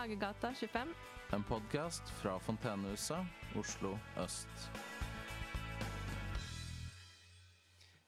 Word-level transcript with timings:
Hagegata 0.00 0.54
25. 0.54 0.94
En 1.30 1.42
podkast 1.44 2.10
fra 2.10 2.38
Fontenehuset, 2.40 3.26
Oslo 3.54 3.98
øst. 4.16 4.68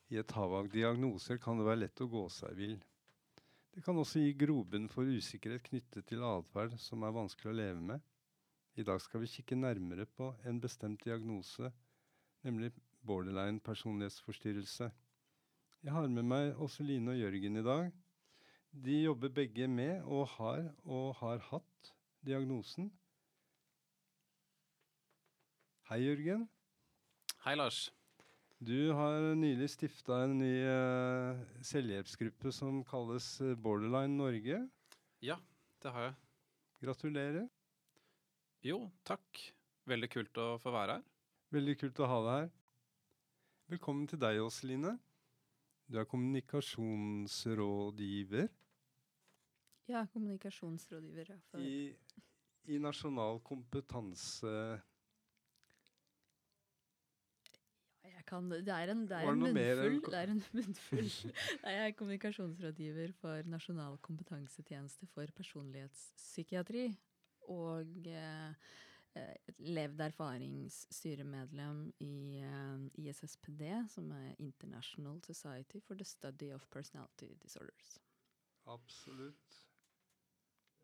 I 0.09 0.17
et 0.17 0.31
hav 0.33 0.55
av 0.57 0.71
diagnoser 0.73 1.37
kan 1.37 1.59
det 1.61 1.67
være 1.67 1.83
lett 1.83 2.01
å 2.01 2.07
gå 2.09 2.23
seg 2.33 2.55
vill. 2.57 2.79
Det 3.77 3.85
kan 3.85 4.01
også 4.01 4.23
gi 4.23 4.31
grobunn 4.41 4.87
for 4.89 5.05
usikkerhet 5.05 5.67
knyttet 5.67 6.09
til 6.09 6.25
atferd 6.25 6.79
som 6.81 7.05
er 7.05 7.13
vanskelig 7.13 7.51
å 7.53 7.59
leve 7.59 7.85
med. 7.91 8.01
I 8.81 8.87
dag 8.89 9.03
skal 9.05 9.21
vi 9.21 9.29
kikke 9.35 9.59
nærmere 9.61 10.07
på 10.09 10.31
en 10.49 10.63
bestemt 10.65 11.05
diagnose, 11.05 11.69
nemlig 12.49 12.71
borderline 13.05 13.61
personlighetsforstyrrelse. 13.61 14.89
Jeg 15.85 15.93
har 15.93 16.09
med 16.09 16.25
meg 16.25 16.57
Åseline 16.57 17.13
og 17.13 17.21
Jørgen 17.21 17.61
i 17.61 17.67
dag. 17.69 17.93
De 18.73 18.97
jobber 19.03 19.37
begge 19.43 19.69
med 19.69 20.01
og 20.09 20.25
har 20.39 20.65
og 20.89 21.21
har 21.21 21.45
hatt 21.51 21.69
diagnosen. 22.27 22.91
Hei, 25.91 25.99
Jørgen. 26.07 26.49
Hei, 27.45 27.55
Lars. 27.59 27.93
Du 28.63 28.93
har 28.95 29.35
nylig 29.35 29.67
stifta 29.73 30.21
en 30.25 30.39
ny 30.39 30.63
uh, 30.63 31.41
selvhjelpsgruppe 31.67 32.53
som 32.55 32.85
kalles 32.87 33.41
eh, 33.43 33.59
Borderline 33.59 34.15
Norge. 34.15 34.71
Ja, 35.19 35.35
det 35.83 35.91
har 35.91 36.07
jeg. 36.07 36.15
Gratulerer. 36.85 37.49
Jo, 38.63 38.87
takk. 39.03 39.27
Veldig 39.91 40.07
kult 40.15 40.31
å 40.39 40.63
få 40.63 40.71
være 40.71 41.01
her. 41.01 41.05
Veldig 41.51 41.75
kult 41.81 41.99
å 41.99 42.07
ha 42.07 42.23
deg 42.23 42.39
her. 42.39 42.47
Velkommen 43.75 44.07
til 44.07 44.23
deg, 44.23 44.39
Åseline. 44.45 44.95
Du 45.91 45.99
er 45.99 46.07
kommunikasjonsrådgiver. 46.07 48.47
Ja, 49.89 50.07
kommunikasjonsrådgiver. 50.13 51.35
Ja, 51.53 51.59
I, 51.59 51.95
I 52.65 52.79
Nasjonal 52.79 53.41
kompetanse 53.45 54.81
Jeg 58.03 58.25
kan, 58.27 58.51
det 58.51 58.69
er 58.69 58.91
en, 58.93 59.03
det 59.09 59.17
er 59.17 59.29
en 59.29 59.39
munnfull. 59.39 60.13
Det 60.13 60.19
er 60.19 60.31
en 60.31 60.45
munnfull. 60.57 61.09
Jeg 61.63 61.87
er 61.87 61.91
kommunikasjonsrådgiver 61.99 63.13
for 63.19 63.43
Nasjonal 63.51 63.99
kompetansetjeneste 63.99 65.07
for 65.11 65.27
personlighetspsykiatri. 65.37 66.87
Og 67.51 68.07
eh, 68.07 68.71
levd 69.59 70.01
erfaringsstyremedlem 70.07 71.83
i 72.01 72.39
eh, 72.47 72.87
ISSPD, 73.05 73.67
som 73.91 74.11
er 74.17 74.35
International 74.39 75.21
Society 75.27 75.83
for 75.87 75.95
the 75.95 76.05
Study 76.05 76.53
of 76.55 76.67
Personality 76.71 77.35
Disorders. 77.43 77.99
Absolutt. 78.67 79.59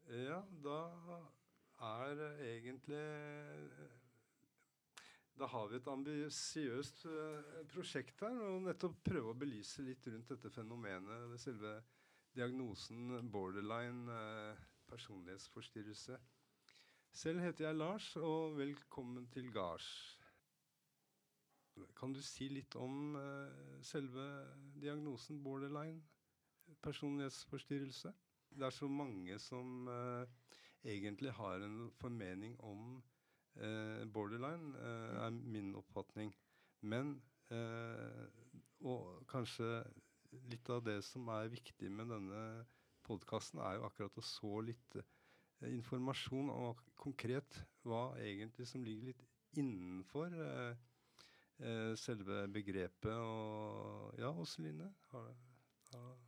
Ja, 0.09 0.39
da 0.64 0.77
er 1.84 2.20
egentlig 2.41 3.01
da 5.39 5.47
har 5.47 5.67
vi 5.69 5.77
et 5.77 5.89
ambisiøst 5.92 7.05
uh, 7.06 7.50
prosjekt 7.69 8.23
her, 8.25 8.39
og 8.48 8.62
nettopp 8.65 8.97
prøve 9.05 9.34
å 9.34 9.37
belyse 9.39 9.84
litt 9.84 10.06
rundt 10.09 10.33
dette 10.33 10.50
fenomenet, 10.50 11.28
Det 11.31 11.39
selve 11.42 11.75
diagnosen 12.34 13.28
borderline 13.31 14.09
uh, 14.09 14.62
personlighetsforstyrrelse. 14.89 16.17
Selv 17.12 17.45
heter 17.45 17.69
jeg 17.69 17.77
Lars, 17.77 18.09
og 18.17 18.56
velkommen 18.56 19.28
til 19.28 19.53
gards. 19.53 19.91
Kan 22.00 22.17
du 22.17 22.22
si 22.25 22.48
litt 22.48 22.75
om 22.81 23.12
uh, 23.15 23.77
selve 23.84 24.25
diagnosen 24.81 25.43
borderline 25.45 26.00
personlighetsforstyrrelse? 26.83 28.15
Det 28.54 28.66
er 28.66 28.74
så 28.74 28.88
mange 28.91 29.38
som 29.42 29.88
egentlig 30.84 31.32
har 31.32 31.62
en 31.64 31.91
formening 32.00 32.56
om 32.64 33.03
uh, 33.60 34.04
borderline 34.12 34.75
uh, 34.76 35.25
er 35.26 35.31
min 35.31 35.75
oppfatning. 35.78 36.34
Men 36.81 37.19
Og 38.84 39.22
kanskje 39.26 39.64
litt 40.53 40.69
av 40.70 40.82
det 40.84 40.98
som 41.03 41.31
er 41.32 41.48
viktig 41.48 41.88
med 41.91 42.10
denne 42.12 42.42
podkasten, 43.08 43.62
er 43.64 43.78
jo 43.78 43.87
akkurat 43.88 44.20
å 44.20 44.25
så 44.28 44.60
litt 44.60 44.98
informasjon 45.64 46.53
og 46.53 46.82
konkret 47.00 47.56
hva 47.88 48.12
egentlig 48.20 48.69
som 48.69 48.84
ligger 48.84 49.08
litt 49.08 49.25
innenfor 49.56 50.37
selve 52.04 52.44
begrepet. 52.53 53.16
Og 53.16 54.20
ja, 54.20 54.31
Åseline? 54.44 54.92
Har, 55.14 55.32
har 55.94 56.28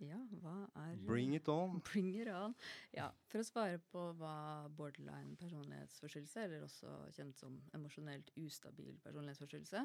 ja, 0.00 0.18
hva 0.42 0.54
er 0.80 0.96
Bring 1.06 1.34
it 1.36 1.48
on. 1.52 1.80
Bring 1.92 2.14
it 2.16 2.30
on. 2.32 2.54
Ja, 2.96 3.10
For 3.28 3.42
å 3.42 3.46
svare 3.46 3.80
på 3.92 4.06
hva 4.18 4.68
borderline 4.76 5.36
personlighetsforstyrrelse, 5.40 6.46
eller 6.46 6.66
også 6.66 6.94
kjent 7.16 7.38
som 7.38 7.58
emosjonelt 7.76 8.32
ustabil 8.40 8.96
personlighetsforstyrrelse, 9.04 9.84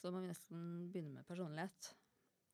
så 0.00 0.12
må 0.12 0.22
vi 0.22 0.30
nesten 0.30 0.64
begynne 0.92 1.18
med 1.18 1.28
personlighet. 1.28 1.92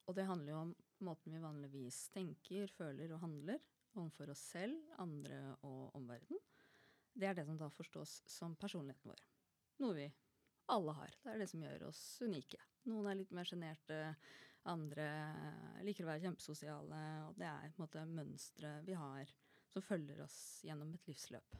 Og 0.07 0.17
det 0.19 0.27
handler 0.27 0.53
jo 0.53 0.61
om 0.65 0.75
måten 1.07 1.34
vi 1.34 1.43
vanligvis 1.43 2.07
tenker, 2.15 2.71
føler 2.75 3.13
og 3.15 3.23
handler 3.25 3.63
overfor 3.97 4.33
oss 4.33 4.43
selv, 4.53 4.78
andre 5.03 5.41
og 5.67 5.97
omverdenen. 5.99 6.43
Det 7.17 7.28
er 7.31 7.37
det 7.37 7.47
som 7.49 7.57
da 7.59 7.69
forstås 7.73 8.21
som 8.28 8.57
personligheten 8.61 9.11
vår. 9.11 9.23
Noe 9.83 9.97
vi 9.97 10.07
alle 10.73 10.93
har. 10.99 11.15
Det 11.23 11.33
er 11.33 11.41
det 11.41 11.49
som 11.51 11.63
gjør 11.63 11.87
oss 11.89 12.03
unike. 12.25 12.59
Noen 12.91 13.09
er 13.11 13.19
litt 13.21 13.33
mer 13.34 13.47
sjenerte, 13.49 14.01
andre 14.71 15.06
liker 15.87 16.06
å 16.06 16.10
være 16.10 16.25
kjempesosiale. 16.27 17.03
Og 17.28 17.38
det 17.41 17.49
er 17.49 17.71
på 17.71 17.81
en 17.81 17.84
måte 17.84 18.04
mønstre 18.10 18.72
vi 18.87 18.97
har 18.99 19.32
som 19.72 19.84
følger 19.84 20.22
oss 20.25 20.38
gjennom 20.66 20.94
et 20.97 21.09
livsløp. 21.10 21.56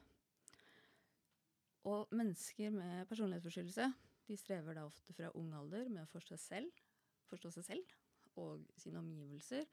Og 1.87 2.11
mennesker 2.17 2.73
med 2.73 3.07
personlighetsforstyrrelse 3.07 3.91
de 4.27 4.35
strever 4.39 4.75
da 4.75 4.87
ofte 4.87 5.13
fra 5.15 5.31
ung 5.39 5.53
alder 5.55 5.87
med 5.87 6.03
å 6.03 6.11
forstå, 6.11 6.35
selv, 6.41 6.81
forstå 7.29 7.53
seg 7.55 7.67
selv 7.69 7.93
og 8.37 8.65
sine 8.77 8.99
omgivelser 8.99 9.63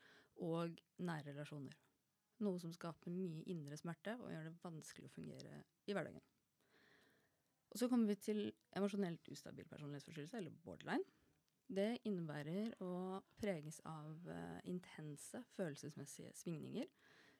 og 0.44 0.78
nære 1.02 1.32
relasjoner. 1.32 1.74
Noe 2.44 2.60
som 2.62 2.72
skaper 2.74 3.14
mye 3.14 3.42
indre 3.50 3.76
smerte 3.78 4.16
og 4.20 4.30
gjør 4.32 4.48
det 4.48 4.54
vanskelig 4.62 5.10
å 5.10 5.14
fungere 5.14 5.58
i 5.86 5.94
hverdagen. 5.94 6.22
Og 7.74 7.80
så 7.80 7.88
kommer 7.90 8.12
vi 8.12 8.20
til 8.22 8.40
emosjonelt 8.78 9.28
ustabil 9.34 9.66
personlighetsforstyrrelse, 9.66 10.38
eller 10.38 10.54
borderline. 10.62 11.02
Det 11.66 11.98
innebærer 12.04 12.75
å 12.84 13.20
preges 13.41 13.80
av 13.88 14.28
uh, 14.28 14.60
intense 14.69 15.41
følelsesmessige 15.56 16.32
svingninger 16.36 16.84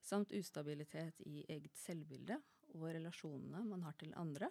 samt 0.05 0.33
ustabilitet 0.37 1.21
i 1.29 1.45
eget 1.53 1.77
selvbilde 1.77 2.37
og 2.75 2.95
relasjonene 2.97 3.65
man 3.69 3.83
har 3.87 3.95
til 4.01 4.13
andre. 4.21 4.49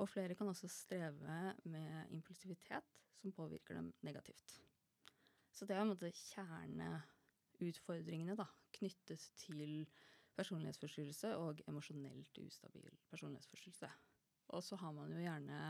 Og 0.00 0.08
flere 0.08 0.34
kan 0.34 0.48
også 0.48 0.68
streve 0.72 1.54
med 1.68 2.10
impulsivitet 2.16 2.84
som 3.20 3.32
påvirker 3.32 3.74
dem 3.76 3.92
negativt. 4.00 4.60
Så 5.52 5.66
det 5.68 5.76
er 5.76 5.80
en 5.84 5.92
måte 5.92 6.16
kjerneutfordringene 6.16 8.36
da, 8.38 8.46
knyttet 8.72 9.20
til 9.36 9.86
personlighetsforstyrrelse 10.36 11.36
og 11.36 11.60
emosjonelt 11.68 12.38
ustabil 12.40 12.90
personlighetsforstyrrelse. 13.12 13.90
Og 14.50 14.64
så 14.64 14.76
har 14.80 14.92
man 14.96 15.12
jo 15.14 15.22
gjerne 15.22 15.60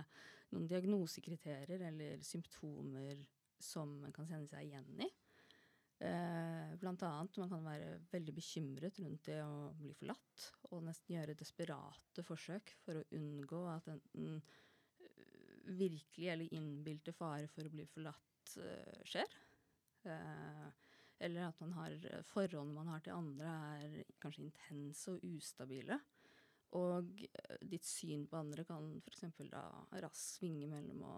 noen 0.52 0.68
diagnosekriterier 0.68 1.86
eller 1.88 2.22
symptomer 2.24 3.20
som 3.62 3.92
man 4.02 4.14
kan 4.14 4.28
kjenne 4.28 4.48
seg 4.50 4.66
igjen 4.66 5.04
i. 5.04 5.08
Eh, 6.02 6.72
blant 6.82 7.02
annet 7.06 7.36
man 7.38 7.50
kan 7.52 7.62
være 7.62 7.90
veldig 8.10 8.32
bekymret 8.34 8.98
rundt 9.04 9.28
det 9.28 9.38
å 9.44 9.70
bli 9.78 9.92
forlatt, 9.94 10.46
og 10.72 10.82
nesten 10.88 11.14
gjøre 11.14 11.36
desperate 11.38 12.24
forsøk 12.26 12.72
for 12.82 12.98
å 12.98 13.04
unngå 13.14 13.60
at 13.70 13.86
enten 13.92 14.40
eh, 14.40 15.68
virkelig 15.78 16.32
eller 16.32 16.56
innbilte 16.58 17.14
fare 17.14 17.46
for 17.52 17.68
å 17.68 17.70
bli 17.70 17.86
forlatt 17.86 18.56
uh, 18.58 19.02
skjer. 19.06 19.36
Eller 21.22 21.44
at 21.46 21.60
man 21.62 21.76
har 21.76 21.92
forholdene 22.26 22.75
man 22.75 22.88
har 22.90 23.04
til 23.04 23.14
andre, 23.14 23.52
er 23.78 24.16
kanskje 24.18 24.48
intense 24.48 25.12
og 25.14 25.22
ustabile. 25.22 26.00
Og 26.78 27.24
eh, 27.28 27.56
ditt 27.69 27.86
syn 27.86 28.26
på 28.30 28.38
andre 28.40 28.64
kan 28.69 28.88
f.eks. 29.02 29.24
da 29.52 29.64
raskt 30.02 30.38
svinge 30.38 30.69
mellom 30.70 31.02
å 31.04 31.14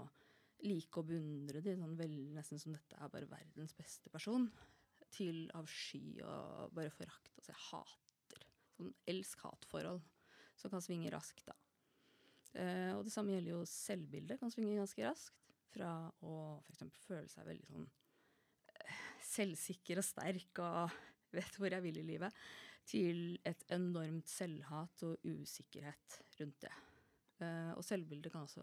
like 0.65 1.01
og 1.01 1.11
beundre 1.11 1.61
de, 1.65 1.75
sånn 1.77 1.99
vel, 1.99 2.15
nesten 2.35 2.61
som 2.61 2.75
dette 2.75 2.97
er 2.99 3.13
bare 3.13 3.29
verdens 3.31 3.75
beste 3.77 4.11
person, 4.13 4.49
til 5.15 5.45
avsky 5.55 6.19
og 6.25 6.73
bare 6.75 6.93
forakt. 6.95 7.31
Altså 7.39 7.53
jeg 7.53 7.63
hater. 7.69 8.47
Sånn 8.75 8.95
elsk-hat-forhold 9.13 10.03
som 10.59 10.73
kan 10.73 10.83
svinge 10.83 11.13
raskt, 11.15 11.45
da. 11.47 11.55
Eh, 12.55 12.93
og 12.95 13.05
det 13.07 13.13
samme 13.15 13.35
gjelder 13.35 13.57
jo 13.57 13.65
selvbildet, 13.69 14.41
kan 14.41 14.53
svinge 14.55 14.79
ganske 14.79 15.07
raskt. 15.07 15.41
Fra 15.75 15.91
å 16.23 16.35
f.eks. 16.71 16.85
føle 17.03 17.31
seg 17.31 17.47
veldig 17.49 17.67
sånn 17.67 17.87
eh, 18.79 19.01
selvsikker 19.27 19.99
og 19.99 20.07
sterk 20.07 20.61
og 20.63 20.95
vet 21.35 21.59
hvor 21.59 21.75
jeg 21.75 21.83
vil 21.83 21.99
i 21.99 22.07
livet, 22.07 22.45
til 22.89 23.39
et 23.49 23.65
enormt 23.73 24.29
selvhat 24.29 25.07
og 25.09 25.25
usikkerhet 25.25 26.19
rundt 26.41 26.61
det. 26.67 26.75
Uh, 27.41 27.73
og 27.75 27.85
selvbildet 27.85 28.33
kan 28.33 28.47
også 28.47 28.63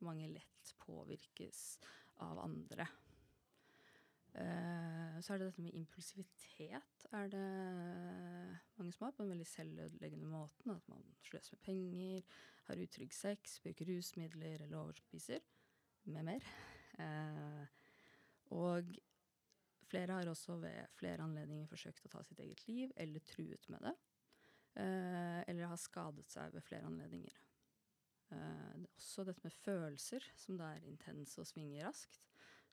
for 0.00 0.08
mange 0.08 0.30
lett 0.32 0.74
påvirkes 0.80 1.62
av 2.24 2.40
andre. 2.42 2.86
Eh, 4.30 5.16
så 5.20 5.34
er 5.34 5.40
det 5.40 5.48
dette 5.48 5.62
med 5.64 5.74
impulsivitet 5.74 7.06
er 7.18 7.30
det 7.32 7.46
mange 8.78 8.92
som 8.94 9.08
har, 9.08 9.14
på 9.16 9.24
en 9.24 9.32
veldig 9.32 9.46
selvødeleggende 9.46 10.30
måte. 10.30 10.70
At 10.70 10.86
man 10.88 11.02
sløser 11.26 11.56
med 11.56 11.64
penger, 11.66 12.22
har 12.68 12.82
utrygg 12.84 13.14
sex, 13.14 13.58
bruker 13.64 13.90
rusmidler 13.90 14.62
eller 14.62 14.78
overspiser, 14.78 15.42
med 16.04 16.28
mer. 16.30 16.46
Eh, 17.02 17.64
og 18.54 18.94
flere 19.90 20.16
har 20.16 20.30
også 20.30 20.56
ved 20.62 20.94
flere 20.98 21.24
anledninger 21.26 21.68
forsøkt 21.70 22.06
å 22.06 22.12
ta 22.14 22.22
sitt 22.26 22.40
eget 22.42 22.62
liv, 22.68 22.94
eller 22.96 23.26
truet 23.26 23.68
med 23.72 23.82
det. 23.88 23.96
Eh, 24.78 25.40
eller 25.50 25.70
har 25.70 25.80
skadet 25.80 26.30
seg 26.30 26.54
ved 26.54 26.64
flere 26.64 26.86
anledninger. 26.86 27.38
Eh, 28.30 28.74
det 28.78 28.86
er 28.86 28.98
også 29.00 29.26
dette 29.26 29.42
med 29.44 29.56
følelser, 29.56 30.26
som 30.38 30.58
da 30.60 30.74
er 30.74 30.86
intense 30.86 31.40
og 31.42 31.48
svinger 31.48 31.88
raskt. 31.88 32.20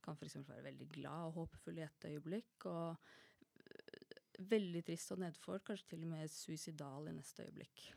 Kan 0.06 0.18
f.eks. 0.19 0.38
være 0.46 0.68
veldig 0.68 0.90
glad 0.94 1.31
og 1.31 1.40
håpefull 1.42 1.81
i 1.81 1.88
et 1.88 2.10
øyeblikk, 2.12 2.68
og 2.69 2.96
øh, 3.63 4.44
veldig 4.54 4.84
trist 4.86 5.16
og 5.16 5.24
nedfor, 5.24 5.63
kanskje 5.66 5.96
til 5.96 6.06
og 6.06 6.12
med 6.13 6.30
suicidal 6.31 7.10
i 7.10 7.16
neste 7.18 7.48
øyeblikk. 7.48 7.94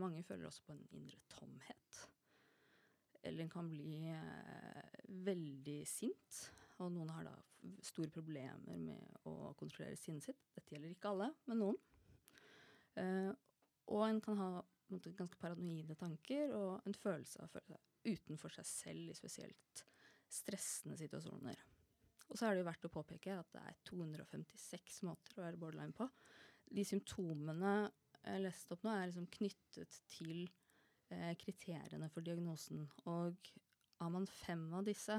Mange 0.00 0.22
føler 0.24 0.46
også 0.48 0.62
på 0.64 0.72
en 0.72 0.86
indre 0.96 1.18
tomhet. 1.28 1.98
Eller 3.28 3.44
en 3.44 3.50
kan 3.52 3.66
bli 3.68 4.06
veldig 5.26 5.82
sint, 5.84 6.38
og 6.78 6.94
noen 6.94 7.10
har 7.12 7.26
da 7.28 7.34
store 7.84 8.12
problemer 8.12 8.78
med 8.80 9.26
å 9.30 9.52
kontrollere 9.58 9.98
sinnet 9.98 10.26
sitt. 10.26 10.46
Dette 10.54 10.74
gjelder 10.74 10.94
ikke 10.94 11.12
alle, 11.14 11.30
men 11.48 11.62
noen. 11.62 11.80
Uh, 12.94 13.32
og 13.90 14.04
en 14.06 14.20
kan 14.22 14.38
ha 14.38 14.50
måte, 14.92 15.12
ganske 15.16 15.40
paranoide 15.40 15.96
tanker 15.98 16.52
og 16.54 16.86
en 16.86 16.96
følelse 16.96 17.40
av 17.42 17.48
å 17.48 17.52
føle 17.54 17.74
seg 17.74 18.14
utenfor 18.14 18.52
seg 18.52 18.68
selv 18.68 19.10
i 19.10 19.16
spesielt 19.16 19.84
stressende 20.30 20.96
situasjoner. 21.00 21.60
Og 22.28 22.38
så 22.38 22.48
er 22.48 22.54
det 22.54 22.64
jo 22.64 22.68
verdt 22.68 22.86
å 22.88 22.92
påpeke 22.92 23.36
at 23.36 23.50
det 23.54 23.62
er 23.62 23.78
256 23.88 25.02
måter 25.08 25.38
å 25.38 25.44
være 25.44 25.60
borderline 25.60 25.96
på. 25.96 26.08
De 26.74 26.84
symptomene 26.86 27.74
jeg 28.24 28.40
leste 28.40 28.74
opp 28.74 28.84
nå, 28.86 28.92
er 28.92 29.10
liksom 29.10 29.28
knyttet 29.36 29.98
til 30.08 30.46
eh, 31.12 31.34
kriteriene 31.40 32.08
for 32.12 32.24
diagnosen. 32.24 32.86
Og 33.10 33.50
har 34.00 34.12
man 34.12 34.26
fem 34.30 34.64
av 34.74 34.86
disse, 34.88 35.18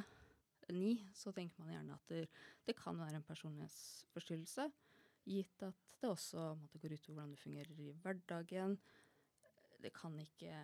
ni, 0.73 0.97
så 1.13 1.33
tenker 1.35 1.61
man 1.61 1.73
gjerne 1.75 1.97
at 1.97 2.11
det, 2.11 2.25
det 2.65 2.77
kan 2.79 2.97
være 2.97 3.19
en 3.19 3.27
personlighetsforstyrrelse. 3.27 4.69
Gitt 5.25 5.65
at 5.65 5.85
det 6.01 6.09
også 6.09 6.51
måtte, 6.59 6.79
går 6.81 6.95
utover 6.95 7.19
hvordan 7.19 7.33
du 7.35 7.41
fungerer 7.41 7.81
i 7.81 7.91
hverdagen. 8.03 8.77
Det 9.81 9.93
kan 9.93 10.17
ikke 10.19 10.57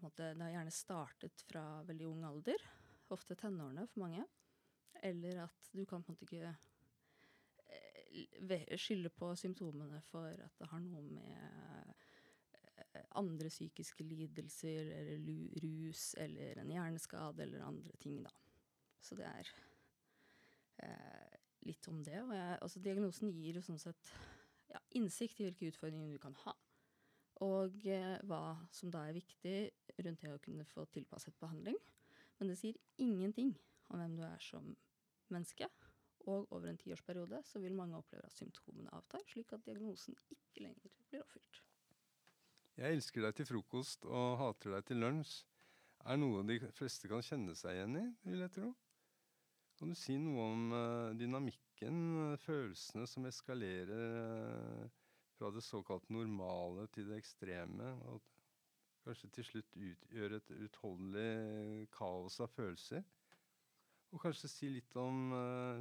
måtte, 0.00 0.32
Det 0.34 0.42
har 0.42 0.54
gjerne 0.56 0.74
startet 0.74 1.44
fra 1.48 1.64
veldig 1.88 2.06
ung 2.08 2.24
alder 2.24 2.68
ofte 3.10 3.36
tenårene 3.36 3.86
for 3.90 4.04
mange. 4.04 4.24
Eller 5.02 5.44
at 5.46 5.70
du 5.72 5.84
kan 5.84 6.02
på 6.02 6.12
en 6.12 6.16
måte 6.16 6.26
ikke 6.28 6.54
eh, 7.70 8.76
skylde 8.80 9.12
på 9.14 9.32
symptomene 9.38 10.00
for 10.10 10.28
at 10.32 10.60
det 10.60 10.68
har 10.70 10.82
noe 10.84 11.02
med 11.02 11.36
eh, 11.36 13.02
andre 13.18 13.48
psykiske 13.48 14.04
lidelser 14.04 14.92
eller 14.98 15.24
rus 15.64 16.12
eller 16.20 16.60
en 16.60 16.72
hjerneskade 16.74 17.46
eller 17.46 17.66
andre 17.66 17.96
ting, 18.02 18.22
da. 18.24 18.34
Så 19.00 19.16
det 19.18 19.26
er 19.26 19.50
eh, 20.84 21.38
litt 21.68 21.88
om 21.90 22.02
det. 22.04 22.18
Og 22.22 22.34
jeg, 22.36 22.58
altså, 22.60 22.82
diagnosen 22.84 23.32
gir 23.34 23.58
jo 23.58 23.64
sånn 23.64 23.80
sett 23.80 24.12
ja, 24.70 24.80
innsikt 24.98 25.40
i 25.40 25.48
hvilke 25.48 25.70
utfordringer 25.72 26.12
du 26.12 26.20
kan 26.22 26.36
ha. 26.44 26.54
Og 27.46 27.86
eh, 27.88 28.16
hva 28.28 28.58
som 28.74 28.92
da 28.92 29.06
er 29.08 29.16
viktig 29.16 29.56
rundt 30.04 30.24
det 30.24 30.34
å 30.34 30.42
kunne 30.44 30.68
få 30.68 30.84
tilpasset 30.92 31.36
behandling. 31.40 31.78
Men 32.40 32.52
det 32.52 32.58
sier 32.60 32.78
ingenting 33.00 33.54
om 33.90 34.00
hvem 34.00 34.16
du 34.18 34.24
er 34.26 34.40
som 34.44 34.68
menneske. 35.32 35.68
Og 36.28 36.50
over 36.52 36.68
en 36.68 36.78
tiårsperiode 36.80 37.40
så 37.48 37.62
vil 37.62 37.76
mange 37.76 37.96
oppleve 37.96 38.28
at 38.28 38.36
symptomene 38.36 38.92
avtar, 38.92 39.24
slik 39.28 39.54
at 39.56 39.64
diagnosen 39.64 40.16
ikke 40.28 40.66
lenger 40.66 40.92
blir 41.08 41.24
oppfylt. 41.24 41.62
Jeg 42.80 42.96
elsker 42.96 43.24
deg 43.24 43.36
til 43.36 43.48
frokost 43.48 44.04
og 44.08 44.36
hater 44.40 44.76
deg 44.76 44.84
til 44.88 45.00
lunsj 45.02 45.40
er 46.08 46.16
noe 46.20 46.44
de 46.48 46.56
fleste 46.76 47.08
kan 47.10 47.24
kjenne 47.24 47.54
seg 47.58 47.76
igjen 47.76 47.98
i, 48.00 48.04
vil 48.30 48.44
jeg 48.44 48.54
tro. 48.54 48.70
Kan 49.80 49.94
du 49.94 49.96
si 49.96 50.12
noe 50.20 50.42
om 50.44 50.72
uh, 50.76 51.10
dynamikken, 51.16 52.00
uh, 52.12 52.40
følelsene 52.42 53.06
som 53.08 53.24
eskalerer 53.24 53.92
uh, 53.96 54.98
fra 55.38 55.48
det 55.54 55.62
såkalt 55.64 56.10
normale 56.12 56.84
til 56.92 57.06
det 57.08 57.16
ekstreme, 57.22 57.94
og 58.12 58.20
kanskje 59.06 59.30
til 59.38 59.46
slutt 59.48 59.78
utgjør 59.80 60.34
et 60.36 60.52
utholdelig 60.66 61.86
kaos 61.96 62.36
av 62.44 62.52
følelser. 62.52 63.06
Og 64.12 64.20
kanskje 64.20 64.50
si 64.52 64.68
litt 64.68 64.98
om 65.00 65.30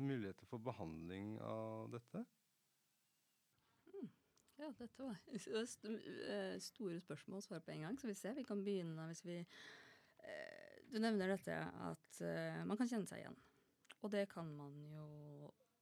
muligheter 0.06 0.48
for 0.48 0.64
behandling 0.64 1.34
av 1.44 1.90
dette? 1.92 2.22
Mm. 3.90 4.08
Ja, 4.62 4.72
dette 4.80 5.10
var 5.10 5.20
eh, 5.34 6.56
store 6.64 7.02
spørsmål 7.04 7.42
å 7.42 7.48
svare 7.50 7.66
på 7.68 7.76
en 7.76 7.88
gang. 7.90 8.00
Så 8.00 8.08
vi 8.08 8.16
ser, 8.16 8.38
vi 8.38 8.48
kan 8.48 8.64
begynne 8.64 9.10
hvis 9.12 9.26
vi 9.28 9.42
Du 10.90 10.98
nevner 11.02 11.36
dette 11.36 11.60
at 11.90 12.24
man 12.70 12.78
kan 12.80 12.88
kjenne 12.88 13.10
seg 13.10 13.26
igjen. 13.26 13.40
Og 14.00 14.12
det 14.14 14.28
kan 14.32 14.48
man 14.56 14.76
jo 14.94 15.08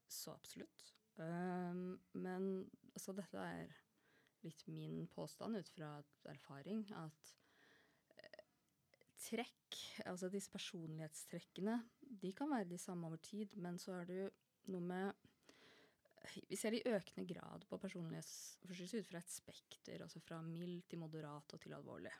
så 0.10 0.34
absolutt. 0.34 0.94
men 1.18 2.44
altså, 2.94 3.14
dette 3.18 3.42
er 3.42 3.75
litt 4.46 4.64
min 4.69 5.06
påstand 5.12 5.58
ut 5.58 5.69
fra 5.74 5.96
erfaring 6.30 6.84
at 6.98 7.31
eh, 8.22 8.44
trekk, 9.22 9.80
altså 10.06 10.30
disse 10.34 10.52
personlighetstrekkene, 10.54 11.80
de 12.22 12.34
kan 12.38 12.52
være 12.54 12.69
de 12.69 12.78
samme 12.81 13.10
over 13.10 13.22
tid, 13.24 13.56
men 13.58 13.80
så 13.81 14.00
er 14.00 14.10
det 14.10 14.19
jo 14.22 14.30
noe 14.74 14.84
med 14.94 15.25
Vi 16.50 16.58
ser 16.60 16.75
i 16.75 16.84
økende 16.86 17.24
grad 17.25 17.64
på 17.69 17.80
personlighetsforstyrrelser 17.80 19.02
ut 19.04 19.10
fra 19.10 19.19
et 19.22 19.31
spekter, 19.31 20.02
altså 20.04 20.19
fra 20.19 20.42
mild 20.44 20.84
til 20.90 21.00
moderat 21.00 21.54
og 21.56 21.62
til 21.64 21.75
alvorlig. 21.78 22.12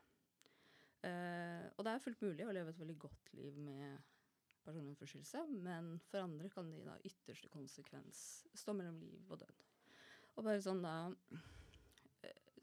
Uh, 1.04 1.68
og 1.76 1.84
det 1.86 1.92
er 1.92 2.02
fullt 2.02 2.24
mulig 2.24 2.46
å 2.48 2.54
leve 2.56 2.72
et 2.72 2.80
veldig 2.80 2.96
godt 3.04 3.34
liv 3.38 3.60
med 3.62 4.00
personlighetsforstyrrelse, 4.68 5.46
men 5.64 5.96
for 6.12 6.28
andre 6.28 6.52
kan 6.54 6.69
det 6.72 6.84
i 6.84 7.12
ytterste 7.12 7.50
konsekvens 7.54 8.24
stå 8.56 8.75
mellom 8.78 9.00
liv 9.02 9.31
og 9.31 9.42
død. 9.42 9.64
Og 10.38 10.46
bare 10.46 10.62
sånn 10.62 10.84
da 10.86 10.98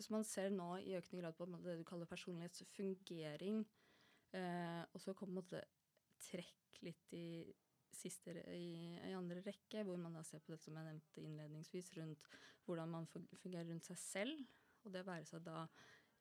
som 0.03 0.17
man 0.19 0.27
ser 0.27 0.53
nå 0.55 0.69
i 0.83 0.95
økende 0.99 1.23
grad 1.23 1.37
på 1.39 1.47
det 1.65 1.77
du 1.79 1.85
kaller 1.87 2.11
personlighetsfungering. 2.11 3.62
Eh, 4.35 4.83
og 4.91 5.03
så 5.03 5.15
kommer 5.15 5.21
på 5.21 5.31
en 5.31 5.41
måte 5.41 5.62
trekk 6.25 6.81
litt 6.85 7.15
i 7.15 7.26
siste 7.95 8.35
i, 8.50 8.97
i, 8.99 9.12
andre 9.14 9.43
rekke, 9.45 9.85
hvor 9.87 9.99
man 10.00 10.17
da 10.17 10.25
ser 10.26 10.43
på 10.43 10.52
det 10.52 10.59
som 10.62 10.75
jeg 10.75 10.88
nevnte 10.88 11.23
innledningsvis, 11.23 11.93
rundt 12.00 12.26
hvordan 12.67 12.90
man 12.90 13.07
fungerer 13.12 13.69
rundt 13.71 13.87
seg 13.87 14.00
selv. 14.00 14.43
Og 14.85 14.93
det 14.93 15.07
være 15.07 15.28
seg 15.28 15.45
da 15.47 15.62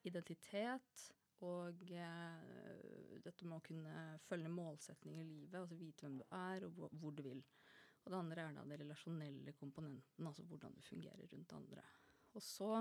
identitet 0.05 1.07
og 1.43 1.81
eh, 1.91 2.92
dette 3.25 3.47
med 3.47 3.57
å 3.57 3.65
kunne 3.65 3.95
følge 4.27 4.51
målsetninger 4.51 5.23
i 5.23 5.29
livet, 5.29 5.59
altså 5.59 5.79
vite 5.79 6.05
hvem 6.05 6.19
du 6.19 6.25
er 6.37 6.65
og 6.67 6.81
hvor, 6.99 7.15
du 7.15 7.23
vil. 7.25 7.43
Og 8.03 8.11
det 8.11 8.19
andre 8.19 8.47
er 8.47 8.55
da 8.57 8.65
det 8.67 8.79
relasjonelle 8.81 9.53
komponenten, 9.55 10.27
altså 10.27 10.43
hvordan 10.49 10.75
du 10.75 10.81
fungerer 10.83 11.29
rundt 11.31 11.55
andre. 11.55 11.83
Og 12.33 12.43
så 12.43 12.71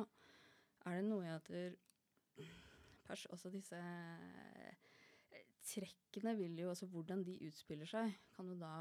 er 0.87 0.99
det 0.99 1.07
noe 1.07 1.27
i 1.27 1.33
at 1.33 1.51
pers, 3.07 3.27
også 3.31 3.53
disse 3.53 3.79
eh, 3.79 4.75
trekkene 5.63 6.35
vil 6.39 6.59
jo 6.59 6.71
Altså 6.73 6.89
hvordan 6.91 7.23
de 7.27 7.39
utspiller 7.47 7.87
seg, 7.87 8.17
kan 8.35 8.49
jo 8.51 8.59
da 8.59 8.73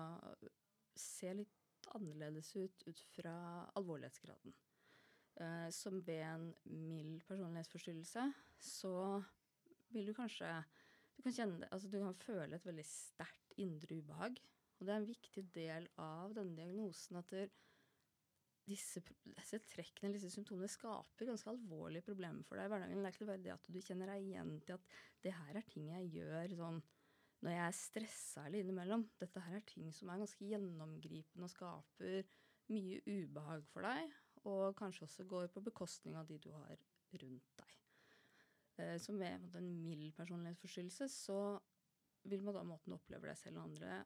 se 0.98 1.34
litt 1.36 1.88
annerledes 1.96 2.54
ut 2.56 2.84
ut 2.88 3.02
fra 3.16 3.34
alvorlighetsgraden. 3.80 4.54
Uh, 5.42 5.70
som 5.74 6.02
ved 6.06 6.22
en 6.28 6.50
mild 6.64 7.22
personlighetsforstyrrelse, 7.28 8.26
så 8.60 9.22
vil 9.92 10.08
du 10.08 10.14
kanskje 10.14 10.50
Du 11.22 11.28
kan 11.28 11.36
kjenne 11.38 11.60
det, 11.62 11.68
altså 11.70 11.90
du 11.94 12.00
kan 12.02 12.16
føle 12.18 12.58
et 12.58 12.64
veldig 12.66 12.84
sterkt 12.90 13.52
indre 13.62 14.00
ubehag. 14.02 14.40
Og 14.80 14.88
det 14.88 14.94
er 14.94 14.98
en 14.98 15.06
viktig 15.06 15.44
del 15.54 15.84
av 16.02 16.32
denne 16.34 16.58
diagnosen 16.58 17.20
at 17.20 17.34
disse, 18.66 19.04
disse, 19.36 19.60
trekkene, 19.70 20.16
disse 20.16 20.32
symptomene, 20.34 20.66
skaper 20.66 21.30
ganske 21.30 21.52
alvorlige 21.52 22.08
problemer 22.08 22.42
for 22.48 22.58
deg 22.58 22.66
i 22.66 22.74
hverdagen. 22.74 23.04
Det 23.06 23.12
er 23.12 23.14
ikke 23.14 23.28
bare 23.30 23.44
det 23.46 23.54
at 23.54 23.70
du 23.70 23.78
kjenner 23.86 24.10
deg 24.10 24.32
igjen 24.32 24.56
til 24.66 24.80
at 24.80 24.98
det 25.22 25.36
her 25.38 25.62
er 25.62 25.68
ting 25.70 25.92
jeg 25.92 26.10
gjør 26.16 26.58
sånn 26.58 26.82
når 27.46 27.56
jeg 27.56 27.64
er 27.68 27.78
stressa 27.78 28.48
eller 28.48 28.66
innimellom. 28.66 29.06
Dette 29.22 29.46
her 29.46 29.60
er 29.60 29.70
ting 29.70 29.94
som 29.94 30.10
er 30.10 30.24
ganske 30.26 30.50
gjennomgripende 30.50 31.46
og 31.46 31.54
skaper 31.54 32.34
mye 32.74 32.98
ubehag 33.06 33.70
for 33.70 33.86
deg. 33.86 34.18
Og 34.50 34.74
kanskje 34.82 35.06
også 35.06 35.30
går 35.30 35.54
på 35.54 35.62
bekostning 35.70 36.18
av 36.18 36.26
de 36.30 36.42
du 36.42 36.50
har 36.58 36.82
rundt 37.22 37.58
deg. 37.62 37.81
Eh, 38.80 38.96
er 38.96 39.58
en 39.60 39.72
mild 39.84 40.14
personlighetsforstyrrelse 40.16 41.08
så 41.12 41.40
vil 42.30 42.44
man 42.46 42.56
da 42.56 42.64
måten 42.64 42.94
du 42.94 42.98
opplever 42.98 43.32
deg 43.32 43.40
selv 43.40 43.60
og 43.60 43.72
andre 43.72 44.04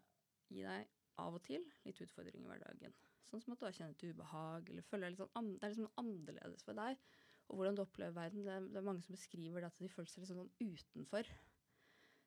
gi 0.49 0.63
deg 0.63 0.89
av 1.21 1.35
og 1.37 1.43
til 1.45 1.63
litt 1.85 2.01
utfordringer 2.03 2.47
i 2.47 2.49
hverdagen. 2.53 2.95
Sånn 3.29 3.41
som 3.41 3.55
at 3.55 3.61
du 3.61 3.65
har 3.67 3.75
kjent 3.75 4.03
ubehag, 4.03 4.69
eller 4.69 4.85
føler 4.85 5.07
deg 5.07 5.15
litt 5.15 5.23
sånn, 5.23 5.53
det 5.55 5.63
er 5.65 5.73
liksom 5.73 6.01
annerledes 6.01 6.65
for 6.65 6.77
deg. 6.77 6.99
Og 7.45 7.59
hvordan 7.59 7.77
du 7.77 7.83
opplever 7.83 8.15
verden. 8.15 8.45
Det 8.45 8.53
er, 8.53 8.67
det 8.73 8.79
er 8.79 8.85
mange 8.87 9.03
som 9.05 9.15
beskriver 9.15 9.61
det 9.61 9.69
at 9.69 9.81
de 9.81 9.89
føler 9.91 10.09
seg 10.09 10.23
litt 10.23 10.31
sånn 10.31 10.53
utenfor. 10.61 11.29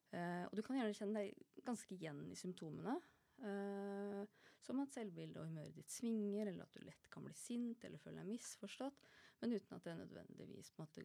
Uh, 0.09 0.45
og 0.49 0.55
du 0.57 0.63
kan 0.65 0.79
gjerne 0.79 0.97
kjenne 0.97 1.23
deg 1.23 1.63
ganske 1.67 1.97
igjen 1.97 2.21
i 2.31 2.37
symptomene. 2.39 2.95
Uh, 3.43 4.23
Som 4.65 4.83
at 4.83 4.95
selvbildet 4.95 5.39
og 5.41 5.51
humøret 5.51 5.77
ditt 5.77 5.93
svinger, 5.93 6.49
eller 6.49 6.65
at 6.65 6.75
du 6.75 6.83
lett 6.87 7.11
kan 7.13 7.27
bli 7.27 7.35
sint 7.39 7.85
eller 7.87 8.01
føle 8.03 8.23
deg 8.23 8.31
misforstått, 8.31 9.07
men 9.41 9.55
uten 9.55 9.77
at 9.77 9.87
det 9.87 9.95
nødvendigvis 10.01 10.73
på 10.75 10.83
en 10.83 10.87
måte 10.87 11.05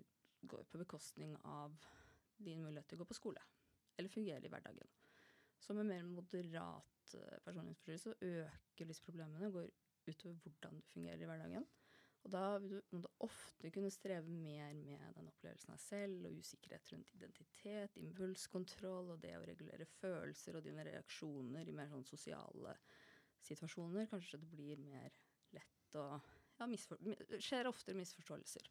går 0.50 0.66
på 0.72 0.82
bekostning 0.82 1.36
av 1.50 1.76
din 2.44 2.64
mulighet 2.64 2.90
til 2.90 3.00
å 3.00 3.04
gå 3.04 3.10
på 3.12 3.18
skole 3.18 3.44
eller 3.98 4.10
fungere 4.10 4.46
i 4.48 4.52
hverdagen. 4.52 4.90
Så 5.62 5.76
med 5.78 5.88
mer 5.88 6.04
moderat 6.04 7.14
uh, 7.16 7.38
personlighetsforstyrrelse 7.46 8.16
øker 8.20 8.90
disse 8.90 9.06
problemene 9.06 9.48
og 9.48 9.60
går 9.60 9.70
utover 10.10 10.36
hvordan 10.44 10.80
du 10.80 10.86
fungerer 10.92 11.22
i 11.22 11.30
hverdagen. 11.30 11.68
Og 12.24 12.32
da 12.32 12.58
vil 12.64 12.80
du 13.04 13.08
ofte 13.26 13.70
kunne 13.76 13.92
streve 13.92 14.32
mer 14.32 14.74
med 14.80 15.16
den 15.18 15.28
opplevelsen 15.28 15.74
av 15.76 15.80
selv 15.84 16.30
og 16.30 16.38
usikkerhet 16.40 16.92
rundt 16.94 17.12
identitet, 17.18 17.98
impulskontroll 18.00 19.12
og 19.12 19.20
det 19.24 19.34
å 19.36 19.44
regulere 19.48 19.88
følelser 20.00 20.58
og 20.58 20.64
dine 20.64 20.86
reaksjoner 20.88 21.68
i 21.68 21.76
mer 21.76 21.92
sånn 21.92 22.08
sosiale 22.08 22.78
situasjoner. 23.44 24.08
Kanskje 24.12 24.40
det 24.40 24.52
blir 24.54 24.80
mer 24.84 25.20
lett 25.56 26.00
å 26.00 26.08
Ja, 26.62 26.68
skjer 27.42 27.68
oftere 27.68 27.98
misforståelser, 27.98 28.68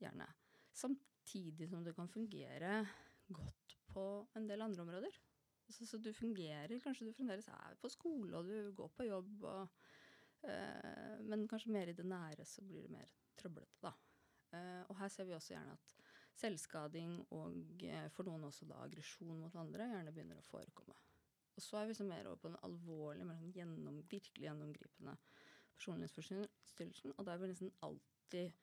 gjerne. 0.00 0.26
Samtidig 0.78 1.68
som 1.70 1.82
det 1.84 1.96
kan 1.96 2.10
fungere 2.10 2.82
godt 3.34 3.78
på 3.90 4.04
en 4.38 4.46
del 4.48 4.62
andre 4.64 4.84
områder. 4.84 5.22
Så, 5.68 5.84
så 5.84 5.98
du 6.00 6.12
fungerer, 6.16 6.78
kanskje 6.80 7.10
du 7.10 7.16
fremdeles 7.16 7.50
er 7.52 7.74
på 7.80 7.90
skole 7.92 8.38
og 8.38 8.46
du 8.48 8.70
går 8.76 8.92
på 8.96 9.08
jobb 9.10 9.48
og 9.50 9.80
Eh, 10.42 11.20
men 11.20 11.48
kanskje 11.50 11.72
mer 11.74 11.90
i 11.90 11.96
det 11.96 12.06
nære 12.06 12.46
så 12.46 12.62
blir 12.66 12.84
det 12.86 12.92
mer 12.94 13.10
trøblete, 13.38 13.80
da. 13.82 13.94
Uh, 14.48 14.80
og 14.88 14.94
her 14.96 15.10
ser 15.12 15.26
vi 15.28 15.34
også 15.36 15.52
gjerne 15.52 15.74
at 15.76 15.90
selvskading 16.40 17.18
og 17.36 17.82
uh, 17.84 18.06
for 18.14 18.24
noen 18.24 18.46
også 18.48 18.64
da 18.64 18.78
aggresjon 18.80 19.42
mot 19.42 19.58
andre 19.60 19.90
gjerne 19.90 20.14
begynner 20.16 20.38
å 20.40 20.46
forekomme. 20.46 20.94
Og 21.52 21.60
så 21.60 21.76
er 21.82 21.90
vi 21.90 21.96
så 21.98 22.06
mer 22.08 22.30
over 22.30 22.40
på 22.40 22.48
den 22.48 22.62
alvorlige, 22.64 23.26
mer 23.28 23.36
sånn 23.36 23.52
gjennom, 23.52 23.98
virkelig 24.08 24.46
gjennomgripende 24.46 25.18
personlighetsforstyrrelsen. 25.74 27.12
Og 27.18 27.26
da 27.26 27.34
er 27.34 27.42
det 27.42 27.50
nesten 27.52 27.74
alltid 27.84 28.56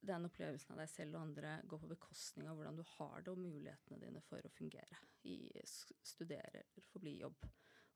den 0.00 0.26
opplevelsen 0.28 0.74
av 0.74 0.82
deg 0.82 0.90
selv 0.92 1.16
og 1.16 1.22
andre 1.22 1.56
går 1.68 1.82
på 1.82 1.90
bekostning 1.90 2.48
av 2.50 2.58
hvordan 2.58 2.78
du 2.78 2.82
har 2.96 3.24
det 3.24 3.32
og 3.32 3.40
mulighetene 3.40 4.00
dine 4.02 4.22
for 4.26 4.44
å 4.44 4.52
fungere 4.52 5.00
i 5.26 5.38
studere 5.66 6.62
eller 6.62 6.90
forbli 6.92 7.16
i 7.16 7.22
jobb. 7.24 7.46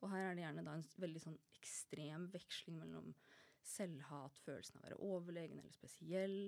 Og 0.00 0.12
her 0.12 0.30
er 0.30 0.36
det 0.36 0.44
gjerne 0.46 0.64
da 0.66 0.74
en 0.78 0.86
veldig 1.04 1.22
sånn 1.22 1.38
ekstrem 1.58 2.26
veksling 2.32 2.78
mellom 2.80 3.12
selvhat, 3.70 4.38
følelsen 4.46 4.78
av 4.78 4.82
å 4.82 4.86
være 4.86 5.00
overlegen 5.10 5.60
eller 5.60 5.76
spesiell. 5.76 6.38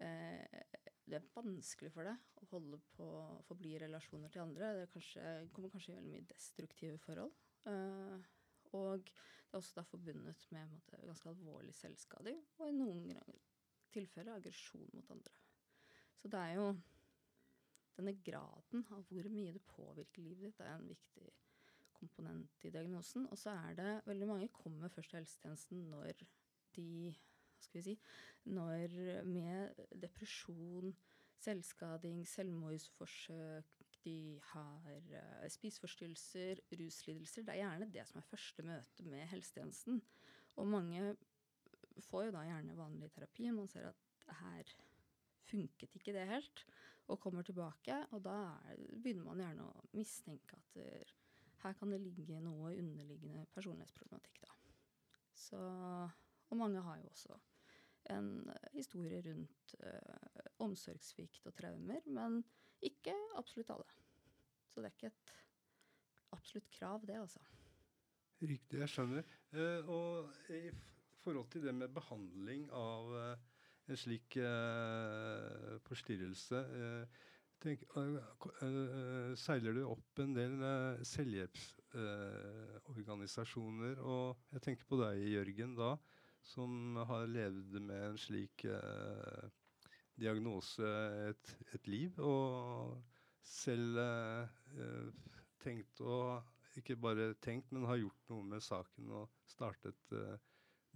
Eh, 0.00 0.62
det 1.08 1.18
er 1.18 1.28
vanskelig 1.34 1.92
for 1.92 2.08
deg 2.08 2.42
å 2.42 2.48
holde 2.52 2.80
på 2.96 3.04
å 3.04 3.42
forbli 3.48 3.74
i 3.76 3.82
relasjoner 3.84 4.32
til 4.32 4.44
andre. 4.44 4.72
Det 4.80 4.90
kanskje, 4.94 5.24
kommer 5.52 5.72
kanskje 5.72 5.92
i 5.92 5.98
veldig 5.98 6.14
mye 6.14 6.28
destruktive 6.32 7.00
forhold. 7.04 7.36
Eh, 7.68 8.28
og 8.76 9.04
det 9.08 9.56
er 9.56 9.60
også 9.60 9.78
da 9.78 9.86
forbundet 9.88 10.48
med 10.52 10.72
måte, 10.72 11.00
ganske 11.04 11.30
alvorlig 11.30 11.74
selvskading, 11.76 12.40
og 12.58 12.68
i 12.68 12.76
noen 12.76 13.06
tilfeller 13.98 14.38
aggresjon 14.38 14.88
mot 14.94 15.12
andre. 15.14 15.34
Så 16.18 16.30
det 16.30 16.40
er 16.40 16.56
jo 16.58 16.70
denne 17.98 18.14
graden 18.22 18.86
av 18.94 19.04
hvor 19.10 19.28
mye 19.32 19.52
det 19.54 19.64
påvirker 19.66 20.22
livet 20.22 20.48
ditt, 20.48 20.62
er 20.62 20.76
en 20.76 20.88
viktig 20.88 21.28
komponent 21.98 22.66
i 22.66 22.70
diagnosen. 22.74 23.26
Og 23.32 23.38
så 23.38 23.56
er 23.58 23.78
det 23.78 23.94
veldig 24.06 24.28
mange 24.30 24.52
kommer 24.54 24.92
først 24.92 25.10
til 25.12 25.20
helsetjenesten 25.20 25.88
når 25.90 26.12
de 26.76 26.90
hva 27.58 27.66
skal 27.66 27.80
vi 27.80 27.84
si, 27.88 27.94
når 28.54 28.92
med 29.26 29.80
depresjon, 29.98 30.92
selvskading, 31.42 32.20
selvmordsforsøk, 32.26 33.72
de 34.04 34.38
har 34.52 34.86
uh, 35.10 35.48
spiseforstyrrelser, 35.50 36.62
ruslidelser. 36.78 37.42
Det 37.42 37.54
er 37.54 37.64
gjerne 37.64 37.90
det 37.94 38.04
som 38.06 38.20
er 38.20 38.28
første 38.28 38.62
møte 38.62 39.06
med 39.10 39.26
helsetjenesten. 39.32 39.98
Og 40.58 40.70
mange 40.70 41.16
får 42.06 42.28
jo 42.28 42.34
da 42.36 42.44
gjerne 42.46 42.76
vanlig 42.78 43.10
terapi. 43.14 43.50
Man 43.54 43.70
ser 43.70 43.90
at 43.90 44.28
her 44.42 44.72
funket 45.48 45.94
ikke 45.96 46.14
det 46.16 46.26
helt, 46.28 46.64
og 47.08 47.20
kommer 47.20 47.46
tilbake. 47.46 48.02
Og 48.12 48.22
da 48.24 48.36
er, 48.70 48.82
begynner 49.02 49.28
man 49.28 49.42
gjerne 49.42 49.68
å 49.68 49.86
mistenke 49.96 50.58
at 50.58 50.80
her 51.64 51.74
kan 51.78 51.90
det 51.90 52.00
ligge 52.04 52.38
noe 52.42 52.74
underliggende 52.78 53.46
personlighetsproblematikk, 53.54 54.42
da. 54.44 54.54
Så, 55.38 55.58
og 56.50 56.58
mange 56.58 56.82
har 56.82 57.00
jo 57.00 57.10
også 57.10 57.38
en 58.14 58.30
historie 58.72 59.20
rundt 59.26 59.74
uh, 59.82 60.46
omsorgssvikt 60.64 61.46
og 61.50 61.56
traumer, 61.58 62.04
men 62.06 62.40
ikke 62.84 63.14
absolutt 63.38 63.72
alle. 63.74 63.88
Så 64.70 64.80
det 64.80 64.90
er 64.90 64.96
ikke 64.96 65.10
et 65.10 65.34
absolutt 66.36 66.70
krav, 66.72 67.04
det, 67.06 67.18
altså. 67.20 67.42
Riktig, 68.38 68.78
jeg 68.78 68.92
skjønner. 68.94 69.28
Uh, 69.52 69.90
og 69.90 70.32
forhold 71.24 71.50
til 71.52 71.66
det 71.66 71.74
med 71.74 71.94
behandling 71.94 72.68
av 72.74 73.14
en 73.88 73.98
slik 73.98 74.36
forstyrrelse 75.88 76.62
Tenk, 77.58 77.80
uh, 77.98 78.14
uh, 78.62 79.34
seiler 79.38 79.72
du 79.74 79.80
opp 79.88 80.18
en 80.22 80.34
del 80.36 80.52
selvhjelpsorganisasjoner. 81.10 83.98
og 83.98 84.36
jeg 84.54 84.62
tenker 84.62 84.84
på 84.86 84.96
deg, 85.00 85.18
Jørgen, 85.32 85.74
da, 85.78 85.98
som 86.46 86.96
har 87.10 87.26
levd 87.26 87.80
med 87.82 88.10
en 88.12 88.18
slik 88.22 88.66
diagnose 90.18 90.82
et, 91.32 91.56
et, 91.74 91.86
liv. 91.90 92.18
Og 92.22 93.02
selv 93.42 93.98
tenkt 95.58 96.00
å 96.00 96.42
Ikke 96.78 96.94
bare 96.94 97.34
tenkt, 97.42 97.72
men 97.74 97.82
har 97.90 97.98
gjort 97.98 98.28
noe 98.30 98.46
med 98.46 98.62
saken 98.62 99.10
og 99.18 99.26
startet 99.50 99.98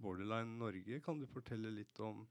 Borderline 0.03 0.57
Norge. 0.59 0.99
Kan 1.05 1.21
du 1.21 1.27
fortelle 1.31 1.71
litt 1.71 1.99
om 2.03 2.25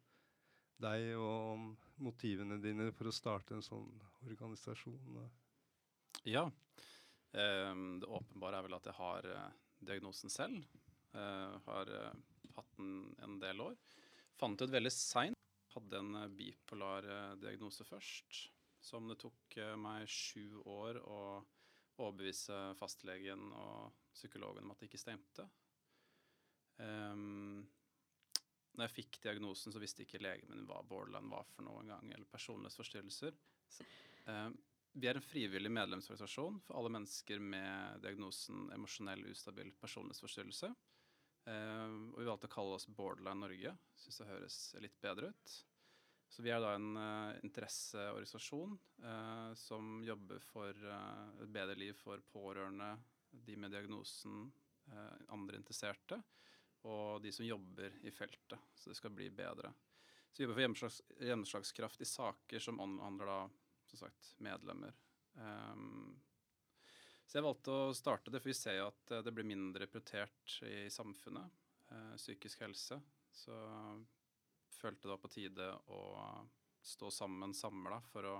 deg 0.82 1.12
og 1.16 1.52
om 1.54 1.66
motivene 2.02 2.58
dine 2.62 2.90
for 2.96 3.08
å 3.08 3.14
starte 3.14 3.56
en 3.56 3.64
sånn 3.64 3.90
organisasjon? 4.28 5.20
Ja. 6.28 6.44
Eh, 7.32 7.72
det 7.72 8.08
åpenbare 8.08 8.60
er 8.60 8.68
vel 8.68 8.78
at 8.78 8.88
jeg 8.90 8.98
har 8.98 9.28
eh, 9.32 9.60
diagnosen 9.82 10.32
selv. 10.32 10.64
Jeg 11.12 11.60
har 11.66 11.92
eh, 11.92 12.20
hatt 12.56 12.76
den 12.78 13.14
en 13.24 13.38
del 13.42 13.60
år. 13.60 13.78
Fant 14.40 14.60
ut 14.62 14.72
veldig 14.72 14.92
seint. 14.94 15.38
Hadde 15.74 16.00
en 16.00 16.14
eh, 16.22 16.30
bipolar 16.36 17.08
eh, 17.08 17.32
diagnose 17.40 17.84
først, 17.88 18.44
som 18.82 19.08
det 19.08 19.18
tok 19.22 19.58
meg 19.78 20.08
sju 20.10 20.58
år 20.66 20.98
å 21.04 21.20
overbevise 22.00 22.72
fastlegen 22.80 23.52
og 23.54 23.92
psykologen 24.16 24.64
om 24.64 24.72
at 24.74 24.80
det 24.80 24.88
ikke 24.90 25.00
stemte. 25.00 25.46
Um, 26.82 27.62
når 28.76 28.88
jeg 28.88 28.96
fikk 28.96 29.18
diagnosen, 29.24 29.72
så 29.72 29.80
visste 29.82 30.04
ikke 30.04 30.20
legen 30.22 30.48
min 30.50 30.64
hva 30.68 30.80
borderline 30.88 31.30
var 31.32 31.48
for 31.52 31.66
noen 31.66 31.90
gang, 31.92 32.12
eller 32.14 32.28
personlighetsforstyrrelser. 32.32 33.36
Eh, 34.32 34.48
vi 34.92 35.08
er 35.08 35.18
en 35.18 35.24
frivillig 35.24 35.72
medlemsorganisasjon 35.72 36.60
for 36.64 36.78
alle 36.78 36.92
mennesker 36.96 37.42
med 37.42 38.00
diagnosen 38.04 38.70
emosjonell 38.72 39.26
ustabil 39.28 39.74
personlighetsforstyrrelse. 39.80 40.72
Eh, 41.52 41.98
og 42.14 42.16
vi 42.16 42.30
valgte 42.30 42.48
å 42.48 42.54
kalle 42.56 42.78
oss 42.78 42.88
Borderline 42.88 43.44
Norge. 43.44 43.74
Syns 44.00 44.22
det 44.22 44.30
høres 44.30 44.58
litt 44.80 44.98
bedre 45.04 45.34
ut. 45.34 45.54
Så 46.32 46.40
vi 46.40 46.48
er 46.48 46.62
da 46.64 46.70
en 46.72 46.94
uh, 46.96 47.34
interesseorganisasjon 47.44 48.70
uh, 49.04 49.50
som 49.52 49.98
jobber 50.00 50.40
for 50.46 50.72
uh, 50.72 51.26
et 51.44 51.50
bedre 51.52 51.76
liv 51.76 51.98
for 51.98 52.22
pårørende, 52.32 52.94
de 53.32 53.56
med 53.60 53.72
diagnosen, 53.72 54.46
andre 55.32 55.56
interesserte 55.56 56.18
og 56.88 57.22
de 57.22 57.32
som 57.32 57.46
jobber 57.46 57.94
i 58.02 58.10
feltet, 58.10 58.58
så 58.74 58.90
det 58.90 58.98
skal 58.98 59.14
bli 59.14 59.28
bedre. 59.30 59.72
Så 60.32 60.40
vi 60.40 60.44
jobber 60.44 60.56
for 60.56 60.64
gjennomslags, 60.64 61.02
gjennomslagskraft 61.20 62.00
i 62.00 62.08
saker 62.08 62.64
som 62.64 62.80
omhandler 62.80 63.28
da, 63.28 63.40
som 63.90 64.00
sagt, 64.04 64.34
medlemmer. 64.42 64.94
Um, 65.34 66.14
så 67.26 67.38
jeg 67.38 67.46
valgte 67.46 67.74
å 67.76 67.92
starte 67.96 68.32
det, 68.32 68.40
for 68.40 68.52
vi 68.52 68.56
ser 68.56 68.78
jo 68.80 68.88
at 68.90 69.14
det 69.24 69.34
blir 69.34 69.46
mindre 69.48 69.86
prioritert 69.88 70.56
i 70.68 70.88
samfunnet, 70.92 71.60
uh, 71.92 72.14
psykisk 72.16 72.64
helse. 72.64 72.98
Så 73.32 73.54
følte 74.76 75.06
det 75.06 75.12
var 75.14 75.22
på 75.22 75.32
tide 75.32 75.68
å 75.94 76.02
stå 76.82 77.10
sammen, 77.14 77.54
samla, 77.54 78.00
for 78.10 78.26
å 78.26 78.34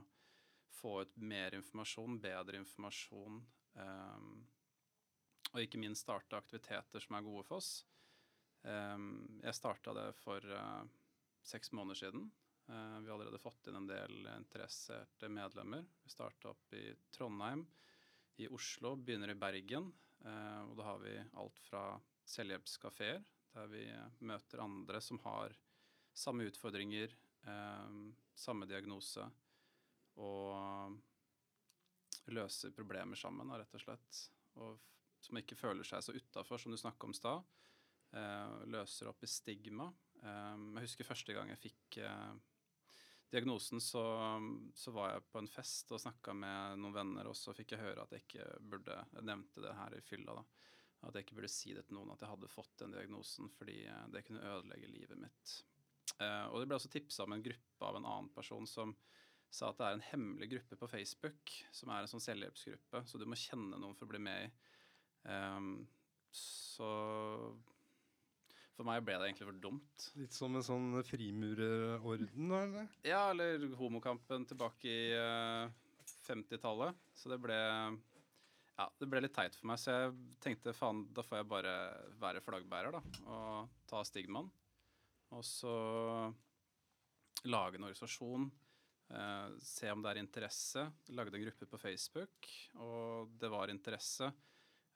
få 0.73 1.03
ut 1.03 1.17
mer 1.17 1.55
informasjon, 1.55 2.19
bedre 2.21 2.59
informasjon. 2.59 3.39
Um, 3.79 4.35
og 5.53 5.61
ikke 5.61 5.81
minst 5.81 6.07
starte 6.07 6.39
aktiviteter 6.41 7.05
som 7.05 7.17
er 7.17 7.27
gode 7.27 7.45
for 7.47 7.61
oss. 7.61 7.83
Ehm, 8.63 9.41
jeg 9.43 9.57
starta 9.59 9.95
det 9.97 10.09
for 10.21 10.45
eh, 10.47 10.83
seks 11.43 11.73
måneder 11.75 11.99
siden. 11.99 12.29
Eh, 12.69 12.99
vi 13.03 13.11
har 13.11 13.17
allerede 13.17 13.41
fått 13.43 13.67
inn 13.67 13.81
en 13.81 13.89
del 13.91 14.29
interesserte 14.37 15.29
medlemmer. 15.29 15.85
Vi 16.05 16.13
starta 16.13 16.53
opp 16.53 16.75
i 16.79 16.85
Trondheim, 17.11 17.67
i 18.37 18.49
Oslo, 18.49 18.95
begynner 18.97 19.35
i 19.35 19.39
Bergen. 19.39 19.91
Eh, 20.23 20.61
og 20.69 20.77
da 20.79 20.89
har 20.93 21.03
vi 21.03 21.17
alt 21.43 21.59
fra 21.67 21.85
selvhjelpskafeer, 22.33 23.23
der 23.53 23.73
vi 23.73 23.85
møter 24.23 24.63
andre 24.63 25.01
som 25.03 25.19
har 25.27 25.57
samme 26.15 26.47
utfordringer, 26.47 27.13
samme 28.39 28.69
diagnose, 28.71 29.25
og 30.23 30.95
løser 32.31 32.71
problemer 32.77 33.19
sammen, 33.19 33.51
rett 33.51 33.75
og 33.75 33.83
slett. 33.83 34.21
Og 34.63 34.79
som 35.23 35.41
ikke 35.41 35.59
føler 35.59 35.89
seg 35.89 36.05
så 36.05 36.15
utafor, 36.15 36.61
som 36.63 36.73
du 36.73 36.79
snakka 36.79 37.09
om 37.09 37.17
i 37.17 37.19
stad. 37.19 37.43
Eh, 38.17 38.55
løser 38.73 39.11
opp 39.11 39.23
i 39.25 39.31
stigma. 39.31 39.89
Eh, 40.23 40.57
jeg 40.77 40.87
husker 40.87 41.09
første 41.09 41.37
gang 41.37 41.53
jeg 41.53 41.63
fikk 41.63 41.99
eh, 42.05 42.33
diagnosen, 43.33 43.81
så, 43.81 44.05
så, 44.77 44.93
var 44.93 45.15
jeg 45.15 45.27
på 45.33 45.41
en 45.41 45.51
fest 45.51 45.93
og 45.95 46.03
snakka 46.03 46.35
med 46.37 46.83
noen 46.83 46.97
venner, 46.97 47.31
og 47.31 47.39
så 47.39 47.55
fikk 47.57 47.75
jeg 47.75 47.85
høre 47.85 48.05
at 48.05 48.13
jeg 48.13 48.27
ikke 48.27 48.49
burde 48.61 48.99
Jeg 49.17 49.29
nevnte 49.29 49.65
det 49.65 49.77
her 49.79 49.97
i 49.97 50.03
fylla, 50.05 50.37
da. 50.37 50.45
At 51.09 51.17
jeg 51.17 51.27
ikke 51.27 51.41
burde 51.41 51.51
si 51.51 51.73
det 51.75 51.87
til 51.89 51.97
noen 51.99 52.13
at 52.15 52.21
jeg 52.23 52.31
hadde 52.31 52.53
fått 52.53 52.77
den 52.79 52.93
diagnosen, 52.95 53.49
fordi 53.57 53.81
det 54.15 54.23
kunne 54.27 54.45
ødelegge 54.47 54.91
livet 54.93 55.19
mitt. 55.19 55.55
Og 56.21 56.61
det 56.61 56.69
ble 56.69 56.77
også 56.77 56.93
tipsa 56.93 57.25
om 57.25 57.35
en 57.35 57.43
gruppe 57.43 57.89
av 57.89 57.99
en 57.99 58.07
annen 58.07 58.29
person 58.37 58.69
som 58.71 58.93
sa 59.53 59.73
at 59.73 59.81
det 59.81 59.89
er 59.89 59.97
en 59.97 60.07
hemmelig 60.13 60.49
gruppe 60.53 60.79
på 60.79 60.89
Facebook, 60.93 61.57
som 61.75 61.91
er 61.91 62.05
en 62.05 62.13
sånn 62.13 62.23
selvhjelpsgruppe, 62.23 63.03
så 63.09 63.19
du 63.19 63.27
må 63.27 63.41
kjenne 63.41 63.81
noen 63.81 63.97
for 63.99 64.07
å 64.07 64.13
bli 64.13 64.23
med 64.23 64.47
i. 64.47 64.53
Så 66.33 66.93
for 68.77 68.89
meg 68.89 69.03
ble 69.05 69.19
det 69.19 69.29
egentlig 69.29 69.49
for 69.49 69.61
dumt. 69.65 70.07
Litt 70.21 70.37
som 70.37 70.57
en 70.57 70.65
sånn 70.67 71.03
frimurerorden, 71.07 72.49
da? 72.49 72.63
eller? 72.67 72.95
Ja, 73.07 73.27
eller 73.33 73.67
homokampen 73.79 74.47
tilbake 74.49 74.89
i 74.89 75.03
uh, 75.17 75.67
eh, 75.69 76.15
50-tallet. 76.29 76.99
Så 77.17 77.33
det 77.33 77.39
ble 77.43 77.59
ja, 78.79 78.87
det 78.99 79.07
ble 79.11 79.21
litt 79.21 79.35
teit 79.37 79.55
for 79.59 79.69
meg, 79.69 79.79
så 79.79 79.93
jeg 79.93 80.15
tenkte 80.43 80.73
faen, 80.75 81.05
da 81.15 81.23
får 81.27 81.43
jeg 81.43 81.51
bare 81.51 81.75
være 82.23 82.41
flaggbærer, 82.43 82.97
da. 82.97 83.03
Og 83.29 83.75
ta 83.91 84.01
stigmaen. 84.09 84.49
Og 85.33 85.45
så 85.47 85.75
lage 87.49 87.79
en 87.79 87.87
organisasjon. 87.87 88.49
Eh, 89.13 89.59
se 89.61 89.91
om 89.93 90.03
det 90.03 90.13
er 90.13 90.23
interesse. 90.23 90.87
Lagde 91.13 91.37
en 91.37 91.45
gruppe 91.45 91.69
på 91.69 91.81
Facebook, 91.81 92.49
og 92.81 93.33
det 93.41 93.51
var 93.53 93.73
interesse. 93.73 94.31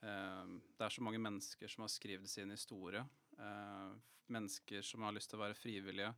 Eh, 0.02 0.44
det 0.76 0.86
er 0.86 0.96
så 0.96 1.04
mange 1.04 1.20
mennesker 1.20 1.68
som 1.68 1.84
har 1.84 1.92
skrevet 1.92 2.30
sin 2.30 2.52
historie. 2.54 3.04
Eh, 3.38 3.92
mennesker 4.26 4.82
som 4.82 5.02
har 5.02 5.14
lyst 5.14 5.30
til 5.30 5.38
å 5.38 5.44
være 5.44 5.58
frivillige. 5.58 6.12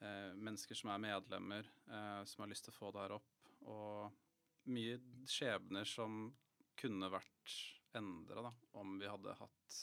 Eh, 0.00 0.32
mennesker 0.34 0.78
som 0.78 0.92
er 0.94 1.02
medlemmer, 1.02 1.68
eh, 1.90 2.22
som 2.24 2.44
har 2.44 2.50
lyst 2.52 2.68
til 2.68 2.74
å 2.74 2.78
få 2.78 2.92
det 2.92 3.02
her 3.04 3.16
opp. 3.18 3.50
Og 3.64 4.70
mye 4.74 4.98
skjebner 5.28 5.88
som 5.88 6.28
kunne 6.76 7.10
vært 7.12 7.56
endra 7.94 8.52
om 8.80 8.98
vi 8.98 9.08
hadde 9.08 9.36
hatt 9.38 9.80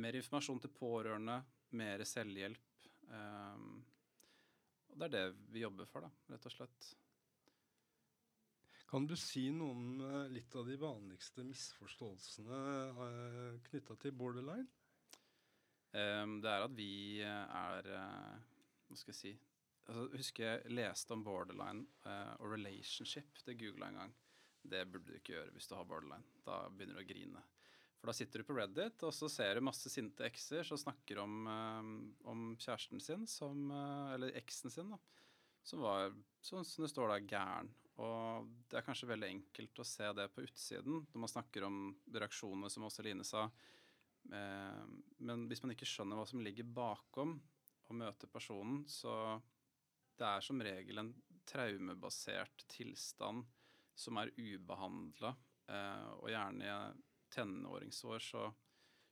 mer 0.00 0.16
informasjon 0.18 0.60
til 0.62 0.72
pårørende, 0.74 1.42
mer 1.78 2.02
selvhjelp. 2.08 2.86
Og 4.88 4.96
det 4.98 5.06
er 5.06 5.12
det 5.12 5.24
vi 5.52 5.60
jobber 5.60 5.86
for, 5.86 6.06
da, 6.06 6.10
rett 6.32 6.46
og 6.48 6.54
slett. 6.54 6.88
Kan 8.90 9.06
du 9.06 9.14
si 9.18 9.50
noe 9.54 9.74
om 9.74 9.84
litt 10.32 10.54
av 10.56 10.66
de 10.66 10.78
vanligste 10.80 11.44
misforståelsene 11.46 12.58
knytta 13.68 13.98
til 14.02 14.16
borderline? 14.18 14.66
Um, 15.94 16.38
det 16.42 16.50
er 16.50 16.64
at 16.66 16.74
vi 16.74 17.22
er 17.22 17.88
uh, 17.94 18.38
Hva 18.88 18.96
skal 18.98 19.12
jeg 19.12 19.18
si 19.18 19.30
altså, 19.86 20.08
Husker 20.16 20.44
jeg 20.48 20.72
leste 20.74 21.14
om 21.14 21.22
borderline 21.22 21.84
uh, 22.02 22.34
og 22.42 22.50
relationship. 22.56 23.38
Det 23.46 23.54
googla 23.60 23.92
en 23.92 24.00
gang. 24.02 24.14
Det 24.64 24.80
burde 24.90 25.12
du 25.12 25.18
ikke 25.20 25.36
gjøre 25.36 25.54
hvis 25.54 25.70
du 25.70 25.76
har 25.78 25.86
borderline. 25.86 26.26
Da 26.46 26.64
begynner 26.70 26.98
du 26.98 27.04
å 27.04 27.08
grine. 27.08 27.44
For 28.00 28.10
da 28.10 28.16
sitter 28.16 28.42
du 28.42 28.48
på 28.48 28.56
Reddit, 28.58 29.06
og 29.06 29.14
så 29.16 29.30
ser 29.32 29.54
du 29.56 29.64
masse 29.64 29.88
sinte 29.92 30.26
ekser 30.26 30.66
som 30.66 30.80
snakker 30.80 31.22
om, 31.22 31.46
om 32.28 32.42
kjæresten 32.60 33.00
sin, 33.00 33.22
som, 33.30 33.70
eller 34.12 34.34
eksen 34.36 34.72
sin, 34.72 34.90
da, 34.92 34.98
som 35.64 35.80
var, 35.80 36.12
sånn 36.44 36.66
som 36.68 36.84
det 36.84 36.90
står 36.92 37.14
der, 37.14 37.24
gæren. 37.30 37.70
Og 38.02 38.50
det 38.68 38.80
er 38.80 38.86
kanskje 38.86 39.08
veldig 39.08 39.30
enkelt 39.36 39.80
å 39.80 39.86
se 39.86 40.10
det 40.18 40.26
på 40.34 40.42
utsiden 40.44 41.04
når 41.12 41.22
man 41.22 41.30
snakker 41.30 41.66
om 41.68 41.78
reaksjoner, 42.12 42.72
som 42.72 42.86
også 42.88 43.04
Line 43.06 43.26
sa. 43.26 43.46
Uh, 44.32 44.84
men 45.24 45.46
hvis 45.50 45.62
man 45.64 45.74
ikke 45.74 45.88
skjønner 45.88 46.18
hva 46.18 46.26
som 46.28 46.42
ligger 46.44 46.68
bakom 46.68 47.36
å 47.88 47.96
møte 47.96 48.30
personen, 48.30 48.84
så 48.88 49.36
det 50.18 50.28
er 50.28 50.44
som 50.44 50.62
regel 50.62 51.02
en 51.02 51.12
traumebasert 51.44 52.64
tilstand 52.72 53.44
som 53.94 54.18
er 54.18 54.32
ubehandla, 54.38 55.34
uh, 55.70 56.10
og 56.20 56.30
gjerne 56.32 56.68
i 56.68 56.76
tenåringsår 57.34 58.22
så 58.22 58.48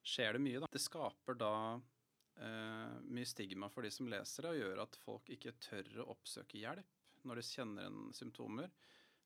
skjer 0.02 0.36
det 0.36 0.42
mye. 0.42 0.62
Da. 0.62 0.70
Det 0.72 0.82
skaper 0.82 1.38
da 1.38 1.54
eh, 1.74 2.96
mye 3.02 3.28
stigma 3.28 3.68
for 3.72 3.86
de 3.86 3.90
som 3.94 4.08
leser 4.10 4.46
det, 4.46 4.52
og 4.52 4.60
gjør 4.60 4.82
at 4.84 4.98
folk 5.04 5.30
ikke 5.34 5.54
tør 5.62 6.02
å 6.02 6.10
oppsøke 6.16 6.60
hjelp 6.60 6.98
når 7.28 7.38
de 7.38 7.46
kjenner 7.46 7.88
en 7.88 8.10
symptomer. 8.16 8.70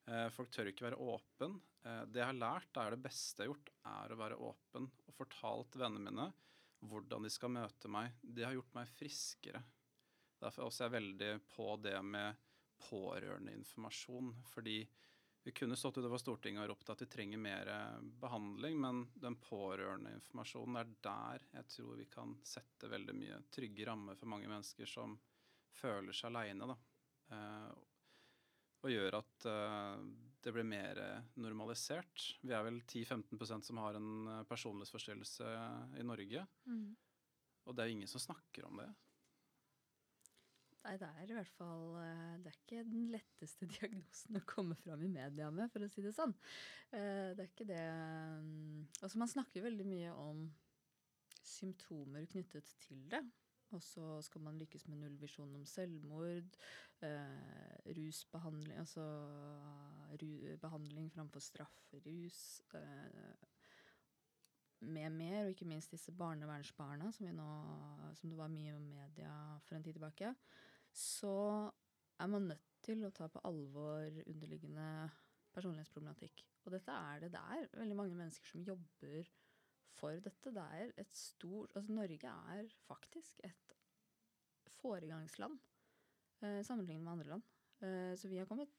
Eh, 0.07 0.29
folk 0.31 0.51
tør 0.55 0.71
ikke 0.71 0.87
være 0.87 1.01
åpen. 1.03 1.59
Eh, 1.87 2.03
det 2.11 2.23
jeg 2.23 2.31
har 2.31 2.39
lært, 2.39 2.69
det 2.73 2.83
er 2.83 2.95
det 2.95 3.05
beste 3.07 3.43
jeg 3.43 3.49
har 3.49 3.55
gjort, 3.55 3.73
er 3.93 4.13
å 4.13 4.21
være 4.21 4.43
åpen 4.49 4.91
og 5.07 5.17
fortalt 5.17 5.79
vennene 5.81 6.13
mine 6.13 6.33
hvordan 6.87 7.25
de 7.25 7.31
skal 7.33 7.51
møte 7.51 7.91
meg. 7.91 8.13
Det 8.21 8.45
har 8.47 8.55
gjort 8.55 8.75
meg 8.77 8.91
friskere. 8.95 9.63
Derfor 10.39 10.67
også 10.67 10.85
er 10.85 10.91
jeg 10.91 10.97
veldig 10.99 11.31
på 11.49 11.71
det 11.83 11.97
med 12.05 12.45
pårørendeinformasjon. 12.87 14.35
Fordi 14.53 14.77
vi 15.47 15.55
kunne 15.57 15.79
stått 15.79 15.99
utover 15.99 16.21
Stortinget 16.21 16.65
og 16.65 16.73
ropt 16.75 16.93
at 16.93 17.03
vi 17.03 17.09
trenger 17.11 17.41
mer 17.43 17.71
eh, 17.73 18.05
behandling, 18.21 18.79
men 18.83 19.03
den 19.15 19.39
pårørendeinformasjonen 19.43 20.81
er 20.83 20.93
der 21.07 21.49
jeg 21.57 21.71
tror 21.73 21.99
vi 21.99 22.09
kan 22.13 22.37
sette 22.47 22.91
veldig 22.93 23.17
mye 23.17 23.41
trygge 23.55 23.89
rammer 23.89 24.19
for 24.19 24.31
mange 24.31 24.51
mennesker 24.51 24.91
som 24.91 25.17
føler 25.77 26.17
seg 26.17 26.31
aleine. 26.33 26.77
Eh, 28.77 28.87
og 28.87 28.93
gjør 28.93 29.19
at 29.19 29.49
eh, 29.51 30.05
det 30.45 30.53
blir 30.55 30.69
mer 30.69 31.01
normalisert. 31.43 32.29
Vi 32.43 32.55
er 32.55 32.63
vel 32.67 32.83
10-15% 32.85 33.67
som 33.67 33.81
har 33.83 33.99
en 33.99 34.29
eh, 34.31 34.45
personlighetsforstyrrelse 34.47 35.57
i 35.99 36.07
Norge. 36.07 36.47
Mm. 36.67 36.95
Og 37.67 37.75
det 37.75 37.83
er 37.83 37.91
jo 37.91 37.97
ingen 37.97 38.11
som 38.11 38.23
snakker 38.23 38.69
om 38.69 38.79
det. 38.83 38.93
Nei, 40.87 40.95
det 41.03 41.07
er 41.09 41.31
i 41.33 41.35
hvert 41.35 41.55
fall 41.59 41.97
eh, 41.99 42.35
Det 42.45 42.51
er 42.53 42.59
ikke 42.61 42.85
den 42.87 43.09
letteste 43.11 43.67
diagnosen 43.73 44.39
å 44.39 44.45
komme 44.47 44.77
fram 44.79 45.03
i 45.03 45.11
media 45.11 45.49
med, 45.51 45.71
for 45.73 45.83
å 45.83 45.91
si 45.91 46.05
det 46.05 46.15
sånn. 46.15 46.35
Eh, 46.95 47.33
det 47.35 47.43
er 47.43 47.51
ikke 47.51 47.67
det 47.67 47.83
mm, 47.83 48.85
Altså, 49.01 49.19
man 49.19 49.33
snakker 49.33 49.67
veldig 49.67 49.89
mye 49.89 50.15
om 50.15 50.47
symptomer 51.47 52.27
knyttet 52.31 52.71
til 52.83 53.03
det. 53.11 53.23
Og 53.75 53.83
så 53.83 54.21
skal 54.23 54.45
man 54.45 54.59
lykkes 54.61 54.87
med 54.87 55.01
nullvisjon 55.03 55.55
om 55.59 55.65
selvmord, 55.67 56.59
eh, 57.03 57.95
rusbehandling 57.97 58.79
Altså 58.79 59.03
ru, 60.23 60.31
behandling 60.63 61.11
framfor 61.13 61.43
straff, 61.43 61.75
rus 62.07 62.63
eh, 62.79 63.49
med 64.87 65.11
mer, 65.11 65.43
og 65.43 65.51
ikke 65.51 65.67
minst 65.67 65.91
disse 65.91 66.13
barnevernsbarna 66.13 67.11
som, 67.13 67.27
nå, 67.35 67.51
som 68.15 68.31
det 68.31 68.39
var 68.39 68.53
mye 68.53 68.77
om 68.77 68.87
media 68.87 69.33
for 69.67 69.77
en 69.77 69.83
tid 69.83 69.97
tilbake 69.97 70.35
så 70.97 71.37
er 72.21 72.29
man 72.33 72.49
nødt 72.51 72.69
til 72.87 73.05
å 73.05 73.13
ta 73.15 73.29
på 73.29 73.43
alvor 73.45 74.07
underliggende 74.25 74.87
personlighetsproblematikk. 75.53 76.45
Og 76.65 76.73
dette 76.73 76.93
er 76.93 77.21
det. 77.21 77.33
Det 77.35 77.43
er 77.43 77.69
veldig 77.77 77.99
mange 77.99 78.17
mennesker 78.17 78.49
som 78.49 78.65
jobber 78.65 79.29
for 79.97 80.21
dette. 80.23 80.53
Det 80.55 80.67
er 80.81 80.93
et 81.01 81.17
stort 81.17 81.75
Altså, 81.77 81.93
Norge 81.97 82.33
er 82.57 82.73
faktisk 82.87 83.41
et 83.47 83.77
foregangsland 84.77 85.59
eh, 86.43 86.63
sammenlignet 86.65 87.05
med 87.05 87.13
andre 87.13 87.31
land. 87.35 87.47
Eh, 87.83 88.13
så 88.19 88.29
vi 88.29 88.41
har 88.41 88.49
kommet 88.49 88.73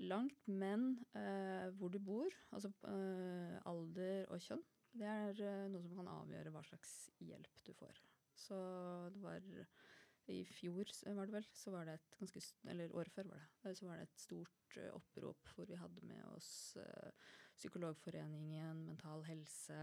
langt, 0.00 0.48
men 0.48 0.98
eh, 1.14 1.68
hvor 1.76 1.88
du 1.92 1.98
bor, 1.98 2.28
altså 2.52 2.70
eh, 2.88 3.56
alder 3.68 4.26
og 4.32 4.40
kjønn, 4.40 4.62
det 4.96 5.06
er 5.06 5.42
eh, 5.44 5.66
noe 5.70 5.86
som 5.86 6.00
kan 6.00 6.10
avgjøre 6.10 6.52
hva 6.54 6.62
slags 6.66 6.94
hjelp 7.20 7.64
du 7.66 7.72
får. 7.76 8.00
Så 8.40 8.56
det 9.14 9.22
var 9.22 9.44
i 10.30 10.40
fjor 10.46 10.88
var 11.16 11.26
det 11.26 11.34
vel, 11.34 11.46
så 11.52 11.72
var 11.74 11.88
det 11.88 11.96
et 11.98 12.18
ganske 12.20 12.40
Eller 12.70 12.92
året 12.94 13.12
før 13.12 13.32
var 13.32 13.40
det. 13.42 13.74
Så 13.76 13.86
var 13.86 13.98
det 13.98 14.06
et 14.06 14.22
stort 14.22 14.78
opprop 14.94 15.48
hvor 15.56 15.66
vi 15.66 15.78
hadde 15.80 16.06
med 16.06 16.22
oss 16.36 16.76
Psykologforeningen, 17.60 18.80
Mental 18.88 19.22
Helse, 19.28 19.76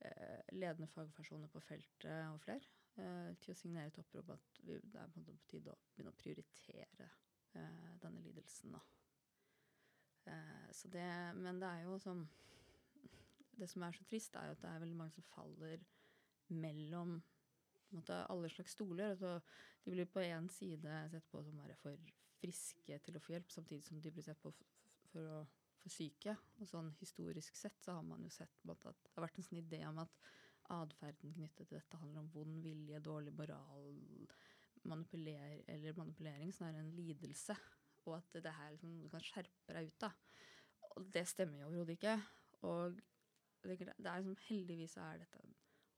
uh, 0.00 0.40
ledende 0.56 0.88
fagpersoner 0.92 1.52
på 1.52 1.62
feltet 1.64 2.26
og 2.32 2.40
flere 2.44 2.72
til 2.96 3.52
å 3.52 3.54
signere 3.60 3.90
et 3.90 3.98
opprop 4.00 4.30
at 4.32 4.58
det 4.64 4.78
er 4.96 5.10
på, 5.12 5.20
tide 5.50 5.68
å 5.68 5.74
begynne 5.92 6.14
å 6.14 6.16
prioritere 6.16 7.08
denne 8.00 8.22
lidelsen. 8.24 8.72
Så 10.72 10.88
det, 10.88 11.04
men 11.36 11.60
det 11.60 11.68
er 11.68 11.82
jo 11.84 11.98
som 12.00 12.22
Det 13.60 13.68
som 13.68 13.84
er 13.84 13.92
så 13.92 14.04
trist, 14.08 14.36
er 14.36 14.48
jo 14.48 14.56
at 14.56 14.62
det 14.62 14.70
er 14.70 14.80
veldig 14.80 14.96
mange 14.96 15.12
som 15.12 15.28
faller 15.28 15.84
mellom 16.48 17.18
måte, 17.90 18.16
alle 18.32 18.48
slags 18.52 18.72
stoler. 18.76 19.10
Altså, 19.10 19.40
de 19.84 19.90
blir 19.90 20.08
på 20.08 20.24
én 20.24 20.48
side 20.52 20.96
sett 21.10 21.28
på 21.30 21.42
som 21.44 21.60
være 21.60 21.76
for 21.80 22.10
friske 22.40 22.98
til 23.04 23.16
å 23.16 23.22
få 23.22 23.32
hjelp, 23.36 23.52
samtidig 23.52 23.84
som 23.84 24.00
de 24.00 24.12
blir 24.12 24.24
sett 24.26 24.40
på 24.42 24.52
for 25.12 25.30
å 25.36 25.38
for 25.86 25.94
syke. 25.94 26.34
Og 26.60 26.68
sånn 26.70 26.90
historisk 27.00 27.56
sett 27.58 27.78
så 27.84 27.96
har 27.98 28.06
man 28.06 28.24
jo 28.26 28.32
sett 28.34 28.58
at 28.66 28.82
det 28.82 29.14
har 29.14 29.26
vært 29.26 29.38
en 29.40 29.46
sånn 29.46 29.62
idé 29.62 29.82
om 29.86 30.02
at 30.02 30.20
atferden 30.74 31.34
knyttet 31.36 31.68
til 31.68 31.78
dette 31.78 32.00
handler 32.00 32.24
om 32.24 32.30
vond 32.34 32.58
vilje, 32.64 33.02
dårlig 33.04 33.34
moral, 33.38 34.00
manipuler 34.86 35.62
eller 35.70 35.98
manipulering, 35.98 36.50
snarere 36.54 36.82
enn 36.82 36.94
lidelse. 36.96 37.54
Og 38.06 38.18
at 38.18 38.40
det 38.42 38.54
her 38.54 38.72
liksom, 38.74 38.98
du 39.02 39.10
kan 39.10 39.22
skjerpe 39.24 39.76
deg 39.76 39.92
ut 39.92 40.08
av. 40.08 40.18
Og 40.96 41.06
det 41.14 41.26
stemmer 41.30 41.62
jo 41.62 41.70
overhodet 41.70 41.96
ikke. 41.96 42.16
Og 42.66 42.98
det, 43.62 43.78
det 43.78 44.10
er 44.10 44.20
liksom, 44.22 44.36
heldigvis 44.48 44.98
er 45.02 45.22
dette 45.22 45.42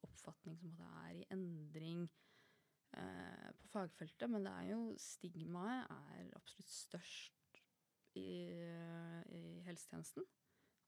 oppfatning 0.07 0.57
som 0.61 0.73
en 0.73 0.85
er 1.09 1.17
i 1.19 1.27
endring 1.35 2.05
eh, 2.97 3.49
på 3.61 3.73
fagfeltet, 3.73 4.29
men 4.31 4.47
det 4.47 4.53
er 4.53 4.71
jo 4.71 4.83
stigmaet 5.03 5.91
er 5.91 6.31
absolutt 6.39 6.71
størst 6.71 7.38
i, 8.17 8.31
i 9.35 9.43
helsetjenesten. 9.67 10.25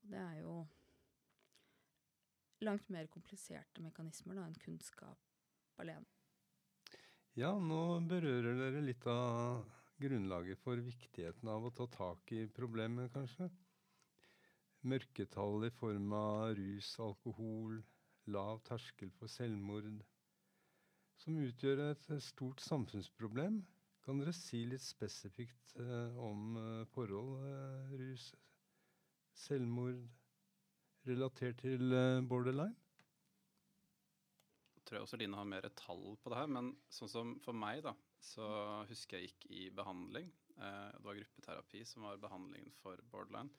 Og 0.00 0.12
det 0.12 0.20
er 0.20 0.38
jo 0.40 0.54
langt 2.64 2.88
mer 2.92 3.08
kompliserte 3.12 3.82
mekanismer 3.84 4.36
da, 4.36 4.46
enn 4.46 4.58
kunnskap 4.60 5.80
alene. 5.80 6.06
Ja, 7.38 7.52
nå 7.54 8.00
berører 8.10 8.56
dere 8.58 8.82
litt 8.84 9.06
av 9.08 9.64
grunnlaget 10.00 10.60
for 10.64 10.80
viktigheten 10.82 11.48
av 11.48 11.68
å 11.68 11.74
ta 11.76 11.86
tak 11.92 12.32
i 12.34 12.46
problemet, 12.56 13.12
kanskje. 13.14 13.48
Mørketall 14.90 15.68
i 15.68 15.72
form 15.76 16.12
av 16.16 16.54
rus, 16.56 16.94
alkohol, 17.04 17.82
lav 18.32 18.62
terskel 18.66 19.12
for 19.18 19.28
selvmord, 19.28 20.00
som 21.20 21.36
utgjør 21.36 21.84
et 21.90 22.08
stort 22.24 22.62
samfunnsproblem. 22.64 23.60
Kan 24.04 24.20
dere 24.20 24.32
si 24.32 24.62
litt 24.64 24.82
spesifikt 24.84 25.74
eh, 25.80 26.20
om 26.20 26.56
eh, 26.56 26.84
forhold, 26.94 27.42
eh, 27.44 27.90
rus, 28.00 28.30
selvmord, 29.36 30.00
relatert 31.08 31.60
til 31.60 31.92
eh, 31.92 32.20
borderline? 32.24 32.76
Jeg 34.78 34.86
tror 34.88 35.04
også 35.04 35.20
Line 35.20 35.36
har 35.36 35.46
mer 35.46 35.68
tall 35.76 36.16
på 36.18 36.32
det 36.32 36.40
her, 36.40 36.48
men 36.50 36.72
sånn 36.90 37.12
som 37.12 37.34
for 37.44 37.54
meg, 37.54 37.84
da, 37.84 37.92
så 38.24 38.46
husker 38.88 39.20
jeg 39.20 39.30
gikk 39.30 39.46
i 39.52 39.68
behandling. 39.76 40.32
Eh, 40.56 40.88
det 40.96 41.04
var 41.04 41.20
gruppeterapi 41.20 41.84
som 41.86 42.08
var 42.08 42.20
behandlingen 42.24 42.72
for 42.80 43.00
borderline. 43.12 43.52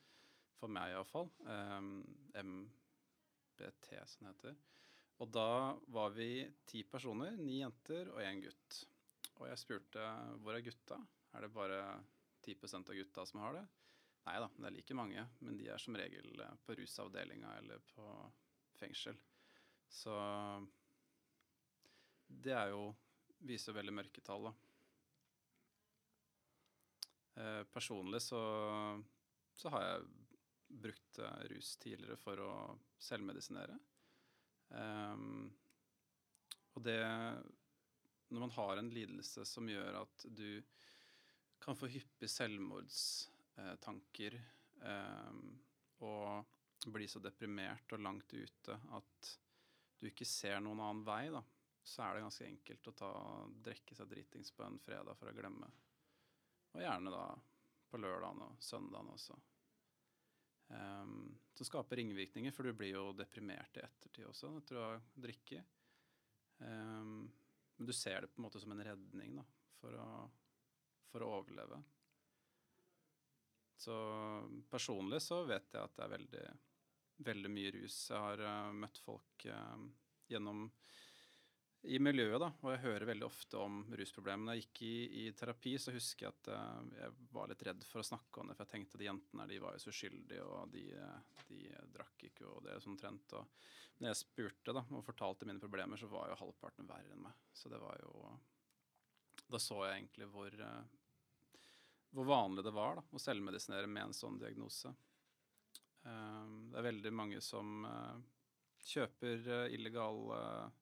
For 0.58 0.70
meg 0.70 0.92
iallfall. 0.92 1.30
Eh, 1.46 1.78
MBT, 2.42 3.94
som 4.10 4.26
det 4.26 4.34
heter. 4.34 4.58
Og 5.22 5.30
da 5.30 5.78
var 5.94 6.14
vi 6.18 6.48
ti 6.66 6.82
personer, 6.82 7.38
ni 7.38 7.60
jenter 7.60 8.10
og 8.10 8.24
én 8.26 8.42
gutt. 8.42 8.82
Og 9.42 9.48
jeg 9.50 9.58
spurte 9.58 10.08
hvor 10.42 10.54
er 10.54 10.62
gutta? 10.62 11.00
Er 11.34 11.44
det 11.44 11.54
bare 11.54 11.80
10% 12.46 12.92
av 12.92 12.98
gutta 12.98 13.24
som 13.26 13.42
har 13.42 13.56
det? 13.58 13.64
Nei 14.22 14.36
da, 14.38 14.46
det 14.54 14.68
er 14.68 14.74
like 14.76 14.94
mange, 14.94 15.22
men 15.42 15.56
de 15.58 15.66
er 15.74 15.82
som 15.82 15.96
regel 15.98 16.44
eh, 16.44 16.58
på 16.62 16.76
rusavdelinga 16.78 17.56
eller 17.58 17.82
på 17.90 18.06
fengsel. 18.78 19.18
Så 19.90 20.14
det 22.30 22.54
er 22.54 22.70
jo 22.70 22.92
viser 23.42 23.74
veldig 23.74 23.94
mørketall, 23.98 24.46
da. 24.46 24.52
Eh, 27.42 27.62
personlig 27.74 28.20
så, 28.22 28.42
så, 29.56 29.72
har 29.74 29.86
jeg 29.88 30.06
brukt 30.84 31.18
eh, 31.18 31.42
rus 31.50 31.74
tidligere 31.82 32.18
for 32.20 32.42
å 32.44 32.52
selvmedisinere. 33.02 33.78
Eh, 34.78 35.26
og 36.72 36.86
det 36.86 37.00
Når 38.32 38.40
man 38.40 38.56
har 38.56 38.80
en 38.80 38.88
lidelse 38.92 39.44
som 39.44 39.68
gjør 39.68 40.00
at 40.00 40.24
du 40.32 40.62
kan 41.62 41.76
få 41.78 41.86
hyppige 41.92 42.32
selvmordstanker 42.32 44.38
eh, 44.88 45.36
og 46.02 46.90
bli 46.90 47.06
så 47.08 47.20
deprimert 47.22 47.92
og 47.94 48.02
langt 48.02 48.32
ute 48.32 48.76
at 48.96 49.32
du 50.00 50.08
ikke 50.08 50.26
ser 50.26 50.58
noen 50.64 50.80
annen 50.82 51.04
vei, 51.06 51.28
da, 51.30 51.42
så 51.84 52.02
er 52.02 52.16
det 52.16 52.24
ganske 52.24 52.48
enkelt 52.48 52.88
å 52.90 52.94
ta, 52.98 53.10
drikke 53.68 53.94
seg 53.94 54.10
dritings 54.10 54.50
på 54.56 54.64
en 54.66 54.80
fredag 54.82 55.14
for 55.18 55.30
å 55.30 55.36
glemme. 55.36 55.68
Og 56.72 56.82
gjerne 56.82 57.12
da 57.12 57.26
på 57.92 58.00
lørdagen 58.00 58.42
og 58.48 58.52
søndagen 58.64 59.12
også. 59.12 59.36
Um, 60.72 61.36
som 61.52 61.68
skaper 61.68 62.00
ringvirkninger, 62.00 62.52
for 62.56 62.64
du 62.64 62.72
blir 62.74 62.96
jo 62.96 63.12
deprimert 63.14 63.76
i 63.76 63.84
ettertid 63.84 64.24
også 64.26 64.56
etter 64.56 64.76
å 64.80 64.88
drikke. 65.20 65.60
Um, 66.64 67.28
men 67.82 67.86
du 67.86 67.92
ser 67.92 68.20
det 68.20 68.28
på 68.30 68.38
en 68.38 68.44
måte 68.46 68.60
som 68.62 68.70
en 68.70 68.84
redning 68.84 69.32
da, 69.34 69.42
for 69.80 69.94
å, 69.98 70.08
for 71.10 71.24
å 71.26 71.30
overleve. 71.40 71.80
Så 73.74 73.96
personlig 74.70 75.18
så 75.24 75.40
vet 75.48 75.74
jeg 75.74 75.82
at 75.82 75.96
det 75.96 76.04
er 76.04 76.12
veldig, 76.12 76.42
veldig 77.26 77.50
mye 77.50 77.72
rus. 77.74 77.96
Jeg 78.06 78.22
har 78.22 78.44
uh, 78.46 78.68
møtt 78.84 79.00
folk 79.02 79.48
uh, 79.50 79.82
gjennom 80.30 80.68
i 81.82 81.98
miljøet, 81.98 82.38
da, 82.38 82.48
og 82.62 82.70
jeg 82.70 82.82
hører 82.84 83.08
veldig 83.08 83.26
ofte 83.26 83.58
om 83.58 83.80
rusproblemene. 83.98 84.54
Jeg 84.54 84.66
gikk 84.66 84.80
i, 84.86 84.96
i 85.22 85.24
terapi, 85.34 85.72
så 85.82 85.94
husker 85.94 86.28
jeg 86.28 86.34
at 86.36 86.50
uh, 86.54 86.80
jeg 86.94 87.14
var 87.34 87.50
litt 87.50 87.62
redd 87.66 87.86
for 87.88 88.02
å 88.02 88.06
snakke 88.06 88.38
om 88.38 88.50
det, 88.50 88.54
for 88.54 88.64
jeg 88.64 88.72
tenkte 88.76 88.98
at 88.98 89.02
de 89.02 89.08
jentene 89.08 89.46
de 89.50 89.58
var 89.62 89.74
jo 89.74 89.82
så 89.82 89.90
uskyldige, 89.90 90.44
og 90.46 90.70
de, 90.70 90.84
de 91.48 91.62
drakk 91.94 92.26
ikke, 92.28 92.46
og 92.46 92.60
det 92.66 92.76
sånn 92.84 92.98
trent. 93.00 93.34
Og 93.34 93.98
når 93.98 94.12
jeg 94.12 94.20
spurte 94.20 94.74
da, 94.78 94.84
og 94.94 95.06
fortalte 95.06 95.48
mine 95.48 95.62
problemer, 95.62 95.98
så 95.98 96.10
var 96.12 96.30
jo 96.30 96.38
halvparten 96.44 96.86
verre 96.86 97.16
enn 97.16 97.24
meg. 97.24 97.40
Så 97.54 97.72
det 97.72 97.82
var 97.82 97.98
jo 98.02 98.30
Da 99.52 99.58
så 99.60 99.80
jeg 99.84 99.96
egentlig 99.96 100.28
hvor, 100.32 100.54
uh, 100.54 100.84
hvor 102.14 102.28
vanlig 102.30 102.62
det 102.62 102.74
var 102.76 103.00
da, 103.00 103.04
å 103.10 103.24
selvmedisinere 103.26 103.90
med 103.90 104.06
en 104.06 104.14
sånn 104.16 104.38
diagnose. 104.38 104.94
Um, 106.06 106.70
det 106.70 106.78
er 106.78 106.88
veldig 106.88 107.12
mange 107.14 107.42
som 107.42 107.82
uh, 107.86 108.22
kjøper 108.86 109.50
illegal 109.74 110.22
Eh, 110.62 110.81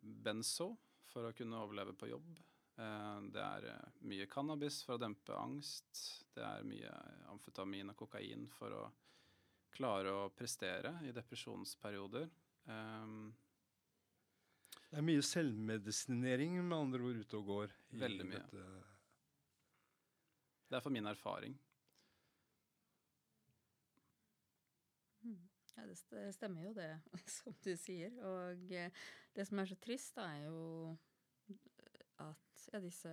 benzo 0.00 0.72
for 1.10 1.28
å 1.28 1.34
kunne 1.36 1.58
overleve 1.60 1.94
på 1.98 2.08
jobb. 2.10 2.38
Eh, 2.80 3.20
det 3.34 3.42
er 3.44 3.68
eh, 3.72 3.98
mye 4.08 4.28
cannabis 4.30 4.80
for 4.86 4.96
å 4.96 5.02
dempe 5.02 5.36
angst. 5.36 6.02
Det 6.34 6.44
er 6.46 6.66
mye 6.68 6.92
amfetamin 7.32 7.92
og 7.92 7.98
kokain 8.04 8.46
for 8.54 8.76
å 8.78 8.84
klare 9.74 10.12
å 10.12 10.30
prestere 10.34 10.96
i 11.06 11.12
depresjonsperioder. 11.14 12.28
Det 14.90 14.98
er 14.98 15.06
mye 15.06 15.22
selvmedisinering 15.24 16.58
med 16.60 16.76
andre 16.76 17.06
ord 17.06 17.20
ute 17.22 17.38
og 17.38 17.46
går. 17.48 17.74
Veldig 18.02 18.26
mye. 18.26 18.40
Dette. 18.42 18.64
Det 20.70 20.78
er 20.78 20.84
for 20.84 20.94
min 20.94 21.08
erfaring. 21.10 21.54
Ja, 25.76 25.86
det 25.86 26.34
stemmer 26.34 26.66
jo 26.66 26.72
det, 26.76 26.90
som 27.38 27.54
du 27.64 27.72
sier. 27.78 28.16
Og 28.26 28.72
eh, 28.72 28.90
det 29.36 29.46
som 29.48 29.58
er 29.62 29.70
så 29.70 29.78
trist, 29.80 30.16
da, 30.16 30.26
er 30.34 30.48
jo 30.48 30.96
at 32.20 32.66
ja, 32.72 32.80
disse 32.82 33.10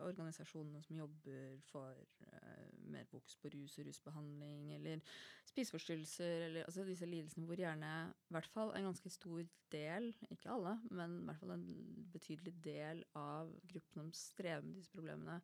organisasjonene 0.00 0.80
som 0.82 0.96
jobber 0.96 1.58
for 1.68 1.92
uh, 2.32 2.68
mer 2.90 3.04
fokus 3.10 3.36
på 3.36 3.50
rus 3.52 3.76
og 3.78 3.86
rusbehandling, 3.86 4.72
eller 4.74 5.02
spiseforstyrrelser, 5.50 6.46
eller 6.46 6.64
altså 6.64 6.86
disse 6.88 7.06
lidelsene 7.06 7.46
hvor 7.46 7.60
gjerne 7.60 7.92
i 8.08 8.34
hvert 8.34 8.48
fall 8.54 8.72
en 8.76 8.88
ganske 8.88 9.12
stor 9.12 9.44
del, 9.72 10.10
ikke 10.30 10.50
alle, 10.54 10.76
men 10.90 11.18
i 11.20 11.24
hvert 11.28 11.42
fall 11.42 11.54
en 11.56 11.68
betydelig 12.14 12.54
del 12.64 13.04
av 13.18 13.52
gruppen 13.72 14.00
som 14.00 14.12
strever 14.16 14.64
med 14.66 14.80
disse 14.80 14.94
problemene, 14.94 15.40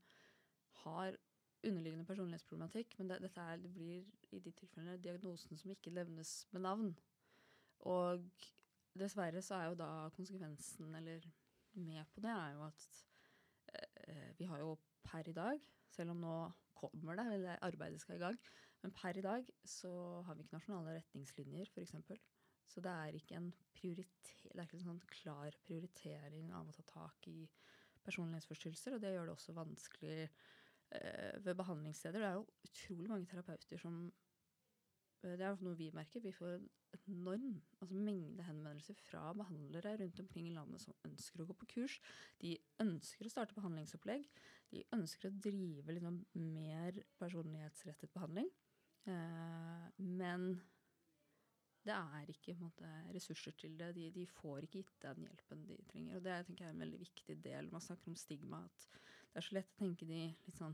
har 0.85 1.19
underliggende 1.69 2.07
personlighetsproblematikk, 2.09 2.99
men 2.99 3.11
det, 3.11 3.21
dette 3.25 3.43
er, 3.43 3.61
det 3.63 3.73
blir 3.75 4.05
i 4.35 4.41
de 4.43 4.53
tilfellene 4.59 5.01
diagnosen 5.03 5.59
som 5.61 5.73
ikke 5.73 5.93
levnes 5.95 6.33
med 6.55 6.65
navn. 6.67 6.93
Og 7.91 8.25
dessverre 8.97 9.43
så 9.45 9.59
er 9.59 9.71
jo 9.71 9.79
da 9.81 9.91
konsekvensen, 10.17 10.95
eller 10.99 11.27
med 11.77 12.05
på 12.15 12.23
det, 12.25 12.33
er 12.33 12.55
jo 12.57 12.65
at 12.67 12.87
eh, 13.75 14.31
vi 14.39 14.49
har 14.49 14.63
jo 14.63 14.77
per 15.07 15.29
i 15.29 15.37
dag, 15.37 15.61
selv 15.93 16.15
om 16.15 16.23
nå 16.23 16.37
kommer 16.77 17.19
det, 17.19 17.27
eller 17.35 17.63
arbeidet 17.65 18.01
skal 18.01 18.19
i 18.19 18.25
gang, 18.25 18.39
men 18.83 18.93
per 18.97 19.19
i 19.19 19.25
dag 19.25 19.47
så 19.65 19.93
har 20.27 20.37
vi 20.37 20.45
ikke 20.45 20.59
nasjonale 20.59 20.99
retningslinjer, 20.99 21.71
f.eks. 21.73 21.95
Så 22.67 22.83
det 22.83 22.93
er 22.93 23.17
ikke 23.17 23.39
en 23.39 23.53
det 23.77 24.57
er 24.57 24.65
ikke 24.65 24.79
en 24.81 24.89
sånn 24.89 25.03
klar 25.13 25.55
prioritering 25.67 26.49
av 26.57 26.67
å 26.67 26.75
ta 26.75 26.83
tak 26.89 27.29
i 27.31 27.45
personlighetsforstyrrelser, 28.07 28.97
og 28.97 29.03
det 29.03 29.13
gjør 29.13 29.29
det 29.29 29.35
også 29.37 29.55
vanskelig 29.55 30.17
Eh, 30.27 30.66
ved 31.45 31.55
behandlingssteder. 31.55 32.19
Det 32.19 32.29
er 32.29 32.33
jo 32.33 32.47
utrolig 32.69 33.11
mange 33.11 33.27
terapeuter 33.27 33.79
som 33.79 34.13
eh, 35.23 35.33
Det 35.39 35.47
er 35.47 35.63
noe 35.65 35.79
vi 35.79 35.91
merker. 35.95 36.21
Vi 36.21 36.33
får 36.33 36.61
enorm 37.07 37.63
altså 37.81 37.95
mengde 37.95 38.43
henvendelser 38.43 38.95
fra 38.95 39.33
behandlere 39.33 39.97
rundt 40.01 40.21
omkring 40.21 40.49
i 40.49 40.55
landet 40.55 40.81
som 40.81 40.95
ønsker 41.05 41.43
å 41.43 41.49
gå 41.51 41.57
på 41.61 41.71
kurs. 41.75 41.99
De 42.41 42.57
ønsker 42.83 43.27
å 43.27 43.33
starte 43.33 43.57
behandlingsopplegg. 43.59 44.29
De 44.71 44.85
ønsker 44.97 45.29
å 45.29 45.37
drive 45.49 45.93
liksom 45.93 46.23
mer 46.35 47.03
personlighetsrettet 47.21 48.15
behandling. 48.15 48.49
Eh, 49.07 49.87
men 49.99 50.49
det 51.87 51.95
er 51.95 52.31
ikke 52.33 52.57
måte, 52.59 52.89
ressurser 53.15 53.55
til 53.61 53.77
det. 53.79 53.93
De, 53.95 54.09
de, 54.15 54.27
får 54.27 54.67
ikke 54.67 54.81
gitt 54.81 54.97
den 55.05 55.27
hjelpen 55.27 55.67
de 55.69 55.77
trenger. 55.91 56.19
Og 56.19 56.25
det 56.25 56.41
tenker 56.47 56.65
jeg 56.65 56.73
er 56.73 56.75
en 56.75 56.83
veldig 56.83 57.03
viktig 57.05 57.37
del. 57.45 57.71
Man 57.71 57.85
snakker 57.85 58.11
om 58.11 58.19
stigma. 58.19 58.65
at 58.65 58.89
det 59.37 59.43
er 59.43 59.45
så 59.51 59.55
lett 59.59 59.73
å 59.75 59.77
tenke 59.83 60.07
de 60.09 60.19
litt 60.33 60.57
sånn 60.57 60.73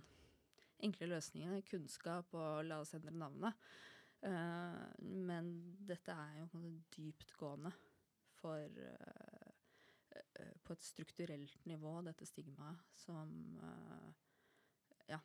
enkle 0.87 1.09
løsningene, 1.09 1.65
kunnskap 1.67 2.29
og 2.39 2.61
la 2.63 2.77
oss 2.79 2.93
endre 2.95 3.11
navnet. 3.19 3.65
Uh, 4.23 4.85
men 5.03 5.49
dette 5.83 6.15
er 6.15 6.37
jo 6.39 6.61
dyptgående 6.95 7.73
for 8.39 8.63
uh, 8.63 9.49
uh, 10.15 10.53
På 10.63 10.77
et 10.77 10.85
strukturelt 10.87 11.67
nivå, 11.67 11.97
dette 12.07 12.29
stigmaet, 12.29 12.85
som 12.95 13.33
ja 15.11 15.19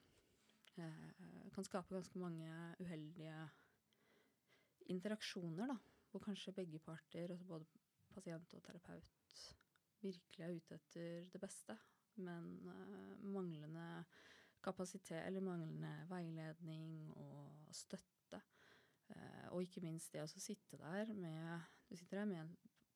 kan 1.54 1.66
skape 1.66 1.94
ganske 1.94 2.18
mange 2.22 2.50
uheldige 2.82 3.36
interaksjoner, 4.94 5.70
da. 5.70 5.78
Hvor 6.10 6.26
kanskje 6.26 6.56
begge 6.58 6.82
parter, 6.82 7.36
altså 7.36 7.46
både 7.46 7.70
pasient 8.16 8.58
og 8.58 8.66
terapeut 8.66 9.46
virkelig 10.02 10.46
er 10.46 10.58
ute 10.58 10.78
etter 10.82 11.30
det 11.34 11.42
beste, 11.42 11.78
men 12.18 12.52
uh, 12.68 13.26
manglende 13.28 14.06
kapasitet 14.64 15.26
eller 15.26 15.44
manglende 15.44 15.94
veiledning 16.10 17.12
og 17.16 17.74
støtte. 17.76 18.42
Uh, 19.08 19.48
og 19.56 19.64
ikke 19.64 19.84
minst 19.86 20.14
det 20.14 20.24
å 20.24 20.28
sitte 20.28 20.80
der 20.82 21.14
med 21.16 21.64
Du 21.88 21.96
sitter 21.96 22.20
der 22.20 22.26
med 22.28 22.42
en, 22.42 22.50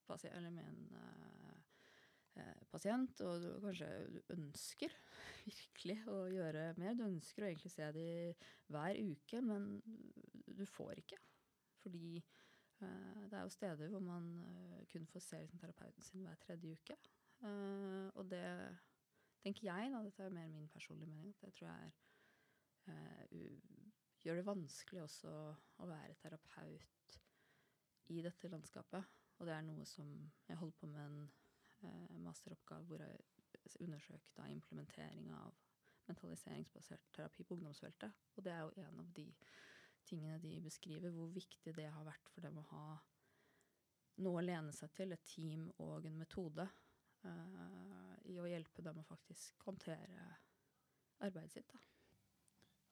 pasient, 0.07 0.51
med 0.51 0.65
en 0.67 0.81
uh, 0.91 2.65
pasient, 2.71 3.21
og 3.23 3.39
du 3.43 3.47
kanskje 3.63 3.87
du 4.11 4.19
ønsker 4.35 4.93
virkelig 5.47 5.97
å 6.11 6.25
gjøre 6.31 6.71
mer. 6.81 6.97
Du 6.99 7.05
ønsker 7.07 7.45
å 7.45 7.51
egentlig 7.51 7.71
se 7.71 7.87
dem 7.95 8.45
hver 8.71 8.99
uke, 8.99 9.41
men 9.45 9.73
du 10.47 10.65
får 10.67 11.03
ikke. 11.03 11.19
Fordi 11.81 12.21
det 12.81 13.37
er 13.37 13.43
jo 13.45 13.53
steder 13.53 13.91
hvor 13.93 14.01
man 14.01 14.23
kun 14.89 15.03
får 15.05 15.21
se 15.21 15.39
liksom, 15.43 15.59
terapeuten 15.61 16.01
sin 16.01 16.23
hver 16.25 16.39
tredje 16.41 16.71
uke. 16.73 16.95
og 18.17 18.23
det 18.31 18.41
tenker 19.43 19.67
jeg, 19.67 19.91
da, 19.93 20.01
dette 20.05 20.25
er 20.25 20.33
mer 20.35 20.49
min 20.51 20.69
personlige 20.71 21.09
mening, 21.09 21.35
det 21.41 21.53
tror 21.57 21.67
jeg 21.67 21.87
er, 21.87 21.93
uh, 22.91 23.81
gjør 24.21 24.37
det 24.37 24.45
vanskelig 24.45 25.03
også 25.03 25.31
å 25.81 25.89
være 25.89 26.17
terapeut 26.21 27.17
i 28.13 28.21
dette 28.21 28.51
landskapet. 28.51 29.17
Og 29.41 29.47
det 29.49 29.55
er 29.55 29.63
noe 29.65 29.85
som 29.89 30.09
Jeg 30.47 30.59
holder 30.59 30.77
på 30.77 30.87
med 30.91 31.01
en 31.05 31.21
uh, 31.83 32.17
masteroppgave 32.21 32.85
hvor 32.85 33.01
jeg 33.01 33.81
undersøkte 33.81 34.49
implementering 34.51 35.31
av 35.33 35.55
mentaliseringsbasert 36.09 37.09
terapi 37.15 37.43
på 37.43 37.55
ungdomsfeltet. 37.55 38.11
Og 38.35 38.45
det 38.45 38.53
er 38.53 38.61
jo 38.65 38.85
en 38.85 38.99
av 38.99 39.09
de 39.15 39.27
tingene 40.05 40.39
de 40.41 40.59
beskriver, 40.61 41.09
hvor 41.09 41.31
viktig 41.33 41.75
det 41.77 41.89
har 41.89 42.05
vært 42.05 42.29
for 42.33 42.45
dem 42.45 42.57
å 42.57 42.67
ha 42.71 42.85
noe 44.21 44.41
å 44.41 44.45
lene 44.45 44.73
seg 44.75 44.91
til, 44.97 45.13
et 45.13 45.25
team 45.25 45.69
og 45.79 46.05
en 46.05 46.17
metode. 46.19 46.67
Uh, 47.25 48.10
i 48.29 48.37
å 48.41 48.49
hjelpe 48.49 48.83
dem 48.85 48.99
å 49.01 49.07
faktisk 49.07 49.65
håndtere 49.65 50.27
arbeidet 51.21 51.55
sitt. 51.55 51.71
Da. 51.71 51.79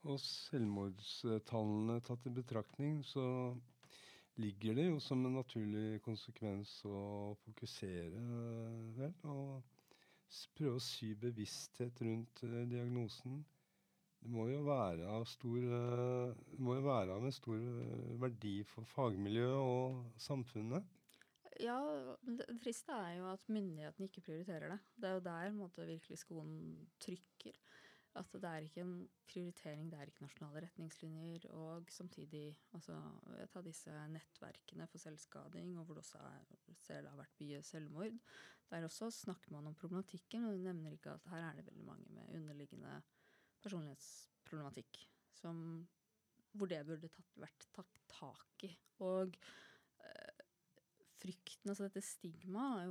Og 0.07 0.19
selvmordstallene 0.23 1.99
tatt 2.07 2.25
i 2.29 2.31
betraktning, 2.33 3.01
så 3.03 3.23
ligger 4.39 4.77
det 4.77 4.85
jo 4.87 4.99
som 5.03 5.25
en 5.27 5.35
naturlig 5.35 5.99
konsekvens 6.05 6.77
å 6.87 7.35
fokusere, 7.43 8.21
vel, 8.95 9.15
og 9.27 10.37
prøve 10.55 10.77
å 10.77 10.83
sy 10.83 11.11
bevissthet 11.19 11.99
rundt 12.05 12.43
uh, 12.45 12.61
diagnosen. 12.69 13.41
Det 14.19 14.31
må 14.31 14.49
jo 14.49 14.61
være 14.67 15.07
av 15.07 15.23
stor 15.31 15.59
jo 15.63 16.79
være 16.83 17.15
av 17.15 17.23
en 17.23 17.35
stor 17.35 17.59
verdi 18.19 18.57
for 18.67 18.87
fagmiljøet 18.91 19.59
og 19.63 20.01
samfunnet. 20.19 20.98
Ja, 21.59 21.75
det 22.23 22.45
triste 22.63 22.95
er 22.95 23.17
jo 23.17 23.27
at 23.33 23.43
myndighetene 23.51 24.07
ikke 24.07 24.23
prioriterer 24.23 24.71
det. 24.71 24.79
Det 24.95 25.09
er 25.09 25.17
jo 25.17 25.25
der 25.25 25.55
måte, 25.57 25.87
virkelig 25.87 26.21
skoen 26.21 26.53
trykker. 27.03 27.57
At 28.17 28.31
det 28.33 28.47
er 28.47 28.65
ikke 28.65 28.81
en 28.81 28.93
prioritering, 29.29 29.89
det 29.91 29.99
er 29.99 30.09
ikke 30.09 30.23
nasjonale 30.23 30.63
retningslinjer. 30.65 31.49
Og 31.59 31.91
samtidig 31.93 32.55
altså, 32.73 32.95
ta 33.51 33.63
disse 33.65 33.93
nettverkene 34.13 34.87
for 34.89 35.03
selvskading, 35.03 35.75
og 35.77 35.85
hvor 35.85 35.99
det 35.99 36.05
også 36.05 36.23
er, 36.23 36.47
det 36.87 37.11
har 37.11 37.19
vært 37.19 37.43
mye 37.43 37.61
selvmord. 37.67 38.17
Der 38.71 38.87
også 38.87 39.11
snakker 39.13 39.51
man 39.51 39.67
om 39.67 39.75
problematikken, 39.75 40.47
men 40.47 40.63
nevner 40.63 40.95
ikke 40.95 41.17
at 41.17 41.29
her 41.33 41.43
er 41.43 41.59
det 41.59 41.67
veldig 41.67 41.85
mange 41.85 42.07
med 42.15 42.35
underliggende 42.39 43.01
personlighetsproblematikk 43.63 45.01
som, 45.35 45.57
hvor 46.55 46.71
det 46.71 46.85
burde 46.87 47.11
tatt, 47.11 47.33
vært 47.39 47.67
tatt 47.75 47.99
tak 48.15 48.67
i. 48.67 48.71
Og 49.03 49.35
frykten, 51.19 51.71
altså 51.71 51.87
dette 51.87 52.03
stigmaet, 52.05 52.89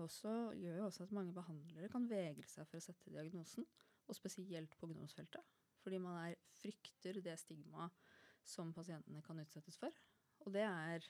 gjør 0.59 0.81
jo 0.81 0.88
også 0.88 1.07
at 1.07 1.14
mange 1.17 1.35
behandlere 1.37 1.91
kan 1.93 2.09
vegre 2.11 2.49
seg 2.49 2.69
for 2.69 2.81
å 2.81 2.85
sette 2.85 3.12
diagnosen, 3.12 3.67
og 4.09 4.17
spesielt 4.17 4.77
på 4.79 4.88
ungdomsfeltet. 4.88 5.57
Fordi 5.83 6.01
man 6.03 6.19
er, 6.27 6.37
frykter 6.59 7.21
det 7.25 7.37
stigmaet 7.41 7.95
som 8.49 8.73
pasientene 8.77 9.23
kan 9.25 9.41
utsettes 9.41 9.77
for. 9.81 9.95
Og 10.47 10.53
det 10.55 10.64
er 10.64 11.05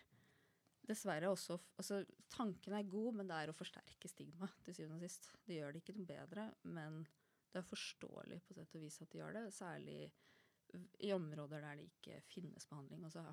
dessverre 0.89 1.29
også 1.29 1.59
altså 1.77 2.01
Tanken 2.33 2.75
er 2.77 2.89
god, 2.89 3.19
men 3.19 3.29
det 3.29 3.37
er 3.37 3.51
å 3.51 3.57
forsterke 3.57 4.09
stigmaet 4.11 4.57
til 4.65 4.77
syvende 4.77 4.99
og 4.99 5.05
sist. 5.07 5.31
Det 5.47 5.59
gjør 5.59 5.75
det 5.75 5.83
ikke 5.83 5.97
noe 5.97 6.09
bedre, 6.09 6.47
men 6.69 7.03
det 7.53 7.61
er 7.61 7.69
forståelig 7.69 8.41
på 8.45 8.57
sett 8.57 8.75
og 8.77 8.85
vis 8.85 8.99
at 9.03 9.13
de 9.13 9.21
gjør 9.23 9.37
det. 9.39 9.45
Særlig 9.57 10.01
i 10.99 11.13
områder 11.13 11.63
der 11.65 11.81
det 11.81 11.89
ikke 11.89 12.21
finnes 12.29 12.67
behandling. 12.69 13.05
Altså, 13.09 13.25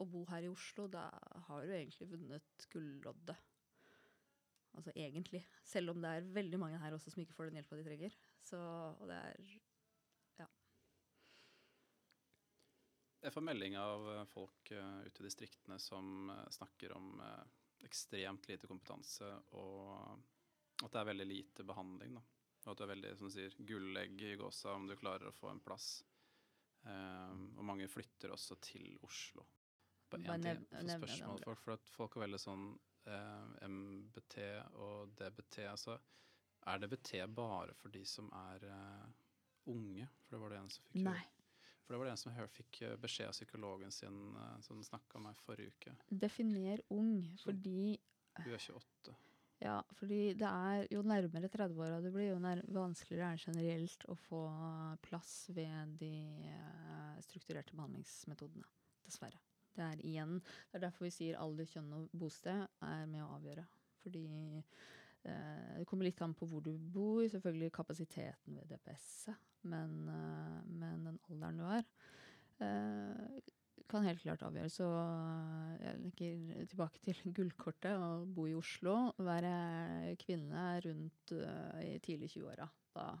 å 0.00 0.06
bo 0.10 0.24
her 0.30 0.46
i 0.46 0.50
Oslo, 0.50 0.86
da 0.92 1.08
har 1.48 1.66
du 1.66 1.74
egentlig 1.74 2.10
vunnet 2.12 2.66
gulloddet. 2.72 3.38
Altså 4.76 4.92
egentlig. 4.92 5.40
Selv 5.64 5.94
om 5.94 6.02
det 6.04 6.10
er 6.12 6.28
veldig 6.36 6.60
mange 6.60 6.80
her 6.82 6.94
også 6.94 7.12
som 7.12 7.22
ikke 7.22 7.36
får 7.36 7.48
den 7.48 7.58
hjelpa 7.60 7.78
de 7.78 7.86
trenger. 7.86 8.16
Så 8.44 8.60
og 8.60 9.06
det 9.08 9.16
er 9.16 9.52
ja. 10.42 10.48
Jeg 13.24 13.34
får 13.34 13.46
melding 13.48 13.78
av 13.80 14.10
eh, 14.12 14.24
folk 14.28 14.72
uh, 14.76 15.00
ute 15.06 15.22
i 15.22 15.26
distriktene 15.26 15.80
som 15.82 16.28
uh, 16.28 16.42
snakker 16.52 16.92
om 16.94 17.14
uh, 17.24 17.40
ekstremt 17.88 18.48
lite 18.50 18.68
kompetanse, 18.68 19.28
og 19.56 20.84
at 20.84 20.92
det 20.92 21.00
er 21.00 21.08
veldig 21.08 21.26
lite 21.30 21.64
behandling. 21.64 22.18
Da. 22.18 22.22
Og 22.66 22.72
at 22.74 22.80
du 22.80 22.84
er 22.84 22.92
veldig 22.92 23.14
som 23.16 23.30
du 23.30 23.32
sier, 23.32 23.56
gullegg 23.68 24.22
i 24.26 24.36
gåsa 24.36 24.74
om 24.76 24.88
du 24.90 24.96
klarer 24.98 25.30
å 25.30 25.34
få 25.34 25.48
en 25.52 25.62
plass. 25.64 26.00
Um, 26.86 27.46
og 27.58 27.64
mange 27.66 27.88
flytter 27.90 28.30
også 28.30 28.58
til 28.62 28.98
Oslo. 29.02 29.42
Bare 30.10 30.36
én 30.36 30.42
ting, 30.44 30.90
spørsmål 30.90 31.40
folk, 31.42 31.62
for 31.64 31.74
at 31.74 31.88
folk 31.90 32.16
er 32.16 32.22
veldig 32.22 32.38
sånn 32.38 32.66
eh, 33.10 33.64
MBT 33.66 34.36
og 34.78 35.16
DBT. 35.18 35.64
Altså, 35.66 35.96
er 36.70 36.82
DBT 36.82 37.24
bare 37.34 37.74
for 37.74 37.90
de 37.94 38.04
som 38.06 38.30
er 38.38 38.68
uh, 38.70 39.08
unge? 39.72 40.06
For 40.22 40.36
det 40.36 40.42
var 40.44 40.54
det 40.54 40.60
en 40.62 40.70
som 40.76 40.86
fikk 40.86 41.02
Nei. 41.08 41.24
For 41.82 41.94
det 41.94 42.00
var 42.00 42.08
det 42.08 42.14
en 42.14 42.22
som 42.22 42.38
fikk 42.54 42.80
eh, 42.86 42.96
beskjed 43.02 43.32
av 43.32 43.34
psykologen 43.34 43.92
sin 43.94 44.22
som 44.66 44.82
snakka 44.82 45.22
meg 45.22 45.38
forrige 45.42 45.74
uke. 45.74 45.94
Definer 46.10 46.82
ung, 46.94 47.20
fordi 47.42 47.96
Hun 48.36 48.52
er 48.52 48.58
28. 48.58 49.14
Ja, 49.64 49.78
fordi 49.96 50.34
det 50.36 50.48
er 50.48 50.84
jo 50.92 51.00
nærmere 51.06 51.48
30-åra 51.48 52.00
du 52.04 52.10
blir, 52.12 52.34
jo 52.34 52.40
vanskeligere 52.76 53.30
er 53.32 53.38
det 53.38 53.46
generelt 53.46 54.04
å 54.12 54.16
få 54.26 54.42
plass 55.06 55.46
ved 55.56 55.94
de 56.00 56.12
uh, 56.44 57.16
strukturerte 57.24 57.76
behandlingsmetodene. 57.76 58.68
Dessverre. 59.06 59.40
Det 59.76 59.84
er 59.84 60.00
igjen 60.08 60.38
Det 60.40 60.78
er 60.78 60.82
derfor 60.86 61.06
vi 61.06 61.14
sier 61.14 61.40
alder, 61.40 61.68
kjønn 61.68 61.92
og 61.94 62.12
bosted 62.16 62.64
er 62.84 63.08
med 63.10 63.22
å 63.22 63.32
avgjøre. 63.36 63.64
Fordi 64.00 64.24
eh, 64.56 65.74
det 65.76 65.84
kommer 65.88 66.06
litt 66.06 66.22
an 66.24 66.34
på 66.36 66.48
hvor 66.48 66.62
du 66.64 66.72
bor, 66.78 67.20
selvfølgelig 67.28 67.74
kapasiteten 67.74 68.56
ved 68.56 68.70
DPS-et, 68.70 69.52
men, 69.68 69.96
eh, 70.12 70.58
men, 70.70 71.04
den 71.10 71.20
alderen 71.28 71.60
du 71.60 71.66
har 71.66 71.86
kan 73.90 74.06
helt 74.06 74.22
klart 74.22 74.42
avgjøre. 74.46 74.72
Så 74.72 74.86
eh, 74.86 75.70
jeg 75.84 76.00
legger 76.02 76.66
tilbake 76.72 77.02
til 77.04 77.22
gullkortet 77.36 77.94
og 77.94 78.26
bo 78.36 78.46
i 78.50 78.56
Oslo. 78.58 78.96
Være 79.18 80.16
kvinne 80.22 80.66
rundt 80.84 81.34
uh, 81.36 81.80
i 81.84 81.96
tidlig 82.04 82.34
20-åra. 82.36 82.68
Da 82.96 83.14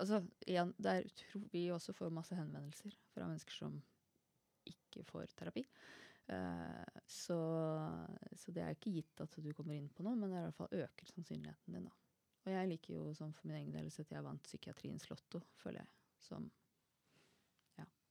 Altså, 0.00 0.22
igjen, 0.48 0.72
der 0.82 1.04
tror 1.14 1.42
vi 1.52 1.68
også 1.70 1.92
får 1.94 2.08
masse 2.10 2.34
henvendelser 2.34 2.94
fra 3.12 3.26
mennesker 3.28 3.54
som 3.54 3.76
ikke 4.66 5.04
får 5.06 5.28
terapi. 5.36 5.62
Uh, 6.30 7.00
så, 7.06 7.36
så, 8.32 8.54
det 8.54 8.64
er 8.64 8.74
ikke 8.74 8.94
gitt 8.96 9.22
at 9.22 9.36
du 9.44 9.50
kommer 9.54 9.76
inn 9.76 9.90
på 9.92 10.06
noe, 10.06 10.16
men 10.18 10.32
det 10.32 10.40
er 10.40 10.56
fall 10.56 10.72
øker 10.72 11.12
sannsynligheten 11.12 11.76
din. 11.76 11.86
da. 11.86 11.94
Og 12.46 12.54
jeg 12.54 12.70
liker 12.70 12.96
jo 12.96 13.04
sånn 13.14 13.34
for 13.36 13.50
min 13.50 13.60
egen 13.60 13.74
del 13.76 13.90
at 13.92 14.14
jeg 14.14 14.24
vant 14.26 14.48
psykiatriens 14.48 15.06
lotto, 15.10 15.42
føler 15.60 15.82
jeg. 15.82 15.92
Som 16.24 16.48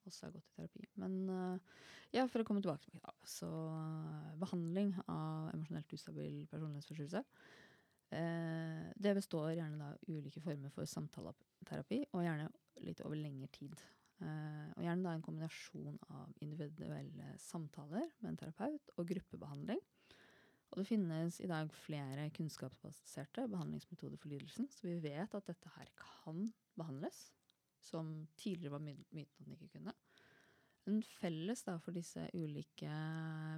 også 0.07 0.27
har 0.27 0.35
gått 0.35 0.49
i 0.49 0.55
terapi. 0.57 0.87
Men 1.01 1.15
uh, 1.29 1.77
ja, 2.15 2.25
for 2.29 2.41
å 2.41 2.47
komme 2.47 2.63
tilbake 2.63 2.85
til 2.85 2.95
meg. 2.95 3.11
Så 3.27 3.49
uh, 3.49 4.31
behandling 4.41 4.93
av 5.05 5.51
emosjonelt 5.53 5.95
ustabil 5.97 6.41
personlighetsforstyrrelse. 6.51 7.23
Uh, 8.09 8.89
det 8.97 9.13
består 9.19 9.53
gjerne 9.53 9.91
av 9.91 10.09
ulike 10.09 10.41
former 10.43 10.73
for 10.73 10.89
samtaleterapi, 10.89 12.03
og 12.13 12.25
gjerne 12.25 12.49
litt 12.87 13.03
over 13.05 13.19
lengre 13.19 13.49
tid. 13.53 13.87
og 14.19 14.81
gjerne 14.83 15.03
da 15.05 15.13
en 15.15 15.21
kombinasjon 15.23 15.95
av 16.11 16.31
individuelle 16.43 17.29
samtaler 17.39 18.09
med 18.19 18.33
en 18.33 18.39
terapeut 18.41 18.91
og 18.97 19.07
gruppebehandling. 19.07 19.79
Og 20.69 20.81
det 20.81 20.89
finnes 20.89 21.39
i 21.39 21.47
dag 21.49 21.71
flere 21.73 22.27
kunnskapsbaserte 22.35 23.47
behandlingsmetoder 23.49 24.19
for 24.19 24.29
lidelsen, 24.33 24.67
så 24.69 24.89
vi 24.89 24.99
vet 25.07 25.33
at 25.33 25.47
dette 25.47 25.71
her 25.77 25.87
kan 25.97 26.43
behandles 26.77 27.29
som 27.81 28.11
tidligere 28.39 28.75
var 28.75 28.83
myten 28.83 29.23
at 29.23 29.45
den 29.45 29.55
ikke 29.55 29.71
kunne. 29.77 29.95
En 30.89 31.01
felles 31.19 31.61
da, 31.67 31.77
for 31.83 31.95
disse 31.95 32.23
ulike 32.33 32.91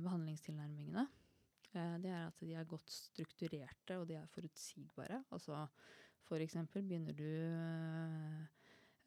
behandlingstilnærmingene, 0.03 1.05
eh, 1.73 1.97
det 2.03 2.12
er 2.12 2.25
at 2.27 2.41
de 2.43 2.53
er 2.57 2.69
godt 2.69 2.91
strukturerte 2.91 3.99
og 3.99 4.07
de 4.10 4.19
er 4.19 4.31
forutsigbare. 4.34 5.23
Altså 5.31 5.65
for 6.27 6.43
eksempel 6.43 6.84
begynner 6.88 7.15
du 7.17 7.27
eh, 7.27 8.41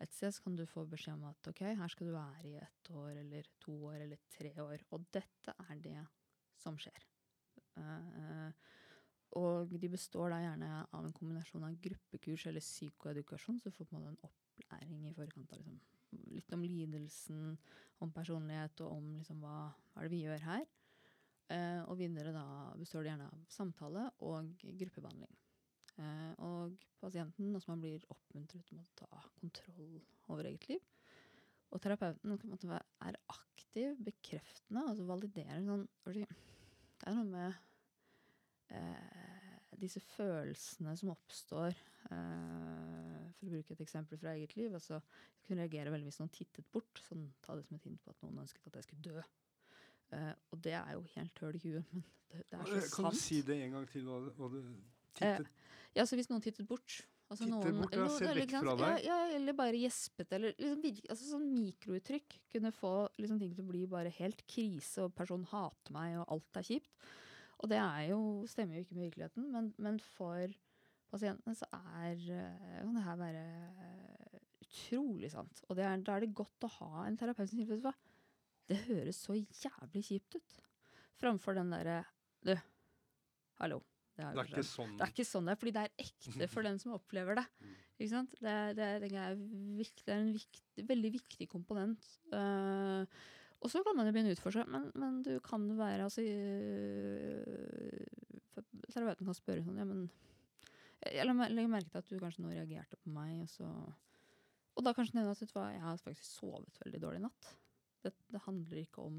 et 0.02 0.12
sted, 0.12 0.32
så 0.32 0.42
kan 0.44 0.56
du 0.56 0.66
få 0.68 0.84
beskjed 0.90 1.16
om 1.16 1.28
at 1.30 1.50
ok, 1.50 1.62
her 1.78 1.88
skal 1.92 2.10
du 2.10 2.14
være 2.16 2.46
i 2.48 2.56
ett 2.60 2.90
år 2.90 3.20
eller 3.22 3.50
to 3.62 3.74
år 3.90 4.02
eller 4.04 4.20
tre 4.36 4.52
år. 4.62 4.84
Og 4.92 5.06
dette 5.14 5.54
er 5.68 5.82
det 5.84 5.98
som 6.60 6.76
skjer. 6.80 7.06
Uh, 7.74 8.50
og 9.40 9.72
de 9.82 9.88
består 9.90 10.30
da 10.30 10.38
gjerne 10.42 10.68
av 10.84 11.06
en 11.06 11.14
kombinasjon 11.14 11.64
av 11.66 11.78
gruppekurs 11.82 12.46
eller 12.50 12.62
psykoedukasjon, 12.62 13.58
så 13.58 13.70
du 13.70 13.74
får 13.74 13.88
på 13.90 13.96
en 13.98 14.04
måte 14.04 14.12
en 14.14 14.20
opplæring 14.54 15.08
i 15.08 15.14
forkant 15.16 15.52
av 15.52 15.60
liksom, 15.60 15.80
litt 16.34 16.54
om 16.54 16.64
lidelsen, 16.64 17.58
om 18.04 18.12
personlighet 18.14 18.82
og 18.84 18.96
om 18.98 19.12
liksom 19.18 19.42
hva, 19.42 19.68
hva 19.92 20.02
er 20.02 20.08
det 20.08 20.14
vi 20.14 20.24
gjør 20.24 20.46
her. 20.46 20.64
Eh, 21.52 21.80
og 21.84 21.98
videre 22.00 22.32
da 22.32 22.46
består 22.80 23.04
det 23.04 23.12
gjerne 23.12 23.28
av 23.28 23.42
samtale 23.52 24.06
og 24.24 24.54
gruppebehandling. 24.64 25.34
Eh, 26.00 26.32
og 26.46 26.74
pasienten, 27.02 27.52
også 27.54 27.74
man 27.74 27.84
blir 27.84 28.06
oppmuntret 28.10 28.64
til 28.68 28.80
å 28.80 28.86
ta 28.98 29.10
kontroll 29.40 30.00
over 30.32 30.48
eget 30.48 30.68
liv. 30.72 30.88
Og 31.74 31.82
terapeuten 31.82 32.34
måte, 32.48 32.80
er 33.02 33.20
aktiv, 33.34 33.94
bekreftende, 34.06 34.84
altså 34.86 35.06
validerer 35.08 35.62
sånn 35.66 35.86
Det 36.06 37.08
er 37.10 37.16
noe 37.16 37.26
med 37.26 37.56
eh, 38.70 39.54
disse 39.82 40.00
følelsene 40.14 40.94
som 40.98 41.12
oppstår 41.14 41.74
eh, 42.14 43.13
For 43.38 43.46
å 43.48 43.54
bruke 43.54 43.74
et 43.74 43.80
eksempel 43.84 44.18
fra 44.20 44.34
eget 44.38 44.56
liv. 44.56 44.72
altså 44.74 45.00
Jeg 45.00 45.48
kunne 45.48 45.64
reagere 45.66 45.90
veldig 45.94 46.08
hvis 46.10 46.20
noen 46.22 46.32
tittet 46.34 46.66
bort. 46.72 47.00
sånn 47.08 47.26
Ta 47.42 47.56
det 47.58 47.64
som 47.66 47.76
et 47.76 47.84
hint 47.88 48.02
på 48.04 48.10
at 48.14 48.22
noen 48.22 48.38
ønsket 48.44 48.66
at 48.70 48.78
jeg 48.80 48.88
skulle 48.88 49.02
dø. 49.02 49.22
Uh, 50.14 50.34
og 50.52 50.60
det 50.62 50.74
er 50.78 50.92
jo 50.94 51.02
helt 51.16 51.38
høl 51.42 51.56
i 51.56 51.62
huet, 51.64 51.88
men 51.92 52.04
det, 52.30 52.44
det 52.50 52.58
er 52.60 52.64
så 52.68 52.76
Eh, 52.76 52.80
Kan 52.92 53.08
sant. 53.08 53.14
du 53.16 53.18
si 53.18 53.40
det 53.42 53.56
en 53.64 53.72
gang 53.78 53.86
til? 53.90 54.04
Hva, 54.06 54.20
hva 54.36 54.50
du 54.52 54.60
tittet? 55.14 55.48
Uh, 55.48 55.72
Ja, 55.96 56.04
så 56.06 56.16
hvis 56.18 56.28
noen 56.30 56.42
tittet 56.42 56.66
bort 56.66 57.00
altså 57.30 57.46
Tittet 57.46 57.50
noen, 57.54 57.80
bort, 57.80 57.92
eller 57.94 58.04
noen- 58.08 58.18
ser 58.18 58.28
eller, 58.30 58.40
vekk 58.44 58.54
fra 58.60 58.74
deg. 58.76 59.04
Ja, 59.06 59.18
ja, 59.26 59.34
eller 59.38 59.52
bare 59.58 59.78
gjespet, 59.80 60.32
eller 60.36 60.54
liksom 60.58 61.10
altså 61.10 61.28
sånn 61.32 61.46
mikrouttrykk 61.54 62.36
kunne 62.52 62.70
få 62.74 62.90
liksom 63.18 63.38
ting 63.40 63.54
til 63.56 63.64
å 63.64 63.70
bli 63.72 63.84
bare 63.90 64.10
helt 64.18 64.42
krise, 64.46 65.02
og 65.06 65.14
personen 65.16 65.46
hater 65.50 65.92
meg, 65.96 66.18
og 66.20 66.26
alt 66.36 66.60
er 66.60 66.66
kjipt. 66.68 66.90
Og 67.62 67.70
det 67.70 67.78
er 67.80 68.10
jo, 68.10 68.20
stemmer 68.50 68.76
jo 68.76 68.84
ikke 68.84 68.94
med 68.98 69.06
virkeligheten, 69.08 69.50
men, 69.54 69.72
men 69.78 69.98
for 69.98 70.52
pasientene 71.14 71.54
så 71.58 71.68
er, 71.70 72.18
eh, 72.34 72.80
kan 72.80 72.98
det 72.98 73.06
her 73.06 73.20
være 73.20 73.44
eh, 73.86 74.42
utrolig 74.64 75.30
sant. 75.32 75.62
Og 75.68 75.78
det 75.78 75.86
er, 75.86 76.02
da 76.04 76.16
er 76.16 76.26
det 76.26 76.34
godt 76.36 76.66
å 76.66 76.74
ha 76.80 77.06
en 77.06 77.18
terapeut 77.20 77.50
som 77.50 77.60
sier, 77.60 77.80
hva, 77.84 77.94
det 78.70 78.80
høres 78.88 79.20
så 79.26 79.36
jævlig 79.36 80.04
kjipt 80.08 80.38
ut. 80.38 80.60
Framfor 81.20 81.56
den 81.58 81.72
derre, 81.74 82.02
du, 82.44 82.54
hallo. 83.60 83.82
Det, 84.14 84.22
er, 84.22 84.34
Det 84.36 84.42
er 84.44 84.50
ikke 84.52 84.62
sånn 84.68 84.92
Det 84.94 85.02
er 85.02 85.10
ikke 85.10 85.26
sånn 85.26 85.48
det 85.48 85.52
er, 85.54 85.58
fordi 85.58 85.72
det 85.74 85.82
er 85.82 86.02
ekte 86.04 86.46
for 86.46 86.66
den 86.66 86.76
som 86.82 86.98
opplever 86.98 87.40
det. 87.40 87.48
Mm. 87.64 88.02
Ikke 88.02 88.10
sant? 88.10 88.32
Det, 88.42 88.52
det, 88.74 88.86
det, 89.04 89.08
er, 89.14 89.36
viktig, 89.78 90.02
er 90.08 90.16
en 90.18 90.32
viktig, 90.34 90.82
veldig 90.88 91.10
viktig 91.14 91.46
komponent. 91.46 92.08
Uh, 92.32 93.06
og 93.62 93.70
så 93.70 93.84
kan 93.86 93.94
man 93.94 94.08
jo 94.08 94.14
begynne 94.16 94.32
å 94.32 94.34
utforske, 94.34 94.64
men, 94.66 94.88
men 94.98 95.20
du 95.22 95.36
kan 95.46 95.62
være 95.78 96.08
altså, 96.08 96.24
uh, 96.26 98.02
Terapeuten 98.90 99.30
kan 99.30 99.38
spørre 99.38 99.62
sånn 99.62 99.78
Ja, 99.78 99.86
men 99.86 100.08
Jeg 101.12 101.26
legger 101.28 101.70
merke 101.70 101.90
til 101.90 102.00
at 102.00 102.10
du 102.10 102.18
kanskje 102.22 102.44
nå 102.44 102.52
reagerte 102.52 102.98
på 103.00 103.12
meg, 103.12 103.36
og 103.44 103.50
så 103.52 103.68
Og 104.74 104.82
da 104.82 104.94
kanskje 104.96 105.20
nevne 105.20 105.30
at 105.30 105.42
jeg 105.44 105.82
har 105.84 106.00
faktisk 106.02 106.24
sovet 106.26 106.80
veldig 106.82 107.00
dårlig 107.02 107.20
i 107.20 107.24
natt. 107.26 107.50
Det, 108.02 108.10
det 108.32 108.40
handler 108.42 108.80
ikke 108.80 109.04
om, 109.04 109.18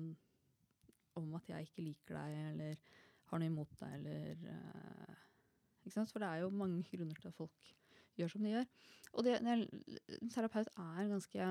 om 1.15 1.35
at 1.37 1.47
jeg 1.49 1.69
ikke 1.69 1.85
liker 1.85 2.17
deg, 2.17 2.33
eller 2.49 2.75
har 3.29 3.39
noe 3.39 3.51
imot 3.51 3.77
deg, 3.79 3.93
eller 3.99 4.43
uh, 4.51 5.15
Ikke 5.85 5.95
sant? 5.95 6.11
For 6.11 6.19
det 6.19 6.27
er 6.27 6.43
jo 6.43 6.51
mange 6.51 6.83
grunner 6.91 7.21
til 7.21 7.31
at 7.31 7.37
folk 7.37 7.71
gjør 8.19 8.33
som 8.33 8.43
de 8.43 8.51
gjør. 8.51 8.67
Og 9.15 9.29
en 9.31 9.63
terapeut 10.33 10.69
er 10.75 11.09
ganske 11.13 11.47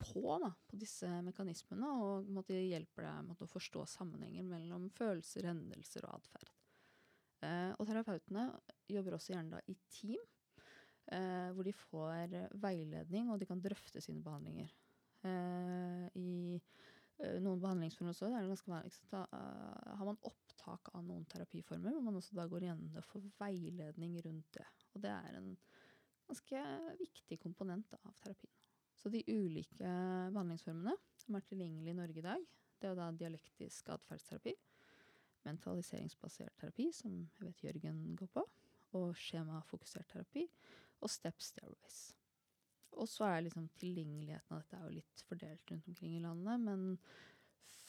på 0.00 0.38
da, 0.40 0.48
på 0.70 0.78
disse 0.80 1.08
mekanismene, 1.26 1.90
og 2.00 2.30
måtte, 2.32 2.56
hjelper 2.56 3.04
deg 3.04 3.28
med 3.28 3.44
å 3.44 3.50
forstå 3.50 3.84
sammenhenger 3.98 4.46
mellom 4.48 4.88
følelser, 4.96 5.50
hendelser 5.50 6.06
og 6.08 6.16
atferd. 6.16 6.52
Eh, 7.46 7.72
og 7.78 7.88
terapeutene 7.88 8.44
jobber 8.90 9.16
også 9.16 9.32
gjerne 9.32 9.56
da 9.56 9.60
i 9.72 9.76
team, 9.92 10.20
eh, 11.12 11.48
hvor 11.56 11.66
de 11.66 11.72
får 11.76 12.36
veiledning, 12.60 13.30
og 13.32 13.40
de 13.40 13.48
kan 13.48 13.62
drøfte 13.64 14.02
sine 14.04 14.24
behandlinger. 14.24 14.72
Eh, 15.24 16.06
I 16.20 16.60
noen 17.40 17.60
behandlingsformer 17.60 18.14
også, 18.14 18.30
ganske 18.32 19.18
har 19.36 20.06
man 20.08 20.20
opptak 20.24 20.88
av 20.94 21.04
noen 21.04 21.26
terapiformer, 21.28 21.92
hvor 21.92 22.06
man 22.06 22.16
også 22.16 22.36
da 22.38 22.46
går 22.48 22.64
igjennom 22.64 22.94
det 22.94 23.02
og 23.02 23.10
får 23.10 23.26
veiledning 23.42 24.14
rundt 24.24 24.48
det. 24.56 24.64
Og 24.94 25.04
det 25.04 25.12
er 25.12 25.36
en 25.36 25.50
ganske 26.30 26.62
viktig 27.00 27.36
komponent 27.42 27.92
av 28.00 28.14
terapien. 28.22 28.54
Så 28.96 29.12
de 29.12 29.20
ulike 29.28 29.92
behandlingsformene 30.32 30.96
som 31.20 31.36
er 31.36 31.44
tilgjengelige 31.48 31.92
i 31.92 32.00
Norge 32.00 32.20
i 32.20 32.24
dag, 32.24 32.48
det 32.80 32.88
er 32.88 32.96
da 32.96 33.10
dialektisk 33.12 33.92
atferdsterapi, 33.92 34.54
mentaliseringsbasert 35.46 36.56
terapi, 36.60 36.90
som 36.94 37.16
jeg 37.38 37.48
vet 37.48 37.64
Jørgen 37.64 38.00
går 38.18 38.30
på, 38.34 38.44
og 38.98 39.10
skjemafokusert 39.18 40.08
terapi, 40.10 40.46
og 41.00 41.12
step 41.12 41.40
stairways. 41.42 42.00
Og 42.98 43.08
så 43.08 43.28
er 43.28 43.44
liksom 43.46 43.68
tilgjengeligheten 43.80 44.56
av 44.56 44.62
dette 44.62 44.78
er 44.78 44.86
jo 44.88 44.96
litt 44.98 45.22
fordelt 45.28 45.70
rundt 45.70 45.86
omkring 45.92 46.16
i 46.18 46.24
landet, 46.24 46.64
men 46.66 46.96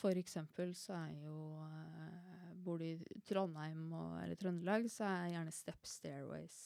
for 0.01 0.17
eksempel 0.17 0.73
så 0.77 0.95
er 0.97 1.15
jo 1.25 1.37
eh, 1.65 2.27
Bor 2.61 2.77
du 2.77 2.85
i 2.85 3.21
Trondheim 3.25 3.87
og, 3.89 4.19
eller 4.21 4.37
Trøndelag, 4.37 4.85
så 4.93 5.07
er 5.07 5.31
gjerne 5.33 5.53
step 5.55 5.87
stairways 5.89 6.59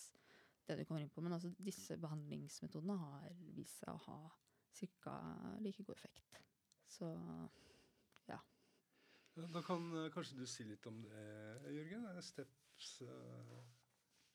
det 0.67 0.75
du 0.79 0.83
kommer 0.83 1.03
inn 1.03 1.11
på. 1.13 1.23
Men 1.23 1.37
altså, 1.37 1.51
disse 1.61 1.95
behandlingsmetodene 2.01 2.97
har 2.99 3.29
vist 3.55 3.79
seg 3.79 3.93
å 3.93 4.01
ha 4.09 4.17
ca. 4.75 5.15
like 5.63 5.85
god 5.87 5.95
effekt. 5.95 6.41
Så 6.91 7.07
Da 9.35 9.61
kan 9.61 10.05
eh, 10.05 10.11
kanskje 10.11 10.37
du 10.39 10.45
si 10.47 10.63
litt 10.63 10.85
om 10.87 11.01
det, 11.03 11.23
Jørgen? 11.75 12.05
Eh, 12.07 12.21
Steps 12.23 12.91
uh, 13.03 13.63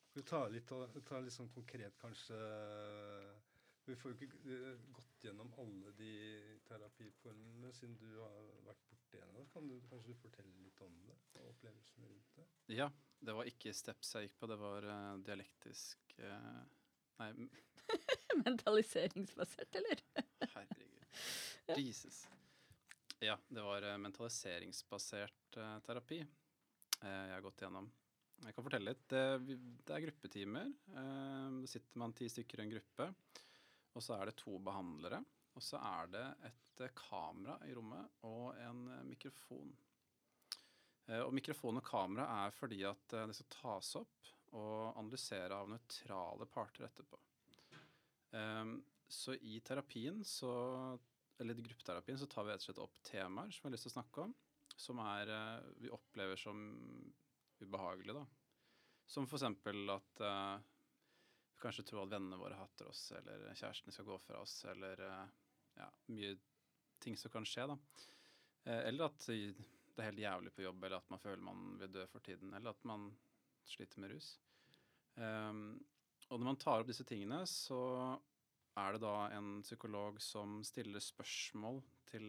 Skal 0.05 0.21
vi 0.21 0.27
ta 0.29 0.41
litt, 0.53 0.73
ta 1.07 1.21
litt 1.21 1.33
sånn 1.33 1.49
konkret, 1.55 1.95
kanskje 2.01 2.37
Vi 3.87 3.95
får 3.97 4.13
jo 4.13 4.27
ikke 4.27 4.41
eh, 4.53 4.83
gått 4.93 5.25
gjennom 5.25 5.49
alle 5.61 5.93
de 5.97 6.11
terapiformene, 6.67 7.71
siden 7.73 7.97
du 7.97 8.11
har 8.19 8.51
vært 8.67 8.83
borti 8.91 9.17
en 9.17 9.31
av 9.31 9.39
dem. 9.39 9.47
Kan 9.55 9.71
du 9.71 9.79
kanskje 9.89 10.17
fortelle 10.21 10.61
litt 10.61 10.83
om 10.85 10.93
det? 11.07 11.17
Og 11.39 11.49
opplevelsene 11.55 12.11
rundt 12.11 12.37
det? 12.37 12.45
Ja, 12.77 12.91
det 13.25 13.35
var 13.37 13.49
ikke 13.49 13.73
steps 13.77 14.13
jeg 14.15 14.29
gikk 14.29 14.37
på, 14.37 14.51
det 14.53 14.59
var 14.61 14.85
uh, 14.85 15.15
dialektisk 15.25 16.13
uh, 16.21 16.61
Nei, 17.21 17.31
mentaliseringsbasert, 18.45 19.81
eller? 19.81 20.05
herregud. 20.53 21.01
Jesus. 21.77 22.23
Ja, 23.23 23.37
det 23.47 23.61
var 23.61 23.83
eh, 23.83 23.97
mentaliseringsbasert 23.97 25.57
eh, 25.57 25.79
terapi 25.85 26.17
eh, 26.21 27.25
jeg 27.27 27.33
har 27.35 27.43
gått 27.45 27.61
gjennom. 27.61 27.85
Jeg 28.41 28.55
kan 28.55 28.65
fortelle 28.65 28.89
litt. 28.89 29.03
Det, 29.13 29.57
det 29.85 29.93
er 29.93 30.01
gruppetimer. 30.07 30.71
Da 30.89 31.67
sitter 31.69 32.01
man 32.01 32.15
ti 32.17 32.25
stykker 32.33 32.57
i 32.57 32.63
en 32.63 32.71
gruppe. 32.71 33.05
Og 33.93 34.01
så 34.01 34.15
er 34.15 34.31
det 34.31 34.39
to 34.41 34.55
behandlere. 34.65 35.19
Og 35.53 35.61
så 35.61 35.77
er 35.77 36.09
det 36.15 36.23
et 36.49 36.81
kamera 36.97 37.59
i 37.69 37.75
rommet 37.77 38.25
og 38.25 38.57
en 38.57 38.81
mikrofon. 39.05 39.69
Og 41.19 41.29
mikrofon 41.37 41.77
og 41.77 41.85
kamera 41.85 42.25
er 42.47 42.57
fordi 42.57 42.81
at 42.89 43.13
det 43.29 43.37
skal 43.37 43.51
tas 43.53 43.93
opp 44.01 44.31
og 44.57 44.97
analysere 44.97 45.61
av 45.61 45.69
nøytrale 45.69 46.49
parter 46.49 46.89
etterpå. 46.89 47.21
Så 49.11 49.37
i 49.37 49.59
terapien, 49.61 50.23
så, 50.25 50.55
eller 51.41 51.57
i 51.57 51.65
gruppeterapien, 51.65 52.19
så 52.19 52.27
tar 52.29 52.45
vi 52.45 52.53
rett 52.53 52.63
og 52.63 52.69
slett 52.69 52.83
opp 52.83 53.01
temaer 53.07 53.51
som 53.51 53.65
vi 53.65 53.69
har 53.69 53.75
lyst 53.75 53.87
til 53.87 53.93
å 53.93 53.97
snakke 53.97 54.25
om, 54.27 54.35
som 54.77 55.01
er, 55.03 55.31
eh, 55.35 55.71
vi 55.83 55.93
opplever 55.93 56.39
som 56.39 56.61
ubehagelige. 57.61 58.13
Da. 58.13 58.25
Som 59.05 59.27
eksempel 59.27 59.89
at 59.91 60.21
uh, 60.23 60.55
vi 61.51 61.59
kanskje 61.61 61.83
tror 61.85 62.05
at 62.05 62.13
vennene 62.13 62.39
våre 62.39 62.57
hater 62.57 62.87
oss, 62.89 63.09
eller 63.17 63.43
kjærestene 63.51 63.93
skal 63.93 64.07
gå 64.07 64.17
fra 64.23 64.39
oss, 64.41 64.55
eller 64.71 65.03
uh, 65.03 65.25
ja, 65.77 65.89
mye 66.15 66.31
ting 67.03 67.17
som 67.19 67.33
kan 67.33 67.45
skje. 67.45 67.67
da. 67.69 67.77
Uh, 68.65 68.79
eller 68.87 69.09
at 69.09 69.27
det 69.27 69.99
er 69.99 70.09
helt 70.09 70.23
jævlig 70.23 70.55
på 70.55 70.65
jobb, 70.65 70.87
eller 70.87 71.01
at 71.01 71.11
man 71.11 71.21
føler 71.21 71.43
man 71.43 71.75
vil 71.81 71.93
dø 71.93 72.07
for 72.09 72.23
tiden, 72.25 72.53
eller 72.57 72.73
at 72.73 72.87
man 72.87 73.09
sliter 73.67 74.01
med 74.01 74.15
rus. 74.15 74.33
Um, 75.19 75.75
og 76.31 76.39
når 76.39 76.47
man 76.47 76.59
tar 76.61 76.81
opp 76.81 76.89
disse 76.89 77.05
tingene, 77.07 77.43
så 77.49 77.81
er 78.79 78.95
det 78.95 79.03
da 79.03 79.15
en 79.35 79.61
psykolog 79.65 80.19
som 80.23 80.61
stiller 80.63 81.03
spørsmål 81.03 81.81
til 82.11 82.27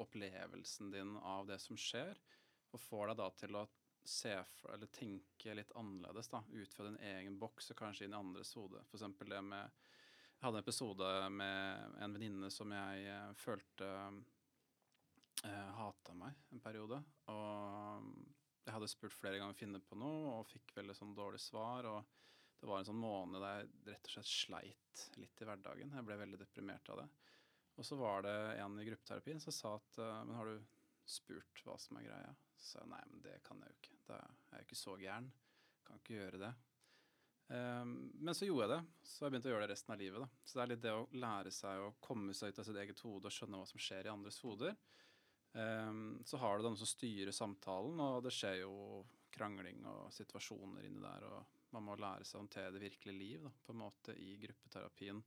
opplevelsen 0.00 0.90
din 0.92 1.16
av 1.16 1.48
det 1.48 1.58
som 1.62 1.76
skjer, 1.80 2.16
og 2.72 2.80
får 2.80 3.10
deg 3.10 3.20
da 3.20 3.28
til 3.40 3.58
å 3.60 3.66
se 4.06 4.34
for, 4.58 4.74
eller 4.74 4.90
tenke 4.94 5.54
litt 5.56 5.72
annerledes, 5.76 6.28
da, 6.30 6.42
ut 6.52 6.74
fra 6.74 6.86
din 6.86 6.98
egen 7.10 7.38
boks 7.40 7.72
og 7.72 7.80
kanskje 7.80 8.06
inn 8.06 8.14
i 8.14 8.18
andres 8.20 8.54
hode. 8.56 8.84
Eksempel 8.94 9.32
det 9.34 9.42
med 9.42 9.70
Jeg 10.36 10.44
hadde 10.44 10.58
en 10.58 10.64
episode 10.64 11.10
med 11.32 12.00
en 12.04 12.14
venninne 12.14 12.50
som 12.52 12.72
jeg 12.72 13.06
eh, 13.08 13.30
følte 13.40 13.86
eh, 15.48 15.70
hata 15.78 16.14
meg 16.14 16.36
en 16.52 16.60
periode. 16.60 17.00
Og 17.32 18.10
jeg 18.66 18.74
hadde 18.74 18.90
spurt 18.92 19.16
flere 19.16 19.40
ganger 19.40 19.56
å 19.56 19.58
finne 19.58 19.80
på 19.80 19.96
noe, 19.98 20.34
og 20.36 20.50
fikk 20.50 20.74
veldig 20.76 20.96
sånn 20.98 21.16
dårlig 21.16 21.40
svar. 21.40 21.88
og 21.88 22.04
det 22.60 22.68
var 22.68 22.80
en 22.80 22.88
sånn 22.88 23.00
måned 23.00 23.42
der 23.42 23.58
jeg 23.60 23.70
rett 23.92 24.08
og 24.08 24.14
slett 24.14 24.30
sleit 24.32 25.02
litt 25.20 25.42
i 25.42 25.48
hverdagen. 25.48 25.92
Jeg 25.92 26.06
ble 26.08 26.18
veldig 26.22 26.40
deprimert 26.40 26.88
av 26.92 27.02
det. 27.02 27.08
Og 27.76 27.84
så 27.84 27.98
var 28.00 28.24
det 28.24 28.36
en 28.62 28.78
i 28.80 28.86
gruppeterapien 28.86 29.42
som 29.42 29.52
sa 29.52 29.74
at 29.76 29.98
eh, 30.00 30.20
men 30.24 30.38
har 30.38 30.48
du 30.48 30.62
spurt 31.06 31.60
hva 31.64 31.76
som 31.78 31.98
er 32.00 32.08
greia. 32.08 32.32
Så 32.56 32.70
sa 32.70 32.80
jeg 32.82 32.92
nei, 32.94 33.02
men 33.10 33.24
det 33.24 33.36
kan 33.46 33.60
jeg 33.62 33.74
jo 33.74 33.80
ikke. 33.80 33.98
Da 34.08 34.22
er 34.22 34.54
jeg 34.56 34.64
jo 34.64 34.68
ikke 34.68 34.80
så 34.80 34.96
gæren. 35.00 35.28
Kan 35.86 36.00
ikke 36.00 36.16
gjøre 36.16 36.40
det. 36.42 36.54
Um, 37.46 37.92
men 38.18 38.34
så 38.34 38.48
gjorde 38.48 38.66
jeg 38.66 38.72
det. 38.72 39.02
Så 39.06 39.24
jeg 39.24 39.34
begynte 39.34 39.50
å 39.50 39.52
gjøre 39.52 39.66
det 39.66 39.74
resten 39.74 39.94
av 39.94 40.00
livet. 40.00 40.24
Da. 40.24 40.42
Så 40.42 40.56
det 40.56 40.64
er 40.64 40.72
litt 40.72 40.82
det 40.82 40.94
å 40.96 41.04
lære 41.26 41.52
seg 41.54 41.82
å 41.82 41.92
komme 42.02 42.34
seg 42.34 42.50
ut 42.50 42.62
av 42.62 42.68
sitt 42.68 42.80
eget 42.82 43.02
hode 43.06 43.30
og 43.30 43.36
skjønne 43.36 43.60
hva 43.60 43.68
som 43.70 43.82
skjer 43.82 44.08
i 44.08 44.12
andres 44.12 44.40
hoder. 44.42 44.74
Um, 45.56 46.00
så 46.26 46.40
har 46.42 46.56
du 46.56 46.66
noen 46.66 46.80
som 46.80 46.88
styrer 46.90 47.32
samtalen, 47.32 48.00
og 48.02 48.24
det 48.26 48.34
skjer 48.34 48.64
jo 48.64 49.04
krangling 49.36 49.84
og 49.88 50.10
situasjoner 50.16 50.88
inni 50.88 51.04
der. 51.04 51.28
Og 51.28 51.55
man 51.74 51.86
må 51.86 51.96
lære 51.98 52.24
seg 52.24 52.38
å 52.38 52.44
håndtere 52.44 52.74
det 52.74 52.84
virkelige 52.84 53.18
liv 53.18 53.46
da, 53.46 53.52
på 53.64 53.74
en 53.74 53.82
måte 53.82 54.14
i 54.20 54.36
gruppeterapien. 54.42 55.22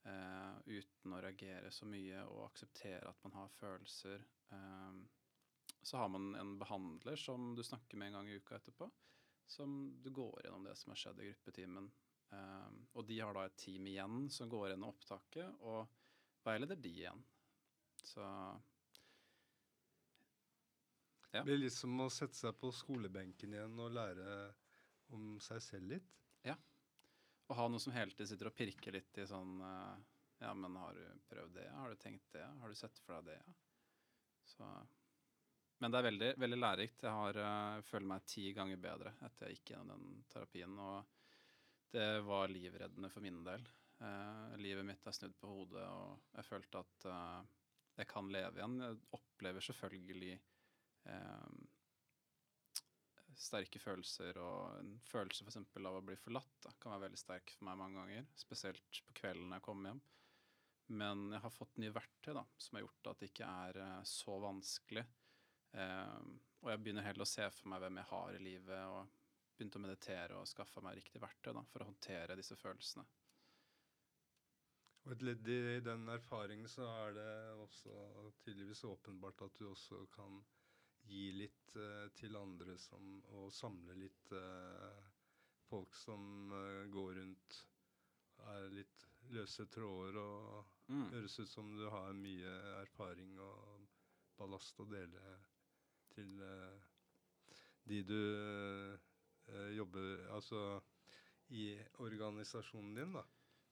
Uh, 0.00 0.56
uten 0.64 1.12
å 1.12 1.20
reagere 1.20 1.70
så 1.74 1.84
mye 1.88 2.22
og 2.30 2.46
akseptere 2.46 3.10
at 3.10 3.24
man 3.26 3.36
har 3.36 3.50
følelser. 3.58 4.22
Um, 4.48 5.02
så 5.82 6.00
har 6.00 6.08
man 6.12 6.34
en 6.36 6.54
behandler 6.60 7.20
som 7.20 7.52
du 7.56 7.62
snakker 7.64 8.00
med 8.00 8.10
en 8.10 8.20
gang 8.20 8.30
i 8.30 8.38
uka 8.40 8.56
etterpå, 8.56 8.88
som 9.46 9.76
du 10.02 10.10
går 10.14 10.42
gjennom 10.44 10.64
det 10.64 10.76
som 10.80 10.92
har 10.92 11.02
skjedd 11.02 11.20
i 11.20 11.28
gruppetimen. 11.30 11.90
Um, 12.30 12.80
og 12.94 13.06
de 13.08 13.20
har 13.20 13.34
da 13.34 13.44
et 13.48 13.58
team 13.60 13.86
igjen 13.90 14.28
som 14.30 14.50
går 14.50 14.70
gjennom 14.70 14.92
opptaket 14.92 15.64
og 15.66 15.86
veileder 16.46 16.78
de 16.80 16.92
igjen. 17.02 17.22
Så 18.06 18.24
ja. 21.30 21.38
Det 21.38 21.46
blir 21.46 21.60
litt 21.62 21.74
som 21.74 21.94
å 22.02 22.08
sette 22.10 22.34
seg 22.34 22.56
på 22.58 22.72
skolebenken 22.74 23.52
igjen 23.54 23.76
og 23.82 23.92
lære 23.94 24.30
om 25.16 25.34
seg 25.42 25.62
selv 25.64 25.94
litt. 25.94 26.14
Ja. 26.46 26.56
Å 27.50 27.58
ha 27.58 27.66
noe 27.68 27.82
som 27.82 27.94
hele 27.94 28.14
tiden 28.14 28.30
sitter 28.30 28.50
og 28.50 28.56
pirker 28.56 28.94
litt 28.94 29.18
i 29.18 29.26
sånn 29.28 29.58
uh, 29.64 29.98
Ja, 30.40 30.54
men 30.56 30.76
har 30.80 30.96
du 30.96 31.04
prøvd 31.28 31.58
det? 31.58 31.66
Har 31.74 31.90
du 31.90 32.00
tenkt 32.00 32.30
det? 32.32 32.46
Har 32.62 32.70
du 32.70 32.78
sett 32.78 32.98
for 33.04 33.18
deg 33.18 33.34
det? 33.34 33.58
Så 34.54 34.66
men 35.80 35.92
det 35.92 35.96
er 35.96 36.04
veldig, 36.04 36.26
veldig 36.36 36.56
lærerikt. 36.58 37.02
Jeg 37.06 37.16
har, 37.16 37.36
uh, 37.40 37.82
føler 37.88 38.08
meg 38.10 38.24
ti 38.28 38.50
ganger 38.52 38.80
bedre 38.82 39.14
etter 39.24 39.48
jeg 39.48 39.56
gikk 39.56 39.70
gjennom 39.72 40.02
den 40.04 40.18
terapien. 40.28 40.74
Og 40.76 41.20
det 41.94 42.08
var 42.26 42.52
livreddende 42.52 43.08
for 43.10 43.24
min 43.24 43.40
del. 43.46 43.64
Eh, 44.00 44.56
livet 44.56 44.86
mitt 44.86 45.06
er 45.06 45.12
snudd 45.12 45.34
på 45.40 45.48
hodet, 45.50 45.82
og 45.84 46.36
jeg 46.38 46.46
følte 46.48 46.80
at 46.80 47.06
eh, 47.10 47.40
jeg 48.00 48.08
kan 48.08 48.30
leve 48.32 48.60
igjen. 48.60 48.78
Jeg 48.80 49.00
opplever 49.18 49.64
selvfølgelig 49.64 50.38
sterke 53.40 53.80
følelser, 53.82 54.36
og 54.42 54.78
en 54.78 54.94
følelse 55.08 55.46
f.eks. 55.46 55.60
av 55.80 55.98
å 55.98 56.04
bli 56.04 56.16
forlatt 56.20 56.56
da, 56.66 56.74
kan 56.80 56.94
være 56.94 57.08
veldig 57.08 57.20
sterk 57.20 57.54
for 57.56 57.68
meg 57.68 57.80
mange 57.80 58.02
ganger. 58.02 58.28
Spesielt 58.38 59.02
på 59.06 59.16
kvelden 59.22 59.48
når 59.48 59.60
jeg 59.60 59.66
kommer 59.68 59.92
hjem. 59.92 60.02
Men 61.00 61.28
jeg 61.30 61.44
har 61.44 61.54
fått 61.54 61.78
nye 61.78 61.94
verktøy 61.94 62.34
da, 62.34 62.44
som 62.58 62.76
har 62.76 62.84
gjort 62.84 63.12
at 63.12 63.20
det 63.22 63.30
ikke 63.30 63.50
er 63.70 63.80
så 64.10 64.36
vanskelig 64.42 65.06
Eh, 65.72 66.20
og 66.60 66.72
jeg 66.72 66.82
begynner 66.82 67.06
heller 67.06 67.24
å 67.24 67.30
se 67.30 67.46
for 67.54 67.70
meg 67.70 67.82
hvem 67.84 68.00
jeg 68.00 68.10
har 68.10 68.36
i 68.36 68.42
livet, 68.42 68.82
og 68.90 69.56
begynte 69.56 69.78
å 69.78 69.84
meditere 69.84 70.38
og 70.40 70.48
skaffe 70.48 70.82
meg 70.84 70.98
riktig 70.98 71.22
verktøy 71.22 71.52
da, 71.56 71.64
for 71.70 71.82
å 71.82 71.90
håndtere 71.90 72.38
disse 72.38 72.58
følelsene. 72.58 73.06
Og 75.06 75.14
et 75.14 75.22
ledd 75.24 75.46
i 75.48 75.80
den 75.84 76.04
erfaringen 76.12 76.68
så 76.68 76.84
er 76.90 77.14
det 77.16 77.30
også 77.62 77.92
tydeligvis 78.44 78.82
åpenbart 78.84 79.46
at 79.46 79.54
du 79.56 79.70
også 79.70 80.02
kan 80.12 80.42
gi 81.10 81.30
litt 81.34 81.74
uh, 81.76 82.08
til 82.18 82.36
andre 82.38 82.76
som, 82.78 83.06
og 83.36 83.50
samle 83.54 83.96
litt 83.98 84.32
uh, 84.36 85.00
folk 85.68 85.94
som 85.98 86.52
uh, 86.54 86.86
går 86.92 87.14
rundt 87.20 87.60
er 88.50 88.70
litt 88.72 89.06
løse 89.34 89.66
tråder 89.68 90.16
og 90.16 90.70
mm. 90.88 91.08
høres 91.12 91.38
ut 91.42 91.50
som 91.50 91.74
du 91.76 91.84
har 91.92 92.16
mye 92.16 92.54
erfaring 92.80 93.34
og 93.44 93.84
ballast 94.38 94.80
å 94.80 94.86
dele 94.88 95.34
til 96.14 96.40
de 97.84 97.98
du 98.08 98.22
jobber 99.76 100.24
Altså 100.32 100.62
i 101.52 101.66
organisasjonen 102.00 102.94
din, 102.96 103.12
da. 103.12 103.24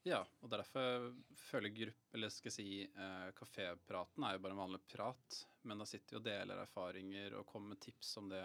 Ja, 0.07 0.21
og 0.41 0.51
derfor 0.53 1.11
føler 1.37 1.75
gruppe, 1.75 2.15
eller 2.15 2.31
skal 2.33 2.49
jeg 2.53 2.55
si 2.55 2.69
eh, 2.87 3.31
kafépraten 3.37 4.25
er 4.25 4.37
jo 4.37 4.43
bare 4.45 4.55
en 4.55 4.63
vanlig 4.63 4.81
prat, 4.89 5.41
men 5.67 5.83
da 5.83 5.87
sitter 5.89 6.15
vi 6.15 6.21
og 6.21 6.27
deler 6.29 6.63
erfaringer 6.63 7.35
og 7.41 7.49
kommer 7.49 7.75
med 7.75 7.83
tips 7.83 8.15
om 8.21 8.31
det. 8.31 8.45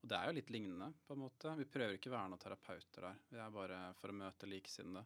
Og 0.00 0.08
det 0.08 0.16
er 0.16 0.28
jo 0.28 0.36
litt 0.36 0.52
lignende, 0.52 0.90
på 1.06 1.16
en 1.16 1.22
måte. 1.24 1.54
Vi 1.58 1.68
prøver 1.68 1.96
ikke 1.96 2.12
å 2.12 2.14
være 2.14 2.32
noen 2.32 2.42
terapeuter 2.42 3.08
der. 3.08 3.18
Vi 3.32 3.40
er 3.40 3.56
bare 3.56 3.80
for 3.98 4.12
å 4.12 4.16
møte 4.16 4.48
likesinnede. 4.48 5.04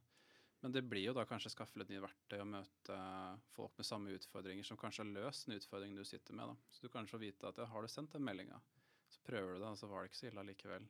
Men 0.65 0.73
det 0.73 0.85
blir 0.89 1.11
jo 1.11 1.13
da 1.17 1.27
kanskje 1.29 1.51
skaffe 1.53 1.77
litt 1.77 1.91
nye 1.93 2.01
verktøy 2.01 2.39
og 2.39 2.47
møte 2.49 2.99
folk 3.53 3.75
med 3.77 3.85
samme 3.85 4.15
utfordringer 4.17 4.65
som 4.65 4.79
kanskje 4.81 5.03
har 5.03 5.11
løst 5.13 5.49
den 5.49 5.59
utfordringen 5.59 5.99
du 5.99 6.07
sitter 6.09 6.37
med. 6.39 6.53
da. 6.53 6.71
Så 6.73 6.87
du 6.87 6.93
kanskje 6.93 7.17
får 7.17 7.25
vite 7.25 7.51
at 7.51 7.61
ja, 7.61 7.67
har 7.69 7.85
du 7.85 7.91
sendt 7.93 8.15
den 8.15 8.25
meldinga, 8.25 8.61
så 9.13 9.21
prøver 9.27 9.53
du 9.53 9.59
det, 9.59 9.73
og 9.75 9.77
så 9.77 9.91
var 9.91 10.01
det 10.01 10.13
ikke 10.13 10.21
så 10.23 10.31
ille 10.31 10.47
likevel. 10.49 10.87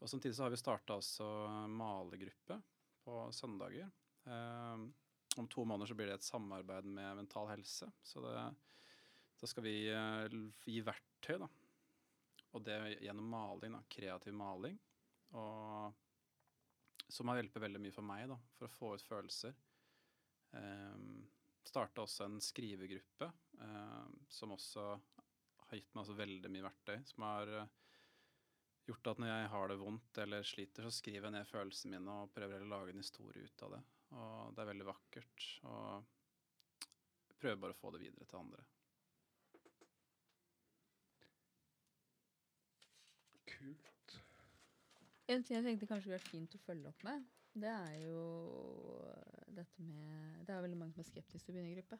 Og 0.00 0.12
Samtidig 0.12 0.38
så 0.38 0.46
har 0.46 0.54
vi 0.54 0.60
starta 0.60 0.96
også 0.96 1.28
malegruppe 1.72 2.56
på 3.04 3.20
søndager. 3.36 3.92
Eh, 4.26 4.86
om 5.36 5.48
to 5.48 5.64
måneder 5.64 5.90
så 5.90 5.94
blir 5.98 6.10
det 6.10 6.18
et 6.20 6.26
samarbeid 6.26 6.88
med 6.88 7.16
Mental 7.16 7.50
Helse. 7.52 7.90
Så 8.02 8.22
det, 8.24 8.34
da 9.40 9.50
skal 9.50 9.66
vi 9.66 9.76
eh, 9.92 10.40
gi 10.64 10.80
verktøy, 10.84 11.38
da. 11.42 11.50
Og 12.56 12.64
det 12.64 12.78
gjennom 13.04 13.28
maling, 13.30 13.76
da. 13.76 13.84
Kreativ 13.92 14.34
maling. 14.36 14.78
Og 15.36 15.94
som 17.08 17.28
har 17.28 17.40
hjulpet 17.40 17.62
veldig 17.62 17.80
mye 17.82 17.94
for 17.94 18.06
meg 18.06 18.26
da, 18.30 18.36
for 18.56 18.66
å 18.66 18.72
få 18.72 18.92
ut 18.96 19.06
følelser. 19.06 19.56
Um, 20.50 20.60
ehm, 20.60 21.16
Starta 21.66 22.04
også 22.04 22.28
en 22.28 22.36
skrivegruppe 22.38 23.26
um, 23.58 24.12
som 24.30 24.52
også 24.54 24.84
har 25.66 25.78
gitt 25.80 25.88
meg 25.90 26.04
altså 26.04 26.14
veldig 26.14 26.50
mye 26.54 26.62
verktøy. 26.62 27.00
Som 27.10 27.24
har 27.26 27.50
uh, 27.50 27.64
gjort 28.86 29.10
at 29.10 29.22
når 29.22 29.32
jeg 29.32 29.48
har 29.54 29.72
det 29.72 29.78
vondt 29.80 30.20
eller 30.22 30.46
sliter, 30.46 30.86
så 30.86 30.94
skriver 30.94 31.26
jeg 31.26 31.34
ned 31.34 31.50
følelsene 31.50 31.98
mine 31.98 32.18
og 32.22 32.30
prøver 32.34 32.62
å 32.62 32.70
lage 32.70 32.94
en 32.94 33.02
historie 33.02 33.42
ut 33.42 33.66
av 33.66 33.74
det. 33.74 33.82
Og 34.16 34.54
det 34.56 34.62
er 34.62 34.70
veldig 34.70 34.88
vakkert. 34.88 35.46
Og 35.68 36.04
jeg 37.28 37.38
prøver 37.42 37.62
bare 37.62 37.76
å 37.76 37.80
få 37.80 37.92
det 37.94 38.02
videre 38.06 38.28
til 38.28 38.40
andre. 38.40 38.64
Kult. 43.56 44.18
En 45.32 45.42
ting 45.42 45.58
jeg 45.58 45.66
tenkte 45.66 45.88
kanskje 45.90 46.08
ville 46.08 46.20
vært 46.20 46.34
fint 46.34 46.54
å 46.54 46.62
følge 46.62 46.92
opp 46.92 47.06
med, 47.06 47.24
det 47.56 47.72
er 47.72 47.94
jo 48.04 48.22
dette 49.56 49.80
med 49.80 50.44
Det 50.44 50.52
er 50.52 50.60
veldig 50.60 50.78
mange 50.78 50.92
som 50.92 51.00
er 51.00 51.08
skeptiske 51.08 51.46
til 51.48 51.54
å 51.54 51.56
begynne 51.56 51.72
i 51.72 51.78
gruppe. 51.78 51.98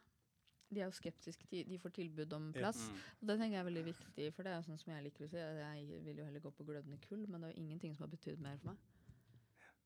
De 0.67 0.81
er 0.81 0.89
jo 0.89 0.95
skeptiske, 0.95 1.47
de, 1.49 1.63
de 1.63 1.79
får 1.79 1.93
tilbud 1.95 2.33
om 2.35 2.49
plass. 2.53 2.83
Mm. 2.91 3.01
Og 3.21 3.29
det 3.29 3.37
tenker 3.39 3.55
jeg 3.55 3.61
er 3.61 3.67
veldig 3.69 3.83
viktig, 3.87 4.27
for 4.35 4.45
det 4.45 4.51
er 4.51 4.59
jo 4.59 4.67
sånn 4.67 4.79
som 4.81 4.93
jeg 4.93 5.05
liker 5.05 5.25
å 5.25 5.29
si. 5.31 5.39
Jeg 5.39 6.01
vil 6.05 6.21
jo 6.21 6.27
heller 6.27 6.43
gå 6.43 6.51
på 6.57 6.67
glødende 6.67 6.99
kull, 7.07 7.23
men 7.25 7.41
det 7.41 7.49
er 7.49 7.55
jo 7.55 7.63
ingenting 7.63 7.95
som 7.95 8.05
har 8.05 8.13
betydd 8.13 8.43
mer 8.43 8.59
for 8.61 8.73
meg. 8.73 8.85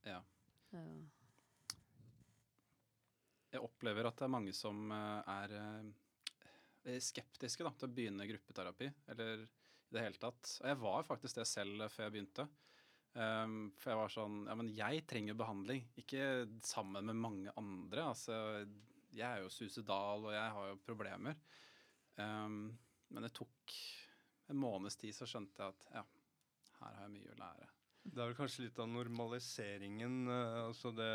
Ja. 0.10 0.20
ja. 0.74 0.86
Jeg 3.52 3.64
opplever 3.66 4.08
at 4.08 4.20
det 4.20 4.28
er 4.28 4.32
mange 4.32 4.54
som 4.56 4.92
eh, 4.96 5.32
er 5.34 5.56
eh, 5.60 7.00
skeptiske 7.04 7.66
da, 7.68 7.74
til 7.76 7.90
å 7.90 7.96
begynne 7.96 8.28
gruppeterapi, 8.30 8.88
eller 9.12 9.44
i 9.44 9.96
det 9.96 10.06
hele 10.06 10.22
tatt. 10.22 10.54
Og 10.62 10.70
jeg 10.72 10.80
var 10.80 11.08
faktisk 11.08 11.42
det 11.42 11.48
selv 11.50 11.88
før 11.92 12.08
jeg 12.08 12.16
begynte. 12.16 12.48
Um, 13.12 13.74
for 13.76 13.92
jeg 13.92 14.00
var 14.00 14.12
sånn 14.14 14.36
Ja, 14.48 14.54
men 14.56 14.70
jeg 14.72 15.02
trenger 15.04 15.36
behandling, 15.36 15.84
ikke 16.00 16.46
sammen 16.64 17.10
med 17.10 17.20
mange 17.20 17.52
andre. 17.60 18.06
Altså, 18.14 18.38
jeg 19.12 19.28
er 19.28 19.44
jo 19.44 19.52
suicidal, 19.52 20.30
og 20.30 20.32
jeg 20.32 20.56
har 20.56 20.70
jo 20.72 20.80
problemer. 20.86 21.36
Um, 22.16 22.72
men 23.12 23.28
det 23.28 23.34
tok 23.36 23.76
en 24.52 24.64
måneds 24.64 24.96
tid, 25.00 25.16
så 25.16 25.28
skjønte 25.28 25.60
jeg 25.60 25.76
at 25.76 25.92
ja, 26.00 26.08
her 26.80 26.96
har 26.96 27.04
jeg 27.04 27.16
mye 27.18 27.36
å 27.36 27.40
lære. 27.44 27.72
Det 28.04 28.18
er 28.18 28.32
vel 28.32 28.36
kanskje 28.38 28.66
litt 28.66 28.80
av 28.82 28.90
normaliseringen, 28.90 30.26
uh, 30.28 30.66
altså 30.66 30.92
det 30.98 31.12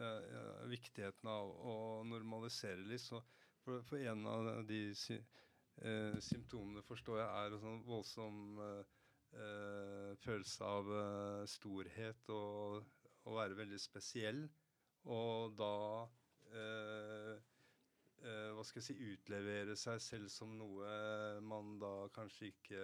uh, 0.00 0.64
viktigheten 0.70 1.28
av 1.28 1.52
å 1.68 1.76
normalisere 2.08 2.82
litt. 2.88 3.04
Så 3.04 3.20
for, 3.64 3.82
for 3.86 3.98
en 4.10 4.26
av 4.26 4.48
de 4.66 4.80
sy 4.98 5.18
eh, 5.18 6.18
symptomene, 6.24 6.82
forstår 6.86 7.20
jeg, 7.20 7.28
er 7.28 7.58
sånn 7.62 7.84
voldsom 7.86 8.40
eh, 8.64 10.12
følelse 10.24 10.66
av 10.66 10.90
eh, 10.98 11.44
storhet 11.50 12.32
og 12.34 12.82
å 13.28 13.36
være 13.38 13.58
veldig 13.62 13.80
spesiell. 13.80 14.44
Og 15.12 15.54
da 15.58 15.74
hva 18.22 18.62
skal 18.62 18.78
jeg 18.78 18.84
si 18.84 19.06
utlevere 19.08 19.72
seg 19.80 20.02
selv 20.04 20.28
som 20.30 20.52
noe 20.54 20.90
man 21.42 21.72
da 21.80 22.10
kanskje 22.14 22.50
ikke 22.52 22.82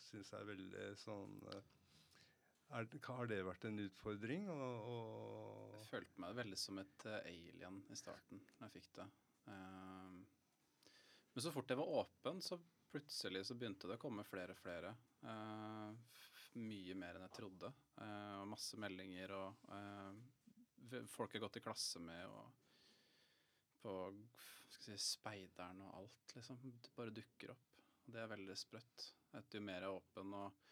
syns 0.00 0.30
er 0.38 0.46
veldig 0.48 0.84
sånn 1.00 1.34
er, 2.74 2.88
Har 3.06 3.30
det 3.30 3.42
vært 3.46 3.66
en 3.68 3.82
utfordring? 3.84 4.48
Og, 4.52 4.88
og 4.92 5.76
jeg 5.80 5.90
følte 5.90 6.22
meg 6.24 6.38
veldig 6.40 6.58
som 6.60 6.80
et 6.82 7.06
alien 7.22 7.82
i 7.90 7.98
starten 7.98 8.40
når 8.40 8.66
jeg 8.66 8.74
fikk 8.80 8.90
det. 9.00 9.08
men 11.34 11.44
så 11.44 11.52
fort 11.54 11.70
jeg 11.70 11.78
var 11.78 11.94
åpen, 12.00 12.40
så 12.42 12.58
plutselig 12.90 13.44
så 13.46 13.54
begynte 13.54 13.88
det 13.90 13.98
å 13.98 14.02
komme 14.02 14.24
flere 14.24 14.54
og 14.54 14.60
flere. 14.60 14.94
Uh, 15.22 15.92
mye 16.56 16.94
mer 16.96 17.18
enn 17.18 17.26
jeg 17.26 17.36
trodde. 17.36 17.72
Uh, 18.00 18.42
masse 18.48 18.78
meldinger 18.80 19.34
og 19.36 19.66
folk 21.12 21.34
jeg 21.34 21.40
har 21.40 21.48
gått 21.48 21.58
i 21.60 21.64
klasse 21.64 22.00
med 22.00 22.24
og 22.30 22.54
på 23.82 23.94
si, 24.72 24.96
speideren 24.98 25.82
og 25.86 25.98
alt, 26.00 26.34
liksom. 26.34 26.58
Bare 26.96 27.14
dukker 27.14 27.52
opp. 27.54 27.82
Og 28.06 28.14
det 28.14 28.22
er 28.22 28.32
veldig 28.32 28.56
sprøtt. 28.58 29.10
Etter 29.36 29.60
jo 29.60 29.66
mer 29.66 29.82
jeg 29.82 29.90
er 29.90 29.98
åpen 29.98 30.34
og 30.38 30.65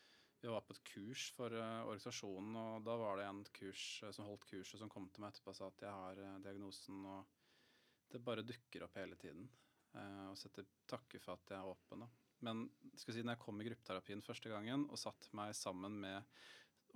Vi 0.44 0.50
var 0.52 0.60
på 0.60 0.74
et 0.76 0.82
kurs 0.84 1.30
for 1.32 1.54
uh, 1.56 1.86
organisasjonen, 1.86 2.56
og 2.60 2.82
da 2.84 2.94
var 3.00 3.16
det 3.16 3.24
en 3.24 3.38
kurs 3.56 3.84
uh, 4.04 4.10
som 4.12 4.26
holdt 4.28 4.44
kurset, 4.50 4.76
som 4.76 4.90
kom 4.92 5.06
til 5.08 5.24
meg 5.24 5.32
etterpå 5.32 5.54
og 5.54 5.56
sa 5.56 5.70
at 5.70 5.84
jeg 5.86 5.94
har 5.96 6.20
uh, 6.20 6.34
diagnosen, 6.44 6.98
og 7.08 8.10
det 8.12 8.20
bare 8.26 8.44
dukker 8.44 8.84
opp 8.84 8.98
hele 9.00 9.16
tiden. 9.16 9.48
og 9.94 10.36
setter 10.36 10.66
takke 10.90 11.20
for 11.22 11.38
at 11.38 11.54
jeg 11.54 11.56
er 11.56 11.70
åpen. 11.70 12.04
da. 12.04 12.08
Men 12.44 12.62
skal 12.98 13.16
si, 13.16 13.22
når 13.24 13.38
jeg 13.38 13.42
kom 13.46 13.62
i 13.62 13.66
gruppeterapien 13.70 14.22
første 14.26 14.52
gangen 14.52 14.84
og 14.90 15.00
satte 15.00 15.32
meg 15.38 15.54
sammen 15.56 15.96
med 16.02 16.36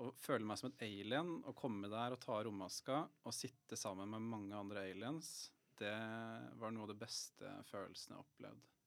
å 0.02 0.12
føle 0.20 0.44
meg 0.44 0.60
som 0.60 0.68
et 0.68 0.84
alien 0.84 1.38
og 1.38 1.56
komme 1.56 1.88
der 1.88 2.14
og 2.14 2.20
ta 2.22 2.42
rommaska 2.44 3.00
og 3.24 3.34
sitte 3.34 3.78
sammen 3.80 4.12
med 4.12 4.28
mange 4.28 4.60
andre 4.60 4.84
aliens, 4.90 5.48
det 5.80 5.94
var 6.60 6.74
noe 6.74 6.84
av 6.84 6.92
det 6.92 7.00
beste 7.00 7.54
følelsene 7.70 8.18
jeg 8.18 8.26
opplevde. 8.26 8.77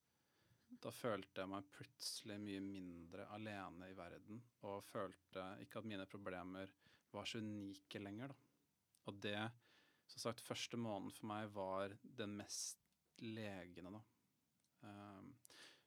Da 0.81 0.91
følte 0.93 1.43
jeg 1.43 1.51
meg 1.51 1.67
plutselig 1.75 2.37
mye 2.41 2.61
mindre 2.65 3.27
alene 3.35 3.91
i 3.91 3.97
verden, 3.97 4.39
og 4.65 4.85
følte 4.87 5.43
ikke 5.61 5.81
at 5.81 5.89
mine 5.89 6.07
problemer 6.09 6.71
var 7.11 7.27
så 7.27 7.41
unike 7.43 8.01
lenger, 8.01 8.31
da. 8.31 8.37
Og 9.09 9.19
det, 9.21 9.37
som 10.09 10.23
sagt, 10.23 10.43
første 10.45 10.79
måneden 10.79 11.13
for 11.13 11.29
meg 11.29 11.51
var 11.53 11.93
den 12.01 12.33
mest 12.39 12.81
legende, 13.21 13.93
da. 13.99 14.01
Um, 14.81 15.29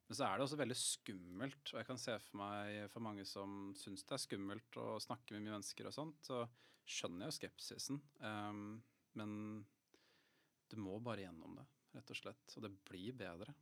men 0.05 0.19
så 0.19 0.27
er 0.27 0.37
det 0.37 0.45
også 0.45 0.61
veldig 0.61 0.77
skummelt, 0.79 1.73
og 1.73 1.81
jeg 1.81 1.89
kan 1.89 2.01
se 2.01 2.15
for 2.27 2.39
meg 2.43 2.85
for 2.93 3.03
mange 3.03 3.25
som 3.27 3.73
syns 3.79 4.05
det 4.05 4.19
er 4.19 4.23
skummelt 4.27 4.79
å 4.79 4.89
snakke 5.03 5.35
med 5.35 5.47
mye 5.47 5.57
mennesker 5.57 5.89
og 5.89 5.97
sånt, 5.97 6.21
så 6.29 6.43
skjønner 6.85 7.25
jeg 7.25 7.33
jo 7.33 7.39
skepsisen. 7.39 8.03
Um, 8.21 8.83
men 9.19 9.33
du 10.71 10.77
må 10.83 10.99
bare 11.03 11.25
gjennom 11.25 11.57
det, 11.59 11.65
rett 11.97 12.13
og 12.13 12.21
slett. 12.21 12.45
Og 12.59 12.67
det 12.67 12.75
blir 12.87 13.17
bedre. 13.17 13.55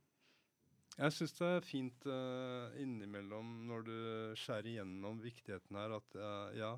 Jeg 0.93 1.13
syns 1.15 1.31
det 1.39 1.47
er 1.49 1.63
fint 1.65 2.03
uh, 2.05 2.73
innimellom 2.77 3.47
når 3.65 3.85
du 3.87 3.95
skjærer 4.37 4.67
igjennom 4.75 5.23
viktigheten 5.23 5.79
her, 5.79 5.95
at 5.97 6.17
uh, 6.21 6.51
ja, 6.53 6.75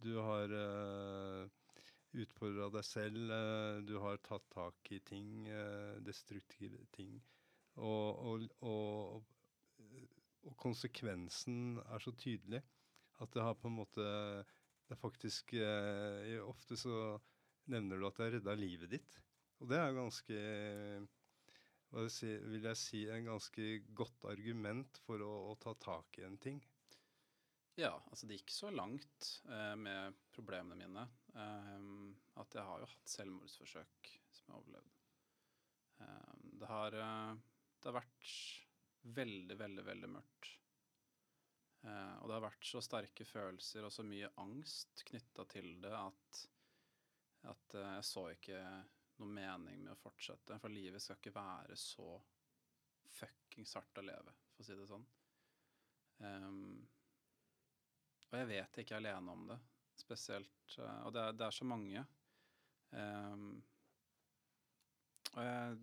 du 0.00 0.14
har 0.24 0.54
uh, 0.56 1.42
eh, 1.44 1.90
utfordra 2.24 2.70
deg 2.72 2.86
selv, 2.88 3.28
uh, 3.28 3.82
du 3.84 3.98
har 4.00 4.22
tatt 4.24 4.48
tak 4.54 4.92
i 4.96 5.02
ting, 5.04 5.44
destruktive 6.00 6.80
ting. 6.96 7.20
Og, 7.76 8.24
og, 8.24 8.48
og, 8.64 9.20
og, 10.48 10.56
konsekvensen 10.60 11.76
er 11.84 12.02
så 12.02 12.12
tydelig 12.16 12.64
at 13.20 13.36
det 13.36 13.44
har 13.44 13.56
på 13.56 13.68
en 13.68 13.78
måte 13.78 14.02
Det 14.02 14.96
er 14.96 15.00
faktisk 15.00 15.54
Ofte 16.44 16.76
så 16.76 16.96
nevner 17.72 17.96
du 17.96 18.06
at 18.08 18.18
det 18.18 18.26
har 18.26 18.34
redda 18.36 18.56
livet 18.58 18.90
ditt. 18.92 19.20
Og 19.62 19.70
det 19.70 19.78
er 19.78 19.94
ganske 19.96 20.42
vil 21.92 22.64
jeg 22.64 22.78
si, 22.80 23.02
en 23.10 23.30
ganske 23.32 23.66
godt 23.92 24.28
argument 24.32 25.00
for 25.06 25.22
å, 25.24 25.32
å 25.52 25.56
ta 25.60 25.74
tak 25.80 26.18
i 26.20 26.26
en 26.26 26.38
ting. 26.40 26.62
Ja, 27.80 27.94
altså 28.10 28.28
det 28.28 28.40
gikk 28.40 28.52
så 28.52 28.68
langt 28.72 29.28
eh, 29.48 29.76
med 29.80 30.18
problemene 30.32 30.76
mine 30.76 31.06
eh, 31.36 31.86
at 32.40 32.56
jeg 32.58 32.68
har 32.68 32.82
jo 32.82 32.88
hatt 32.90 33.14
selvmordsforsøk 33.14 34.10
som 34.32 34.44
jeg 34.44 34.52
har 34.52 34.60
overlevd. 34.60 34.98
Eh, 36.04 36.34
det 36.60 36.68
har 36.68 36.98
eh, 37.00 37.40
det 37.82 37.90
har 37.90 37.98
vært 37.98 38.32
veldig, 39.16 39.56
veldig, 39.58 39.84
veldig 39.86 40.10
mørkt. 40.12 40.50
Eh, 41.82 42.14
og 42.20 42.28
det 42.28 42.36
har 42.36 42.44
vært 42.44 42.68
så 42.68 42.82
sterke 42.84 43.26
følelser 43.26 43.86
og 43.88 43.94
så 43.94 44.04
mye 44.06 44.30
angst 44.38 45.02
knytta 45.08 45.46
til 45.50 45.72
det 45.82 45.94
at, 45.98 46.42
at 47.50 47.78
eh, 47.80 47.94
jeg 47.96 48.06
så 48.06 48.28
ikke 48.36 48.60
noe 49.20 49.28
mening 49.28 49.82
med 49.84 49.94
å 49.94 50.00
fortsette. 50.00 50.58
For 50.62 50.72
livet 50.72 51.02
skal 51.02 51.18
ikke 51.18 51.34
være 51.36 51.76
så 51.78 52.08
fuckings 53.12 53.74
hardt 53.76 54.00
å 54.00 54.06
leve, 54.06 54.34
for 54.54 54.64
å 54.64 54.66
si 54.66 54.78
det 54.78 54.88
sånn. 54.88 55.04
Um, 56.22 56.80
og 58.30 58.38
jeg 58.38 58.48
vet 58.48 58.78
jeg 58.78 58.86
ikke 58.86 58.96
er 58.96 59.02
alene 59.02 59.34
om 59.34 59.48
det, 59.50 59.58
spesielt. 60.00 60.76
Uh, 60.78 61.00
og 61.06 61.12
det 61.14 61.24
er, 61.26 61.36
det 61.36 61.48
er, 61.48 61.56
så 61.56 61.68
mange. 61.68 62.04
Um, 62.92 63.50
og 65.32 65.44
jeg 65.44 65.76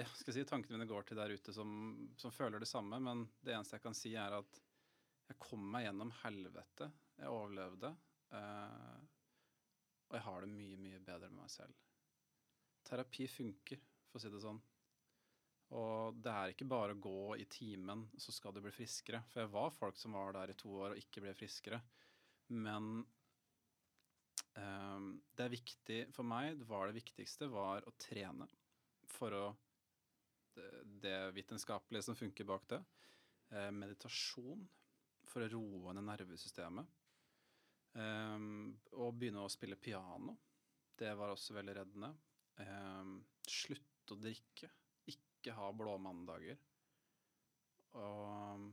ja, 0.00 0.08
skal 0.16 0.34
si 0.36 0.44
tankene 0.48 0.78
mine 0.78 0.88
går 0.88 1.08
til 1.08 1.18
der 1.20 1.32
ute 1.34 1.52
som, 1.52 1.70
som, 2.16 2.32
føler 2.32 2.62
det 2.62 2.68
samme, 2.68 3.00
men 3.02 3.26
det 3.44 3.52
eneste 3.54 3.76
jeg 3.76 3.84
kan 3.84 3.96
si, 3.96 4.14
er 4.16 4.38
at 4.38 4.60
jeg 5.30 5.38
kom 5.40 5.62
meg 5.72 5.84
gjennom 5.86 6.12
helvete. 6.22 6.88
Jeg 7.20 7.30
overlevde. 7.30 7.92
Eh, 8.34 8.96
og 10.10 10.18
jeg 10.18 10.26
har 10.26 10.42
det 10.42 10.50
mye, 10.50 10.80
mye 10.80 11.00
bedre 11.06 11.30
med 11.30 11.44
meg 11.44 11.52
selv. 11.52 11.78
Terapi 12.86 13.28
funker, 13.30 13.80
for 14.10 14.18
å 14.18 14.22
si 14.24 14.32
det 14.32 14.42
sånn. 14.42 14.58
Og 15.78 16.18
det 16.18 16.34
er 16.34 16.52
ikke 16.52 16.66
bare 16.66 16.96
å 16.96 17.02
gå 17.02 17.36
i 17.38 17.46
timen, 17.50 18.08
så 18.18 18.34
skal 18.34 18.56
du 18.56 18.60
bli 18.64 18.72
friskere. 18.74 19.22
For 19.30 19.44
jeg 19.44 19.52
var 19.54 19.70
folk 19.76 19.98
som 20.00 20.18
var 20.18 20.34
der 20.34 20.50
i 20.50 20.58
to 20.58 20.72
år 20.82 20.96
og 20.96 21.02
ikke 21.02 21.22
ble 21.22 21.34
friskere. 21.38 21.78
Men 22.50 23.04
um, 24.58 25.10
det 25.38 25.46
er 25.46 25.54
viktig 25.54 26.00
for 26.16 26.26
meg, 26.26 26.58
det 26.58 26.66
var 26.66 26.90
det 26.90 26.98
viktigste, 26.98 27.52
var 27.54 27.86
å 27.86 27.94
trene 28.02 28.50
for 29.06 29.36
å 29.36 29.44
det 31.00 31.30
vitenskapelige 31.30 32.02
som 32.02 32.16
funker 32.16 32.44
bak 32.44 32.66
det. 32.68 32.80
Eh, 33.50 33.70
meditasjon 33.70 34.66
for 35.30 35.44
å 35.44 35.50
roe 35.50 35.94
ned 35.94 36.06
nervesystemet. 36.06 36.86
Eh, 37.98 38.46
og 38.98 39.16
begynne 39.18 39.44
å 39.44 39.52
spille 39.52 39.78
piano. 39.80 40.36
Det 41.00 41.14
var 41.16 41.32
også 41.32 41.56
veldig 41.56 41.76
reddende. 41.78 42.10
Um, 42.60 43.14
slutte 43.48 44.14
å 44.14 44.20
drikke. 44.20 44.68
Ikke 45.08 45.54
ha 45.56 45.70
blåmandager. 45.72 46.58
Og, 47.96 48.66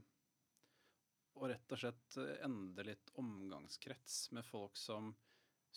og 1.38 1.46
rett 1.50 1.72
og 1.74 1.80
slett 1.82 2.18
endre 2.44 2.90
litt 2.92 3.14
omgangskrets 3.18 4.28
med 4.36 4.46
folk 4.46 4.76
som 4.78 5.14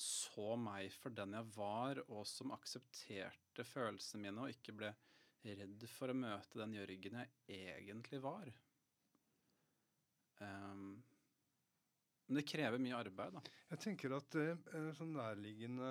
så 0.00 0.56
meg 0.56 0.90
for 0.96 1.12
den 1.14 1.36
jeg 1.36 1.52
var, 1.54 2.00
og 2.08 2.26
som 2.28 2.54
aksepterte 2.54 3.64
følelsene 3.68 4.24
mine 4.26 4.46
og 4.46 4.54
ikke 4.54 4.74
ble 4.76 4.90
redd 5.44 5.86
for 5.92 6.12
å 6.12 6.16
møte 6.16 6.60
den 6.60 6.76
Jørgen 6.76 7.18
jeg 7.20 7.60
egentlig 7.76 8.20
var. 8.24 8.50
Um, 10.40 11.02
men 12.30 12.38
det 12.38 12.46
krever 12.46 12.78
mye 12.78 12.94
arbeid, 12.94 13.32
da. 13.34 13.40
Jeg 13.72 13.80
tenker 13.82 14.12
at 14.14 14.34
uh, 14.38 14.90
sånn 14.94 15.16
nærliggende 15.16 15.88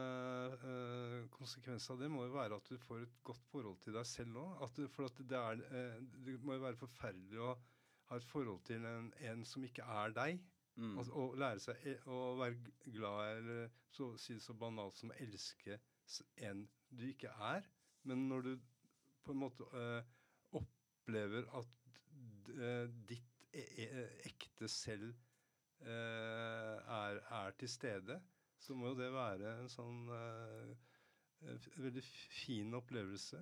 uh, 0.62 1.26
konsekvens 1.36 1.90
av 1.92 2.00
det 2.00 2.08
må 2.14 2.22
jo 2.24 2.32
være 2.32 2.56
at 2.62 2.72
du 2.72 2.78
får 2.80 3.02
et 3.04 3.18
godt 3.28 3.44
forhold 3.52 3.76
til 3.84 3.98
deg 3.98 4.08
selv 4.08 4.40
òg. 4.40 4.78
For 4.96 5.10
at 5.10 5.20
det, 5.20 5.36
er, 5.36 5.60
uh, 5.68 5.98
det 6.24 6.38
må 6.40 6.56
jo 6.56 6.64
være 6.64 6.80
forferdelig 6.80 7.44
å 7.44 7.52
ha 8.08 8.22
et 8.22 8.30
forhold 8.32 8.64
til 8.72 8.88
en, 8.88 9.12
en 9.28 9.44
som 9.52 9.68
ikke 9.68 9.84
er 9.84 10.16
deg. 10.16 10.40
Mm. 10.80 10.96
Og, 10.96 11.12
å 11.12 11.28
lære 11.44 11.60
seg 11.60 12.08
å 12.08 12.22
være 12.40 12.72
glad 12.88 13.42
eller 13.42 13.76
så, 13.92 14.14
si 14.16 14.38
det 14.38 14.46
så 14.46 14.56
banalt 14.56 14.96
som 14.96 15.12
å 15.12 15.20
elske 15.20 15.76
en 16.48 16.64
du 16.88 17.04
ikke 17.10 17.36
er. 17.52 17.68
Men 18.08 18.30
når 18.32 18.48
du 18.48 18.54
på 19.28 19.36
en 19.36 19.44
måte 19.44 19.68
opplever 20.56 21.52
at 21.60 21.76
ditt 23.12 23.28
e 23.52 23.66
e 23.84 24.06
ekte 24.30 24.72
selv 24.72 25.18
er, 25.88 27.20
er, 27.24 27.54
til 27.60 27.72
stede, 27.72 28.20
så 28.60 28.76
må 28.76 28.92
jo 28.92 28.98
det 29.00 29.12
være 29.14 29.54
en 29.62 29.70
sånn 29.72 30.02
veldig 31.80 32.04
fin 32.04 32.76
opplevelse. 32.76 33.40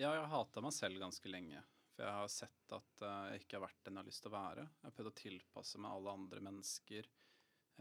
Ja, 0.00 0.10
jeg 0.10 0.24
har 0.24 0.32
hata 0.32 0.64
meg 0.64 0.74
selv 0.74 0.98
ganske 1.02 1.30
lenge. 1.30 1.62
For 1.92 2.06
jeg 2.06 2.16
har 2.16 2.30
sett 2.32 2.74
at 2.74 3.02
jeg 3.04 3.42
ikke 3.42 3.58
har 3.58 3.66
vært 3.66 3.82
den 3.84 3.98
jeg 3.98 4.02
har 4.02 4.08
lyst 4.08 4.24
til 4.24 4.32
å 4.32 4.36
være. 4.38 4.64
Jeg 4.64 4.86
har 4.88 4.94
prøvd 4.96 5.10
å 5.10 5.18
tilpasse 5.20 5.82
meg 5.82 5.96
alle 5.96 6.14
andre 6.16 6.44
mennesker. 6.48 7.10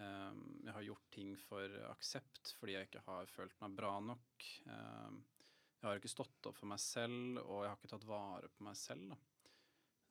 Jeg 0.01 0.73
har 0.75 0.85
gjort 0.85 1.09
ting 1.13 1.33
for 1.39 1.77
aksept 1.89 2.53
fordi 2.59 2.75
jeg 2.75 2.89
ikke 2.89 3.03
har 3.07 3.31
følt 3.31 3.57
meg 3.63 3.77
bra 3.77 3.93
nok. 4.11 4.47
Jeg 4.65 5.87
har 5.87 5.97
ikke 5.97 6.11
stått 6.11 6.49
opp 6.49 6.57
for 6.59 6.69
meg 6.69 6.81
selv, 6.83 7.39
og 7.41 7.63
jeg 7.63 7.71
har 7.71 7.79
ikke 7.79 7.93
tatt 7.95 8.09
vare 8.09 8.51
på 8.53 8.65
meg 8.67 8.77
selv. 8.77 9.15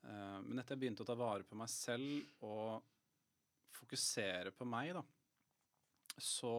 Men 0.03 0.59
etter 0.59 0.75
jeg 0.75 0.83
begynte 0.83 1.05
å 1.05 1.11
ta 1.11 1.19
vare 1.21 1.47
på 1.47 1.59
meg 1.61 1.71
selv 1.71 2.47
og 2.49 2.89
fokusere 3.75 4.53
på 4.57 4.67
meg, 4.69 4.95
da, 4.97 5.05
så 6.21 6.55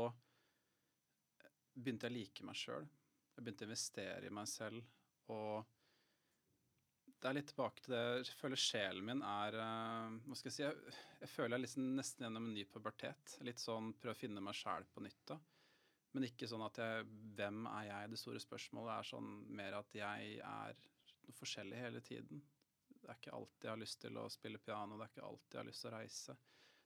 begynte 1.74 2.07
jeg 2.07 2.14
å 2.14 2.18
like 2.18 2.47
meg 2.47 2.57
sjøl. 2.59 2.88
Jeg 3.36 3.45
begynte 3.45 3.66
å 3.66 3.70
investere 3.70 4.28
i 4.28 4.34
meg 4.34 4.49
selv. 4.49 4.82
Og 5.32 5.64
det 7.22 7.30
er 7.30 7.38
litt 7.38 7.51
tilbake 7.51 7.84
til 7.86 7.93
det 7.93 8.01
Jeg 8.26 8.36
føler 8.39 8.59
sjelen 8.59 9.05
min 9.05 9.20
er 9.24 9.55
uh, 9.62 10.16
Hva 10.26 10.38
skal 10.38 10.49
jeg 10.49 10.55
si? 10.55 10.64
Jeg, 10.64 10.93
jeg 11.22 11.30
føler 11.30 11.55
jeg 11.55 11.64
liksom 11.68 11.91
nesten 11.99 12.26
gjennom 12.26 12.47
en 12.49 12.55
ny 12.57 12.66
pubertet. 12.70 13.36
Litt 13.47 13.62
sånn 13.62 13.93
prøve 14.01 14.18
å 14.18 14.22
finne 14.22 14.43
meg 14.43 14.57
sjæl 14.57 14.88
på 14.91 15.03
nytt. 15.05 15.22
da. 15.32 15.38
Men 16.12 16.28
ikke 16.28 16.49
sånn 16.49 16.66
at 16.66 16.80
jeg 16.82 17.05
Hvem 17.38 17.68
er 17.72 17.86
jeg? 17.88 18.14
Det 18.14 18.20
store 18.20 18.41
spørsmålet 18.43 18.95
er 18.95 19.12
sånn 19.14 19.30
mer 19.62 19.78
at 19.80 19.95
jeg 19.95 20.39
er 20.43 20.82
noe 21.28 21.38
forskjellig 21.38 21.80
hele 21.80 22.01
tiden. 22.03 22.41
Det 23.01 23.09
er 23.09 23.18
ikke 23.18 23.36
alltid 23.38 23.68
jeg 23.68 23.74
har 23.74 23.82
lyst 23.82 24.01
til 24.03 24.18
å 24.20 24.30
spille 24.30 24.62
piano, 24.62 24.97
det 24.97 25.07
er 25.07 25.14
ikke 25.14 25.28
alltid 25.30 25.55
jeg 25.55 25.62
har 25.62 25.70
lyst 25.70 25.86
til 25.86 25.91
å 25.91 25.95
reise. 25.95 26.36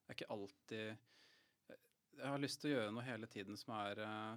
Det 0.06 0.14
er 0.14 0.18
ikke 0.20 0.34
alltid 0.36 0.84
Jeg 2.20 2.30
har 2.30 2.42
lyst 2.44 2.62
til 2.62 2.72
å 2.72 2.76
gjøre 2.76 2.92
noe 2.94 3.06
hele 3.08 3.28
tiden 3.32 3.58
som 3.60 3.74
er 3.80 4.02
uh, 4.06 4.36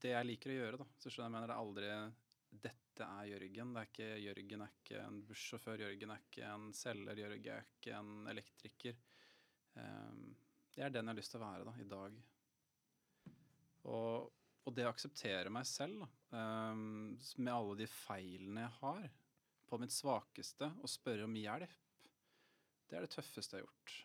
det 0.00 0.12
jeg 0.12 0.28
liker 0.28 0.52
å 0.52 0.56
gjøre, 0.56 0.78
da. 0.80 0.86
Så 1.00 1.10
jeg 1.10 1.32
mener 1.32 1.50
det 1.50 1.56
er 1.56 1.64
aldri 1.64 1.90
dette 2.62 3.08
er 3.18 3.28
Jørgen. 3.32 3.74
Det 3.74 3.82
er 3.82 3.90
ikke, 3.90 4.08
Jørgen 4.22 4.64
er 4.64 4.72
ikke 4.78 5.02
en 5.02 5.20
bussjåfør, 5.28 5.82
Jørgen 5.84 6.14
er 6.14 6.24
ikke 6.24 6.48
en 6.54 6.70
selger, 6.76 7.20
Jørgen 7.22 7.52
er 7.52 7.68
ikke 7.76 7.98
en 7.98 8.30
elektriker. 8.32 8.96
Um, 9.76 10.32
det 10.76 10.84
er 10.84 10.92
den 10.92 11.06
jeg 11.08 11.12
har 11.14 11.20
lyst 11.20 11.34
til 11.34 11.40
å 11.40 11.44
være 11.44 11.68
da, 11.68 11.76
i 11.80 11.88
dag. 11.90 12.18
Og, 13.86 14.32
og 14.66 14.74
det 14.76 14.86
å 14.86 14.92
akseptere 14.92 15.52
meg 15.52 15.68
selv 15.68 16.04
da, 16.04 16.10
um, 16.72 17.14
med 17.36 17.52
alle 17.52 17.78
de 17.82 17.90
feilene 17.90 18.66
jeg 18.66 18.76
har, 18.80 19.08
på 19.66 19.80
mitt 19.82 19.94
svakeste, 19.94 20.70
og 20.78 20.90
spørre 20.90 21.26
om 21.26 21.36
hjelp, 21.36 21.78
det 22.86 22.98
er 22.98 23.02
det 23.02 23.14
tøffeste 23.16 23.58
jeg 23.58 23.64
har 23.64 23.66
gjort. 23.66 23.96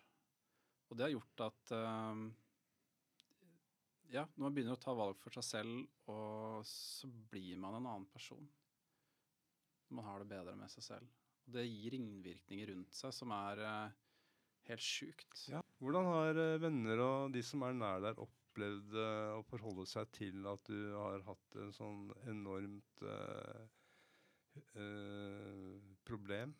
Og 0.92 0.96
det 0.98 1.06
har 1.06 1.14
gjort 1.14 1.40
at 1.46 1.70
um, 1.72 2.26
ja, 4.12 4.26
når 4.36 4.44
man 4.44 4.52
begynner 4.52 4.76
å 4.76 4.80
ta 4.82 4.92
valg 4.92 5.16
for 5.22 5.32
seg 5.38 5.46
selv, 5.46 5.86
og 6.12 6.66
så 6.68 7.08
blir 7.32 7.56
man 7.56 7.78
en 7.78 7.86
annen 7.86 8.04
person. 8.12 8.44
Man 9.88 10.04
har 10.04 10.20
det 10.20 10.28
bedre 10.34 10.52
med 10.58 10.68
seg 10.68 10.84
selv. 10.84 11.14
Og 11.46 11.56
det 11.56 11.64
gir 11.64 11.96
ringvirkninger 11.96 12.74
rundt 12.74 12.92
seg 12.98 13.14
som 13.16 13.32
er 13.32 13.62
uh, 13.64 13.94
helt 14.68 14.84
sjukt. 14.84 15.46
Ja. 15.48 15.62
Hvordan 15.80 16.10
har 16.12 16.42
uh, 16.42 16.60
venner 16.60 17.00
og 17.06 17.32
de 17.32 17.40
som 17.46 17.64
er 17.64 17.78
nær 17.78 18.04
der, 18.04 18.20
opplevd 18.20 18.92
uh, 18.92 19.38
å 19.38 19.48
forholde 19.48 19.88
seg 19.88 20.12
til 20.12 20.44
at 20.52 20.68
du 20.68 20.92
har 20.92 21.24
hatt 21.30 21.60
en 21.64 21.72
sånn 21.78 22.04
enormt 22.28 23.08
problem? 26.04 26.52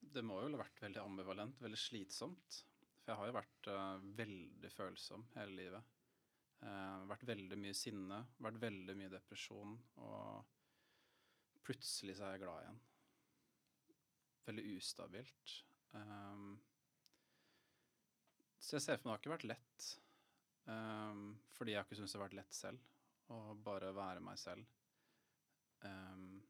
Det 0.00 0.24
må 0.24 0.40
jo 0.40 0.50
ha 0.52 0.60
vært 0.62 0.82
veldig 0.82 1.00
ambivalent, 1.02 1.60
veldig 1.62 1.80
slitsomt. 1.80 2.60
For 3.02 3.12
jeg 3.12 3.20
har 3.20 3.30
jo 3.30 3.36
vært 3.38 3.70
uh, 3.72 4.04
veldig 4.18 4.70
følsom 4.72 5.24
hele 5.36 5.56
livet. 5.62 5.94
Uh, 6.58 7.06
vært 7.10 7.26
veldig 7.28 7.58
mye 7.60 7.76
sinne, 7.76 8.18
vært 8.42 8.60
veldig 8.62 8.96
mye 8.98 9.12
depresjon, 9.12 9.76
og 10.02 11.62
plutselig 11.66 12.16
så 12.18 12.26
er 12.26 12.34
jeg 12.34 12.42
glad 12.42 12.64
igjen. 12.64 12.80
Veldig 14.48 14.64
ustabilt. 14.78 15.54
Um, 15.92 16.58
så 18.58 18.76
jeg 18.76 18.84
ser 18.84 19.00
for 19.00 19.08
meg 19.08 19.12
det 19.12 19.16
har 19.16 19.22
ikke 19.22 19.34
vært 19.36 19.50
lett. 19.52 19.88
Um, 20.68 21.24
fordi 21.56 21.72
jeg 21.72 21.80
har 21.80 21.86
ikke 21.88 21.98
syntes 22.00 22.14
det 22.14 22.20
har 22.20 22.26
vært 22.26 22.38
lett 22.40 22.56
selv. 22.56 22.88
Å 23.32 23.38
bare 23.64 23.92
være 23.96 24.24
meg 24.24 24.40
selv. 24.40 24.68
Um, 25.84 26.40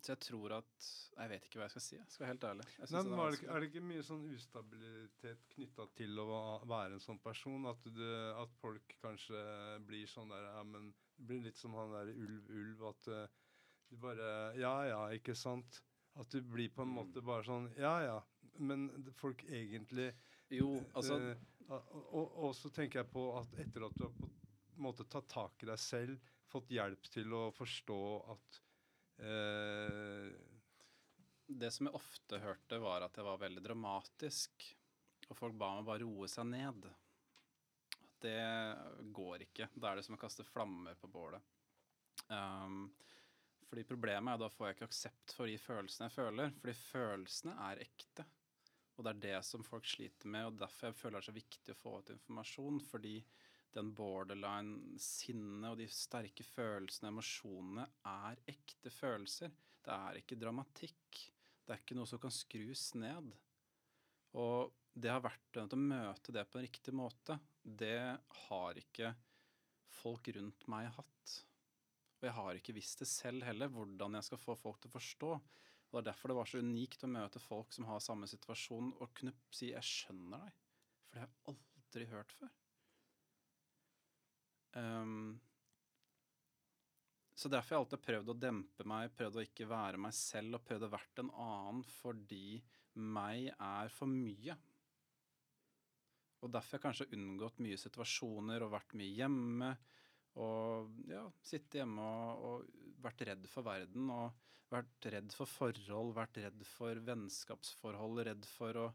Så 0.00 0.14
jeg 0.14 0.22
tror 0.24 0.54
at 0.60 0.86
Jeg 1.20 1.30
vet 1.34 1.46
ikke 1.46 1.60
hva 1.60 1.66
jeg 1.66 1.74
skal 1.74 1.84
si. 1.84 1.96
Jeg 1.98 2.12
skal 2.12 2.24
være 2.24 2.32
helt 2.32 2.44
ærlig. 2.48 2.66
Nei, 2.70 2.86
det 2.86 3.00
er, 3.00 3.34
det, 3.34 3.48
er, 3.50 3.60
det 3.60 3.68
ikke 3.68 3.82
mye 3.84 4.04
sånn 4.06 4.22
ustabilitet 4.32 5.42
knytta 5.54 5.86
til 5.98 6.22
å 6.22 6.28
være 6.70 6.96
en 6.96 7.04
sånn 7.04 7.20
person? 7.20 7.66
At, 7.68 7.84
du, 7.84 8.06
at, 8.40 8.54
folk 8.62 8.96
kanskje 9.02 9.42
blir 9.88 10.08
sånn 10.08 10.32
der 10.32 10.46
ja, 10.48 10.64
men 10.64 10.88
Det 11.18 11.26
blir 11.28 11.44
litt 11.44 11.60
som 11.60 11.76
han 11.76 11.92
der 11.92 12.12
ulv-ulv. 12.14 12.86
At 12.92 13.10
uh, 13.12 13.26
du 13.90 13.98
bare 14.00 14.30
Ja 14.60 14.74
ja, 14.88 15.02
ikke 15.16 15.36
sant? 15.36 15.82
At 16.20 16.32
du 16.32 16.40
blir 16.40 16.72
på 16.72 16.86
en 16.86 16.94
mm. 16.94 16.96
måte 17.02 17.24
bare 17.26 17.46
sånn 17.46 17.68
Ja 17.78 17.98
ja. 18.06 18.18
Men 18.60 18.88
folk 19.20 19.44
egentlig 19.44 20.10
Jo, 20.50 20.72
altså 20.98 21.20
øh, 21.20 21.44
og, 21.68 21.92
og, 21.92 22.24
og, 22.48 22.56
så 22.58 22.72
tenker 22.74 23.02
jeg 23.02 23.12
på 23.12 23.28
at 23.38 23.52
etter 23.62 23.84
at 23.86 23.94
du 23.94 24.08
har 24.08 24.16
på 24.16 24.26
en 24.26 24.88
måte 24.88 25.04
tatt 25.12 25.28
tak 25.30 25.62
i 25.62 25.68
deg 25.68 25.78
selv, 25.78 26.32
fått 26.50 26.72
hjelp 26.72 27.04
til 27.12 27.34
å 27.36 27.42
forstå 27.54 28.00
at 28.32 28.58
Eh, 28.58 28.69
det 31.60 31.70
som 31.74 31.88
jeg 31.88 31.96
ofte 31.98 32.40
hørte, 32.40 32.78
var 32.80 33.04
at 33.04 33.16
jeg 33.18 33.26
var 33.26 33.42
veldig 33.42 33.62
dramatisk. 33.64 34.66
Og 35.30 35.36
folk 35.38 35.54
ba 35.58 35.74
meg 35.76 35.86
bare 35.86 36.06
roe 36.06 36.28
seg 36.30 36.48
ned. 36.50 36.88
Det 38.20 38.40
går 39.14 39.46
ikke. 39.46 39.70
Da 39.74 39.90
er 39.90 40.00
det 40.00 40.06
som 40.06 40.16
å 40.16 40.20
kaste 40.20 40.46
flammer 40.46 40.98
på 41.00 41.10
bålet. 41.12 41.44
Um, 42.28 42.90
fordi 43.70 43.86
problemet 43.86 44.34
er 44.34 44.42
da 44.42 44.50
får 44.50 44.66
jeg 44.66 44.76
ikke 44.76 44.90
aksept 44.90 45.34
for 45.36 45.50
de 45.50 45.56
følelsene 45.62 46.08
jeg 46.08 46.16
føler. 46.16 46.52
Fordi 46.58 46.76
følelsene 46.80 47.56
er 47.68 47.84
ekte. 47.86 48.26
Og 48.96 49.06
det 49.06 49.12
er 49.12 49.20
det 49.22 49.38
som 49.48 49.62
folk 49.64 49.86
sliter 49.88 50.28
med, 50.28 50.50
og 50.50 50.58
derfor 50.60 50.90
jeg 50.90 50.98
føler 50.98 51.16
det 51.16 51.22
er 51.22 51.30
så 51.30 51.36
viktig 51.38 51.72
å 51.72 51.78
få 51.78 51.92
ut 52.00 52.10
informasjon. 52.12 52.80
Fordi 52.90 53.14
den 53.76 53.92
borderline 53.94 54.98
sinnet 55.00 55.70
og 55.72 55.78
de 55.78 55.86
sterke 55.92 56.44
følelsene, 56.46 57.12
emosjonene, 57.12 57.86
er 58.10 58.40
ekte 58.50 58.92
følelser. 58.92 59.52
Det 59.80 59.94
er 59.94 60.18
ikke 60.20 60.38
dramatikk. 60.40 61.20
Det 61.64 61.74
er 61.74 61.82
ikke 61.82 61.96
noe 61.98 62.10
som 62.10 62.20
kan 62.22 62.34
skrus 62.34 62.90
ned. 62.98 63.30
Og 64.40 64.72
det 64.94 65.12
har 65.12 65.22
vært 65.22 65.60
å 65.62 65.78
møte 65.78 66.34
det 66.34 66.44
på 66.50 66.58
en 66.58 66.66
riktig 66.66 66.94
måte. 66.96 67.38
Det 67.62 68.18
har 68.48 68.80
ikke 68.80 69.14
folk 70.00 70.30
rundt 70.34 70.66
meg 70.70 70.90
hatt. 70.96 71.36
Og 72.20 72.26
jeg 72.28 72.36
har 72.36 72.58
ikke 72.58 72.76
visst 72.76 73.00
det 73.00 73.08
selv 73.08 73.46
heller, 73.46 73.70
hvordan 73.72 74.18
jeg 74.18 74.28
skal 74.28 74.42
få 74.42 74.56
folk 74.58 74.80
til 74.82 74.90
å 74.90 74.96
forstå. 74.98 75.30
Og 75.90 75.94
Det 75.96 76.00
er 76.02 76.08
derfor 76.12 76.30
det 76.30 76.38
var 76.38 76.50
så 76.50 76.62
unikt 76.62 77.06
å 77.06 77.10
møte 77.10 77.42
folk 77.42 77.72
som 77.74 77.86
har 77.88 78.02
samme 78.04 78.28
situasjon, 78.30 78.92
og 79.00 79.14
kunne 79.14 79.32
si 79.50 79.70
'jeg 79.72 79.82
skjønner 79.82 80.38
deg'. 80.44 80.58
For 81.06 81.14
det 81.14 81.20
har 81.20 81.28
jeg 81.28 81.54
aldri 81.54 82.04
hørt 82.12 82.32
før. 82.32 82.50
Um, 84.78 85.40
så 87.34 87.48
derfor 87.48 87.74
har 87.74 87.78
jeg 87.78 87.84
alltid 87.86 88.02
prøvd 88.04 88.32
å 88.32 88.36
dempe 88.36 88.84
meg, 88.88 89.12
prøvd 89.16 89.38
å 89.40 89.44
ikke 89.46 89.68
være 89.70 90.00
meg 90.02 90.12
selv 90.16 90.58
og 90.58 90.66
prøvd 90.66 90.86
å 90.86 90.92
være 90.92 91.22
en 91.24 91.30
annen 91.40 91.86
fordi 91.88 92.58
meg 93.00 93.48
er 93.54 93.92
for 93.94 94.10
mye. 94.10 94.56
Og 96.40 96.52
derfor 96.52 96.76
har 96.76 96.78
jeg 96.78 96.84
kanskje 96.84 97.16
unngått 97.16 97.62
mye 97.64 97.78
situasjoner 97.80 98.64
og 98.64 98.74
vært 98.74 98.94
mye 99.00 99.16
hjemme. 99.16 99.70
Og 100.40 101.00
ja, 101.10 101.24
sitte 101.44 101.80
hjemme 101.80 102.04
og, 102.04 102.44
og 102.44 103.00
vært 103.04 103.24
redd 103.28 103.48
for 103.50 103.66
verden 103.66 104.12
og 104.14 104.46
vært 104.70 105.08
redd 105.12 105.32
for 105.34 105.50
forhold, 105.50 106.14
vært 106.14 106.38
redd 106.44 106.64
for 106.76 107.00
vennskapsforhold, 107.08 108.22
redd 108.28 108.46
for 108.52 108.84
å 108.84 108.86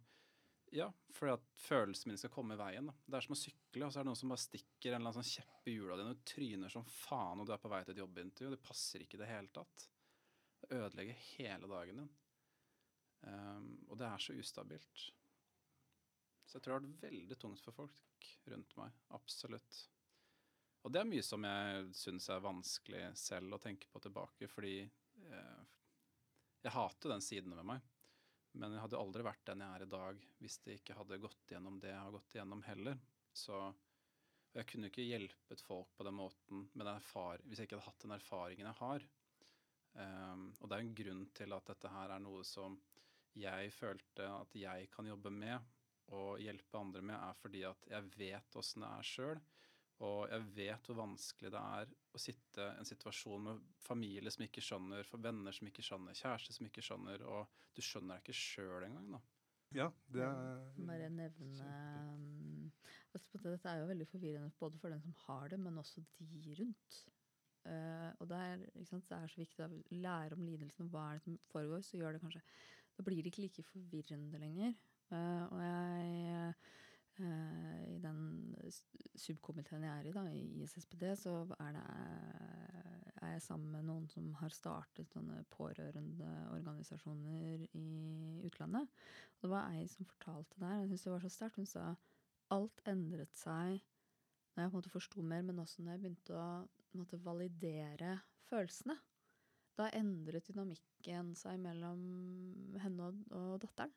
ja, 0.71 0.87
fordi 1.13 1.35
at 1.35 1.43
følelsen 1.61 2.09
min 2.09 2.17
skal 2.19 2.31
komme 2.33 2.55
i 2.55 2.59
veien. 2.59 2.89
Da. 2.89 2.95
Det 3.05 3.17
er 3.17 3.25
som 3.25 3.35
å 3.35 3.39
sykle, 3.39 3.85
og 3.85 3.93
så 3.93 3.99
er 3.99 4.05
det 4.05 4.09
noen 4.09 4.19
som 4.19 4.31
bare 4.33 4.43
stikker 4.43 4.91
en 4.91 4.99
eller 4.99 5.11
annen 5.11 5.17
sånn 5.19 5.33
kjepp 5.35 5.69
i 5.69 5.75
hjula 5.75 5.97
dine 5.99 6.15
og 6.15 6.23
tryner 6.27 6.73
som 6.73 6.87
faen, 6.89 7.41
og 7.41 7.47
du 7.47 7.53
er 7.55 7.61
på 7.61 7.71
vei 7.71 7.81
til 7.85 7.95
et 7.95 8.01
jobbintervju, 8.01 8.49
og 8.49 8.55
det 8.55 8.65
passer 8.65 9.05
ikke 9.05 9.19
i 9.19 9.21
det 9.21 9.29
hele 9.29 9.53
tatt. 9.55 9.87
Det 10.61 10.71
ødelegger 10.79 11.21
hele 11.35 11.69
dagen 11.69 12.01
din. 12.01 12.13
Um, 13.25 13.69
og 13.89 13.97
det 13.99 14.09
er 14.09 14.21
så 14.21 14.35
ustabilt. 14.37 15.05
Så 16.45 16.57
jeg 16.57 16.65
tror 16.65 16.75
det 16.75 16.77
har 16.77 16.87
vært 16.87 17.05
veldig 17.07 17.37
tungt 17.41 17.61
for 17.63 17.75
folk 17.75 18.31
rundt 18.51 18.75
meg. 18.77 18.97
Absolutt. 19.17 19.79
Og 20.85 20.93
det 20.93 21.01
er 21.01 21.09
mye 21.09 21.25
som 21.25 21.45
jeg 21.47 21.87
syns 21.97 22.29
er 22.29 22.43
vanskelig 22.45 23.07
selv 23.17 23.57
å 23.57 23.61
tenke 23.61 23.89
på 23.89 24.01
tilbake, 24.03 24.49
fordi 24.51 24.77
eh, 24.85 25.63
jeg 26.61 26.73
hater 26.75 27.15
den 27.15 27.25
siden 27.25 27.55
ved 27.57 27.65
meg. 27.65 27.87
Men 28.55 28.75
jeg 28.75 28.83
hadde 28.85 28.99
aldri 28.99 29.25
vært 29.25 29.43
den 29.49 29.63
jeg 29.65 29.75
er 29.77 29.83
i 29.83 29.91
dag 29.91 30.21
hvis 30.39 30.57
det 30.63 30.77
ikke 30.79 30.95
hadde 30.95 31.21
gått 31.23 31.51
gjennom 31.51 31.79
det 31.83 31.91
jeg 31.91 31.99
har 32.01 32.15
gått 32.15 32.37
gjennom 32.37 32.63
heller. 32.67 32.99
Så 33.35 33.59
jeg 34.55 34.69
kunne 34.69 34.87
ikke 34.87 35.03
hjulpet 35.03 35.63
folk 35.65 35.91
på 35.97 36.05
den 36.07 36.15
måten 36.15 36.67
den 36.71 36.91
hvis 37.43 37.59
jeg 37.59 37.67
ikke 37.67 37.77
hadde 37.77 37.87
hatt 37.89 38.05
den 38.05 38.15
erfaringen 38.15 38.69
jeg 38.69 38.79
har. 38.79 39.07
Um, 39.95 40.49
og 40.59 40.67
det 40.67 40.75
er 40.75 40.83
en 40.83 40.95
grunn 40.95 41.25
til 41.35 41.55
at 41.55 41.71
dette 41.71 41.91
her 41.91 42.11
er 42.11 42.23
noe 42.23 42.43
som 42.47 42.75
jeg 43.35 43.71
følte 43.75 44.27
at 44.27 44.55
jeg 44.55 44.89
kan 44.91 45.07
jobbe 45.07 45.31
med 45.31 46.13
og 46.15 46.39
hjelpe 46.39 46.79
andre 46.79 47.01
med, 47.01 47.15
er 47.17 47.37
fordi 47.39 47.63
at 47.67 47.87
jeg 47.89 48.09
vet 48.15 48.57
åssen 48.59 48.83
det 48.85 48.91
er 48.91 49.07
sjøl. 49.09 49.39
Og 50.03 50.25
jeg 50.27 50.43
vet 50.57 50.87
hvor 50.89 50.97
vanskelig 50.99 51.51
det 51.53 51.61
er 51.61 51.91
å 52.15 52.19
sitte 52.19 52.65
i 52.67 52.81
en 52.81 52.87
situasjon 52.87 53.45
med 53.45 53.61
familie 53.85 54.31
som 54.33 54.43
ikke 54.43 54.63
skjønner, 54.63 55.07
for 55.07 55.23
venner 55.23 55.55
som 55.55 55.69
ikke 55.69 55.85
skjønner, 55.85 56.17
kjæreste 56.19 56.55
som 56.57 56.67
ikke 56.67 56.83
skjønner, 56.83 57.23
og 57.31 57.47
du 57.75 57.81
skjønner 57.83 58.17
deg 58.17 58.25
ikke 58.25 58.39
sjøl 58.41 58.87
engang, 58.87 59.15
da. 59.15 59.21
Ja, 59.75 59.89
det 60.13 60.21
er 60.23 60.59
Bare 60.87 61.07
nevne 61.11 61.55
um, 62.13 62.67
Dette 63.15 63.57
er 63.71 63.79
jo 63.81 63.89
veldig 63.89 64.07
forvirrende 64.07 64.53
både 64.59 64.79
for 64.79 64.93
den 64.93 65.01
som 65.03 65.15
har 65.25 65.49
det, 65.51 65.59
men 65.59 65.79
også 65.81 66.03
de 66.19 66.55
rundt. 66.59 66.99
Uh, 67.65 68.11
og 68.21 68.29
det 68.29 68.39
er, 68.39 68.65
sant, 68.85 69.07
det 69.09 69.17
er, 69.17 69.31
så 69.31 69.41
viktig 69.41 69.65
å 69.65 69.71
lære 70.05 70.37
om 70.37 70.43
lidelsen 70.45 70.85
og 70.85 70.93
hva 70.93 71.07
er 71.09 71.17
det 71.17 71.25
som 71.25 71.39
foregår. 71.49 71.81
så 71.87 71.97
gjør 71.97 72.15
det 72.15 72.21
kanskje, 72.23 72.43
Da 72.95 73.03
blir 73.03 73.23
det 73.23 73.31
ikke 73.31 73.47
like 73.47 73.63
forvirrende 73.71 74.39
lenger. 74.43 74.75
Uh, 75.11 75.43
og 75.49 75.59
jeg 75.63 76.25
Uh, 76.35 76.53
I 77.23 77.95
den 78.03 78.19
subkomiteen 79.15 79.85
jeg 79.85 79.99
er 79.99 80.05
i, 80.09 80.15
da, 80.15 80.23
i 80.27 80.63
ISSPD, 80.63 81.03
så 81.19 81.31
er, 81.59 81.71
det, 81.77 81.85
er, 83.21 83.29
jeg 83.31 83.41
sammen 83.45 83.69
med 83.71 83.83
noen 83.87 84.07
som 84.11 84.25
har 84.41 84.51
startet 84.51 85.07
sånne 85.13 85.37
pårørendeorganisasjoner 85.55 87.59
i 87.71 87.89
utlandet. 88.47 88.85
Og 89.37 89.41
det 89.45 89.51
var 89.53 89.71
ei 89.77 89.85
som 89.91 90.09
fortalte 90.09 90.59
der, 90.59 90.79
jeg 90.81 90.89
syns 90.91 91.05
det 91.07 91.13
var 91.13 91.23
så 91.23 91.31
sterkt. 91.37 91.59
Hun 91.61 91.71
sa 91.71 91.85
alt 92.55 92.77
endret 92.89 93.33
seg 93.39 93.69
når 94.55 94.63
jeg 94.63 94.71
på 94.71 94.75
en 94.75 94.79
måte 94.79 94.93
forsto 94.93 95.23
mer, 95.23 95.43
men 95.43 95.59
også 95.59 95.83
når 95.83 95.95
jeg 95.95 96.03
begynte 96.03 96.39
å 96.39 96.47
måte, 96.99 97.19
validere 97.23 98.15
følelsene. 98.47 98.95
Da 99.75 99.89
endret 99.97 100.47
dynamikken 100.47 101.33
seg 101.35 101.59
mellom 101.59 102.03
henne 102.79 103.09
og, 103.09 103.23
og 103.35 103.57
datteren. 103.63 103.91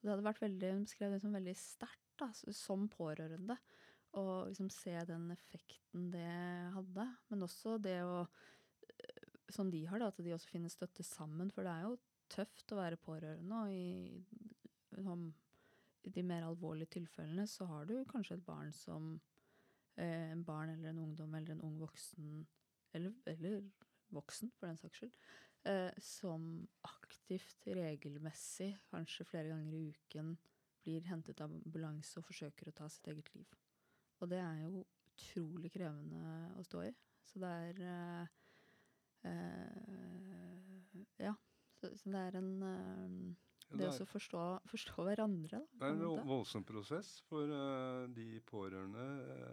Og 0.00 0.06
det 0.06 0.14
hadde 0.14 0.26
vært 0.26 0.42
veldig, 0.42 0.72
Hun 0.74 0.86
beskrev 0.88 1.14
det 1.14 1.20
som 1.22 1.36
veldig 1.36 1.54
sterkt 1.58 2.09
da, 2.20 2.30
som 2.56 2.88
pårørende. 2.92 3.56
Og 4.18 4.50
liksom 4.50 4.70
se 4.74 4.94
den 5.06 5.28
effekten 5.30 6.08
det 6.10 6.28
hadde. 6.74 7.06
Men 7.30 7.46
også 7.46 7.76
det 7.82 8.00
å 8.02 8.24
eh, 8.24 9.26
Som 9.50 9.70
de 9.70 9.84
har, 9.86 9.98
da, 9.98 10.10
at 10.10 10.18
de 10.22 10.34
også 10.34 10.50
finner 10.50 10.70
støtte 10.70 11.06
sammen. 11.06 11.50
For 11.54 11.66
det 11.66 11.74
er 11.74 11.86
jo 11.88 11.98
tøft 12.30 12.70
å 12.72 12.78
være 12.78 13.00
pårørende, 13.02 13.60
og 13.64 13.72
i, 13.74 15.00
som, 15.02 15.26
i 16.06 16.12
de 16.14 16.22
mer 16.26 16.46
alvorlige 16.46 16.94
tilfellene 16.98 17.46
så 17.50 17.66
har 17.70 17.88
du 17.90 17.96
kanskje 18.10 18.38
et 18.38 18.46
barn 18.46 18.70
som 18.74 19.16
eh, 19.96 20.30
En 20.30 20.44
barn 20.46 20.70
eller 20.70 20.92
en 20.92 21.04
ungdom 21.08 21.34
eller 21.34 21.56
en 21.56 21.64
ung 21.66 21.78
voksen, 21.82 22.44
eller, 22.94 23.16
eller 23.26 23.64
voksen 24.14 24.52
for 24.58 24.70
den 24.70 24.78
saks 24.78 25.02
skyld, 25.02 25.18
eh, 25.70 25.90
som 26.02 26.46
aktivt, 26.86 27.66
regelmessig, 27.66 28.72
kanskje 28.90 29.26
flere 29.28 29.50
ganger 29.52 29.76
i 29.76 29.88
uken, 29.90 30.36
blir 30.84 31.04
hentet 31.08 31.40
av 31.44 31.52
ambulanse 31.52 32.20
og 32.20 32.26
forsøker 32.28 32.70
å 32.70 32.76
ta 32.76 32.88
sitt 32.92 33.08
eget 33.12 33.30
liv. 33.34 33.58
Og 34.20 34.28
det 34.30 34.40
er 34.42 34.58
jo 34.64 34.84
utrolig 35.20 35.72
krevende 35.72 36.20
å 36.58 36.64
stå 36.64 36.84
i. 36.88 36.90
Så 37.28 37.40
det 37.42 37.52
er 37.66 37.84
eh, 37.92 38.32
eh, 39.30 40.98
Ja. 41.20 41.36
Så, 41.80 41.94
så, 41.96 42.10
det 42.12 42.20
er 42.20 42.36
en 42.40 42.50
eh, 42.66 43.76
Det 43.78 43.88
å 43.88 44.06
forstå, 44.08 44.44
forstå, 44.68 45.04
hverandre, 45.06 45.60
da. 45.60 45.80
Det 45.80 45.88
er 45.88 45.94
en 45.94 46.28
voldsom 46.28 46.64
prosess, 46.66 47.20
for 47.28 47.46
uh, 47.54 48.08
de 48.10 48.40
pårørende 48.42 49.04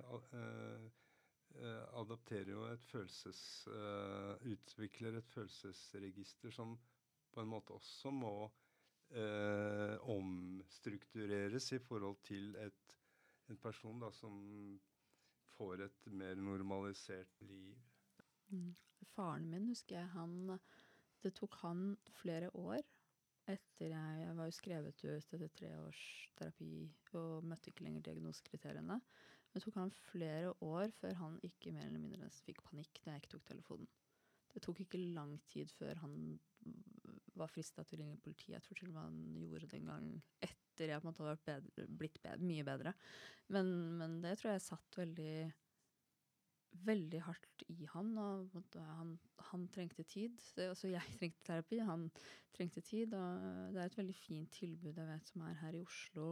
uh, 0.10 0.32
uh, 0.34 1.84
adapterer 2.02 2.52
jo 2.56 2.66
et 2.72 2.84
følelses... 2.90 3.42
utvikler 4.50 5.20
et 5.20 5.30
følelsesregister 5.36 6.52
som 6.54 6.76
på 7.34 7.44
en 7.44 7.52
måte 7.52 7.78
også 7.78 8.12
må 8.14 8.34
omstruktureres 10.14 11.72
i 11.72 11.80
forhold 11.80 12.18
til 12.28 12.56
et, 12.60 12.98
en 13.50 13.58
person 13.58 14.02
da, 14.02 14.12
som 14.12 14.36
får 15.58 15.86
et 15.88 16.12
mer 16.12 16.36
normalisert 16.36 17.42
liv. 17.42 17.78
Mm. 18.50 18.76
Faren 19.16 19.50
min, 19.50 19.68
husker 19.68 20.00
jeg, 20.00 20.08
han 20.14 20.60
Det 21.24 21.34
tok 21.34 21.56
han 21.64 21.98
flere 22.14 22.50
år 22.56 22.84
etter 23.48 23.90
jeg, 23.94 24.20
jeg 24.22 24.36
var 24.38 24.46
jo 24.46 24.56
skrevet 24.56 25.04
ut 25.04 25.32
etter 25.34 25.48
tre 25.56 25.72
års 25.80 26.02
terapi 26.38 26.72
og 27.16 27.46
møtte 27.48 27.72
ikke 27.72 27.86
lenger 27.86 28.04
diagnosekriteriene. 28.10 29.00
Det 29.54 29.64
tok 29.64 29.80
han 29.80 29.94
flere 30.12 30.52
år 30.62 30.92
før 31.00 31.16
han 31.22 31.40
ikke 31.48 31.72
mer 31.72 31.88
eller 31.88 32.04
mindre 32.04 32.30
fikk 32.44 32.62
panikk 32.68 33.02
når 33.04 33.14
jeg 33.14 33.24
ikke 33.24 33.34
tok 33.38 33.48
telefonen. 33.48 33.88
Det 34.58 34.64
tok 34.66 34.82
ikke 34.82 35.04
lang 35.14 35.36
tid 35.54 35.70
før 35.78 36.00
han 36.02 36.16
var 37.38 37.52
frista 37.54 37.84
til 37.86 38.00
å 38.00 38.02
ringe 38.02 38.18
politiet. 38.18 38.56
Jeg 38.56 38.66
tror 38.66 38.80
til 38.80 38.90
og 38.90 38.96
med 38.96 39.04
han 39.06 39.38
gjorde 39.44 39.70
det 39.70 39.78
en 39.78 39.92
gang 39.92 40.08
etter 40.42 40.94
jeg 40.94 41.04
på 41.04 41.06
en 41.06 41.12
måte 41.12 41.28
hadde 41.28 41.46
bedre, 41.46 41.86
blitt 42.02 42.18
bedre, 42.24 42.50
mye 42.50 42.66
bedre. 42.66 42.94
Men, 43.54 43.70
men 44.00 44.18
det 44.26 44.34
tror 44.40 44.56
jeg 44.56 44.66
satt 44.66 44.98
veldig 44.98 45.32
veldig 46.86 47.22
hardt 47.26 47.64
i 47.74 47.88
han. 47.94 48.12
og 48.18 48.58
Han, 48.76 49.14
han 49.52 49.68
trengte 49.74 50.04
tid. 50.04 50.42
Også 50.68 50.92
jeg 50.92 51.18
trengte 51.18 51.46
terapi, 51.48 51.80
han 51.86 52.10
trengte 52.56 52.82
tid. 52.82 53.14
og 53.14 53.74
Det 53.74 53.82
er 53.82 53.92
et 53.92 53.98
veldig 54.02 54.18
fint 54.18 54.52
tilbud 54.54 54.98
jeg 54.98 55.10
vet 55.10 55.32
som 55.32 55.46
er 55.48 55.58
her 55.62 55.78
i 55.78 55.84
Oslo. 55.86 56.28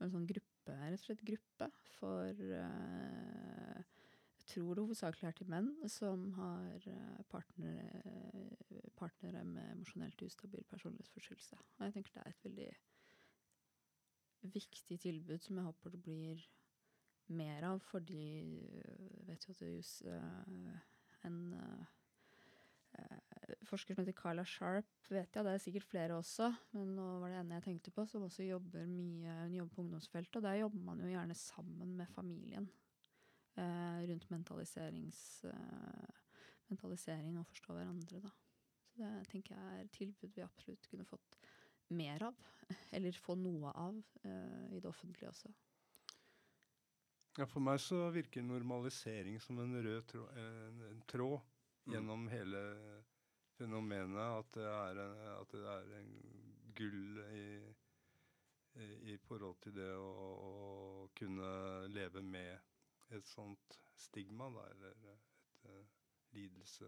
En 0.00 0.12
sånn 0.12 0.28
gruppe, 0.28 0.76
rett 0.76 0.96
og 0.96 1.04
slett 1.04 1.24
gruppe 1.28 1.70
for 1.98 2.44
uh, 2.56 3.80
tror 4.52 4.74
det 4.74 4.84
hovedsakelig 4.84 5.28
er 5.28 5.36
til 5.38 5.50
menn 5.52 5.70
som 5.90 6.28
har 6.36 6.86
uh, 6.86 7.20
partnere, 7.32 7.86
partnere, 8.98 9.44
med 9.44 9.74
emosjonelt 9.74 10.22
ustabil 10.26 10.64
personlighetsforstyrrelse. 10.70 11.58
Og 11.78 11.84
jeg 11.86 11.96
tenker 11.96 12.16
det 12.16 12.24
er 12.24 12.32
et 12.34 12.48
veldig 12.48 12.70
viktig 14.54 14.98
tilbud 15.02 15.44
som 15.44 15.60
jeg 15.60 15.68
håper 15.68 15.94
det 15.94 16.02
blir 16.04 16.44
mer 17.30 17.66
av, 17.68 17.78
fordi 17.86 18.26
jeg 18.66 19.26
vet 19.28 19.46
jo 19.46 19.54
at 19.54 19.60
det 19.62 19.68
er 19.68 19.76
just, 19.76 20.04
uh, 20.06 20.78
en 21.28 21.40
forsker 23.68 23.94
som 23.94 24.02
heter 24.02 24.16
Carla 24.16 24.44
Sharp, 24.46 24.88
vet 25.08 25.34
jeg, 25.34 25.44
det 25.46 25.52
er 25.52 25.62
sikkert 25.62 25.88
flere 25.88 26.16
også, 26.18 26.50
men 26.74 26.94
nå 26.96 27.06
var 27.22 27.32
det 27.32 27.40
en 27.40 27.54
jeg 27.56 27.66
tenkte 27.66 27.92
på, 27.94 28.04
som 28.08 28.24
også 28.26 28.46
jobber 28.46 28.86
mye 28.90 29.36
hun 29.44 29.56
jobber 29.56 29.74
på 29.74 29.84
ungdomsfeltet, 29.84 30.38
og 30.40 30.46
der 30.46 30.60
jobber 30.62 30.86
man 30.90 31.02
jo 31.02 31.10
gjerne 31.10 31.36
sammen 31.38 31.94
med 32.00 32.10
familien 32.14 32.68
rundt 33.56 34.28
mentaliserings, 34.30 35.20
mentalisering 36.70 37.38
og 37.40 37.48
forstå 37.50 37.74
hverandre, 37.76 38.20
da. 38.22 38.30
Så 38.90 39.00
det 39.00 39.26
tenker 39.30 39.56
jeg 39.56 39.80
er 39.80 39.90
tilbud 39.94 40.36
vi 40.36 40.44
absolutt 40.44 40.86
kunne 40.90 41.08
fått 41.08 41.36
mer 41.94 42.22
av, 42.30 42.38
eller 42.96 43.18
få 43.18 43.36
noe 43.38 43.72
av, 43.74 43.98
i 44.70 44.78
det 44.78 44.88
offentlige 44.88 45.32
også. 45.32 45.52
Ja, 47.38 47.46
For 47.46 47.62
meg 47.62 47.78
så 47.82 48.08
virker 48.12 48.42
normalisering 48.42 49.38
som 49.40 49.60
en 49.62 49.76
rød 49.84 50.02
tråd, 50.10 50.38
en, 50.42 50.80
en 50.88 51.02
tråd 51.08 51.38
mm. 51.40 51.92
gjennom 51.94 52.26
hele 52.32 52.62
fenomenet. 53.56 54.40
At 54.40 54.50
det 54.56 54.66
er 54.66 55.02
en, 55.04 55.20
at 55.36 55.54
det 55.54 55.62
er 55.74 55.92
en 56.00 56.10
gull 56.76 57.20
i, 57.36 57.44
i, 58.82 58.88
i, 59.14 59.16
forhold 59.28 59.60
til 59.62 59.76
det 59.78 59.92
å, 59.94 60.10
å, 60.50 60.52
kunne 61.16 61.52
leve 61.92 62.22
med 62.24 62.69
et 63.16 63.28
sånt 63.28 63.78
stigma, 63.98 64.46
da, 64.54 64.62
eller 64.74 64.90
et 65.12 65.64
uh, 65.68 65.84
lidelse. 66.36 66.86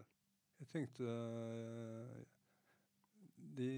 Jeg 0.59 0.67
tenkte 0.71 1.03
uh, 1.03 1.09
De 3.57 3.71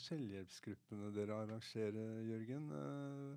selvhjelpsgruppene 0.00 1.12
dere 1.14 1.34
arrangerer, 1.44 2.22
Jørgen. 2.28 2.70
Uh, 2.70 3.34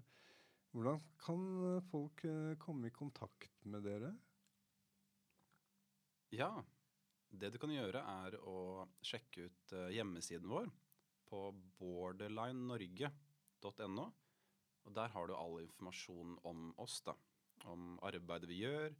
hvordan 0.77 0.99
kan 1.17 1.41
eh, 1.65 1.81
folk 1.89 2.21
eh, 2.27 2.51
komme 2.61 2.87
i 2.89 2.91
kontakt 2.93 3.65
med 3.65 3.81
dere? 3.87 4.11
Ja, 6.35 6.63
det 7.31 7.49
du 7.53 7.57
kan 7.61 7.71
gjøre 7.71 8.01
er 8.03 8.35
å 8.45 8.87
sjekke 9.01 9.41
ut 9.47 9.73
eh, 9.73 9.89
hjemmesiden 9.95 10.49
vår 10.51 10.69
på 11.27 11.51
borderlinenorge.no. 11.79 14.05
Og 14.87 14.95
Der 14.95 15.07
har 15.15 15.27
du 15.27 15.33
all 15.35 15.59
informasjon 15.63 16.37
om 16.47 16.73
oss, 16.79 17.01
da. 17.03 17.13
Om 17.65 17.97
arbeidet 18.05 18.49
vi 18.49 18.61
gjør, 18.61 18.93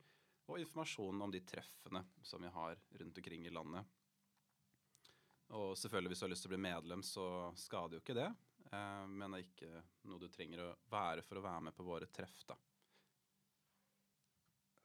og 0.47 0.59
informasjon 0.61 1.21
om 1.21 1.31
de 1.31 1.43
treffene 1.45 2.01
som 2.23 2.43
vi 2.43 2.51
har 2.51 2.79
rundt 3.01 3.19
omkring 3.19 3.45
i 3.45 3.53
landet. 3.53 3.85
Og 5.55 5.77
selvfølgelig, 5.79 6.11
hvis 6.11 6.19
du 6.19 6.25
har 6.25 6.31
lyst 6.33 6.43
til 6.43 6.51
å 6.51 6.55
bli 6.55 6.63
medlem, 6.65 7.03
så 7.03 7.27
skader 7.59 7.97
jo 7.97 8.03
ikke 8.03 8.17
det. 8.17 8.29
Eh, 8.71 9.05
men 9.07 9.31
det 9.31 9.39
er 9.39 9.45
ikke 9.45 9.83
noe 10.09 10.23
du 10.23 10.27
trenger 10.31 10.63
å 10.63 10.73
være 10.91 11.23
for 11.23 11.39
å 11.39 11.45
være 11.45 11.67
med 11.69 11.77
på 11.77 11.85
våre 11.87 12.09
treff, 12.11 12.41
da. 12.49 12.57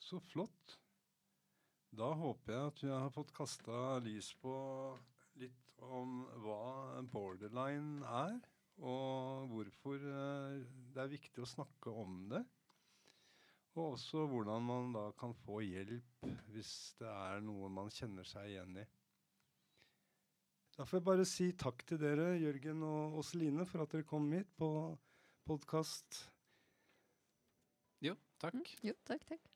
Så 0.02 0.20
flott. 0.22 0.78
Da 1.92 2.08
håper 2.16 2.54
jeg 2.54 2.70
at 2.70 2.82
vi 2.84 2.90
har 2.92 3.12
fått 3.12 3.34
kasta 3.36 3.98
lys 4.02 4.32
på 4.40 4.54
litt 5.40 5.82
om 5.82 6.22
hva 6.44 7.02
borderline 7.10 8.06
er, 8.06 8.38
og 8.82 9.50
hvorfor 9.50 9.98
eh, 9.98 10.62
det 10.94 11.02
er 11.02 11.12
viktig 11.12 11.42
å 11.42 11.50
snakke 11.50 11.92
om 12.02 12.24
det. 12.32 12.42
Og 13.72 13.94
også 13.94 14.26
hvordan 14.28 14.64
man 14.66 14.90
da 14.92 15.06
kan 15.16 15.32
få 15.44 15.62
hjelp 15.64 16.26
hvis 16.52 16.72
det 16.98 17.08
er 17.08 17.40
noe 17.44 17.70
man 17.72 17.88
kjenner 17.92 18.26
seg 18.28 18.50
igjen 18.50 18.82
i. 18.82 18.84
Da 20.76 20.84
får 20.88 20.98
jeg 20.98 21.06
bare 21.08 21.24
si 21.28 21.46
takk 21.56 21.84
til 21.88 22.00
dere, 22.00 22.30
Jørgen 22.40 22.84
og 22.88 23.18
Åseline, 23.20 23.66
for 23.68 23.84
at 23.84 23.92
dere 23.92 24.08
kom 24.08 24.30
hit 24.32 24.48
på 24.56 24.68
podkast. 25.48 26.22
Jo, 28.04 28.16
takk. 28.40 28.56
Mm, 28.56 28.68
jo, 28.88 28.96
takk, 29.08 29.24
takk. 29.28 29.51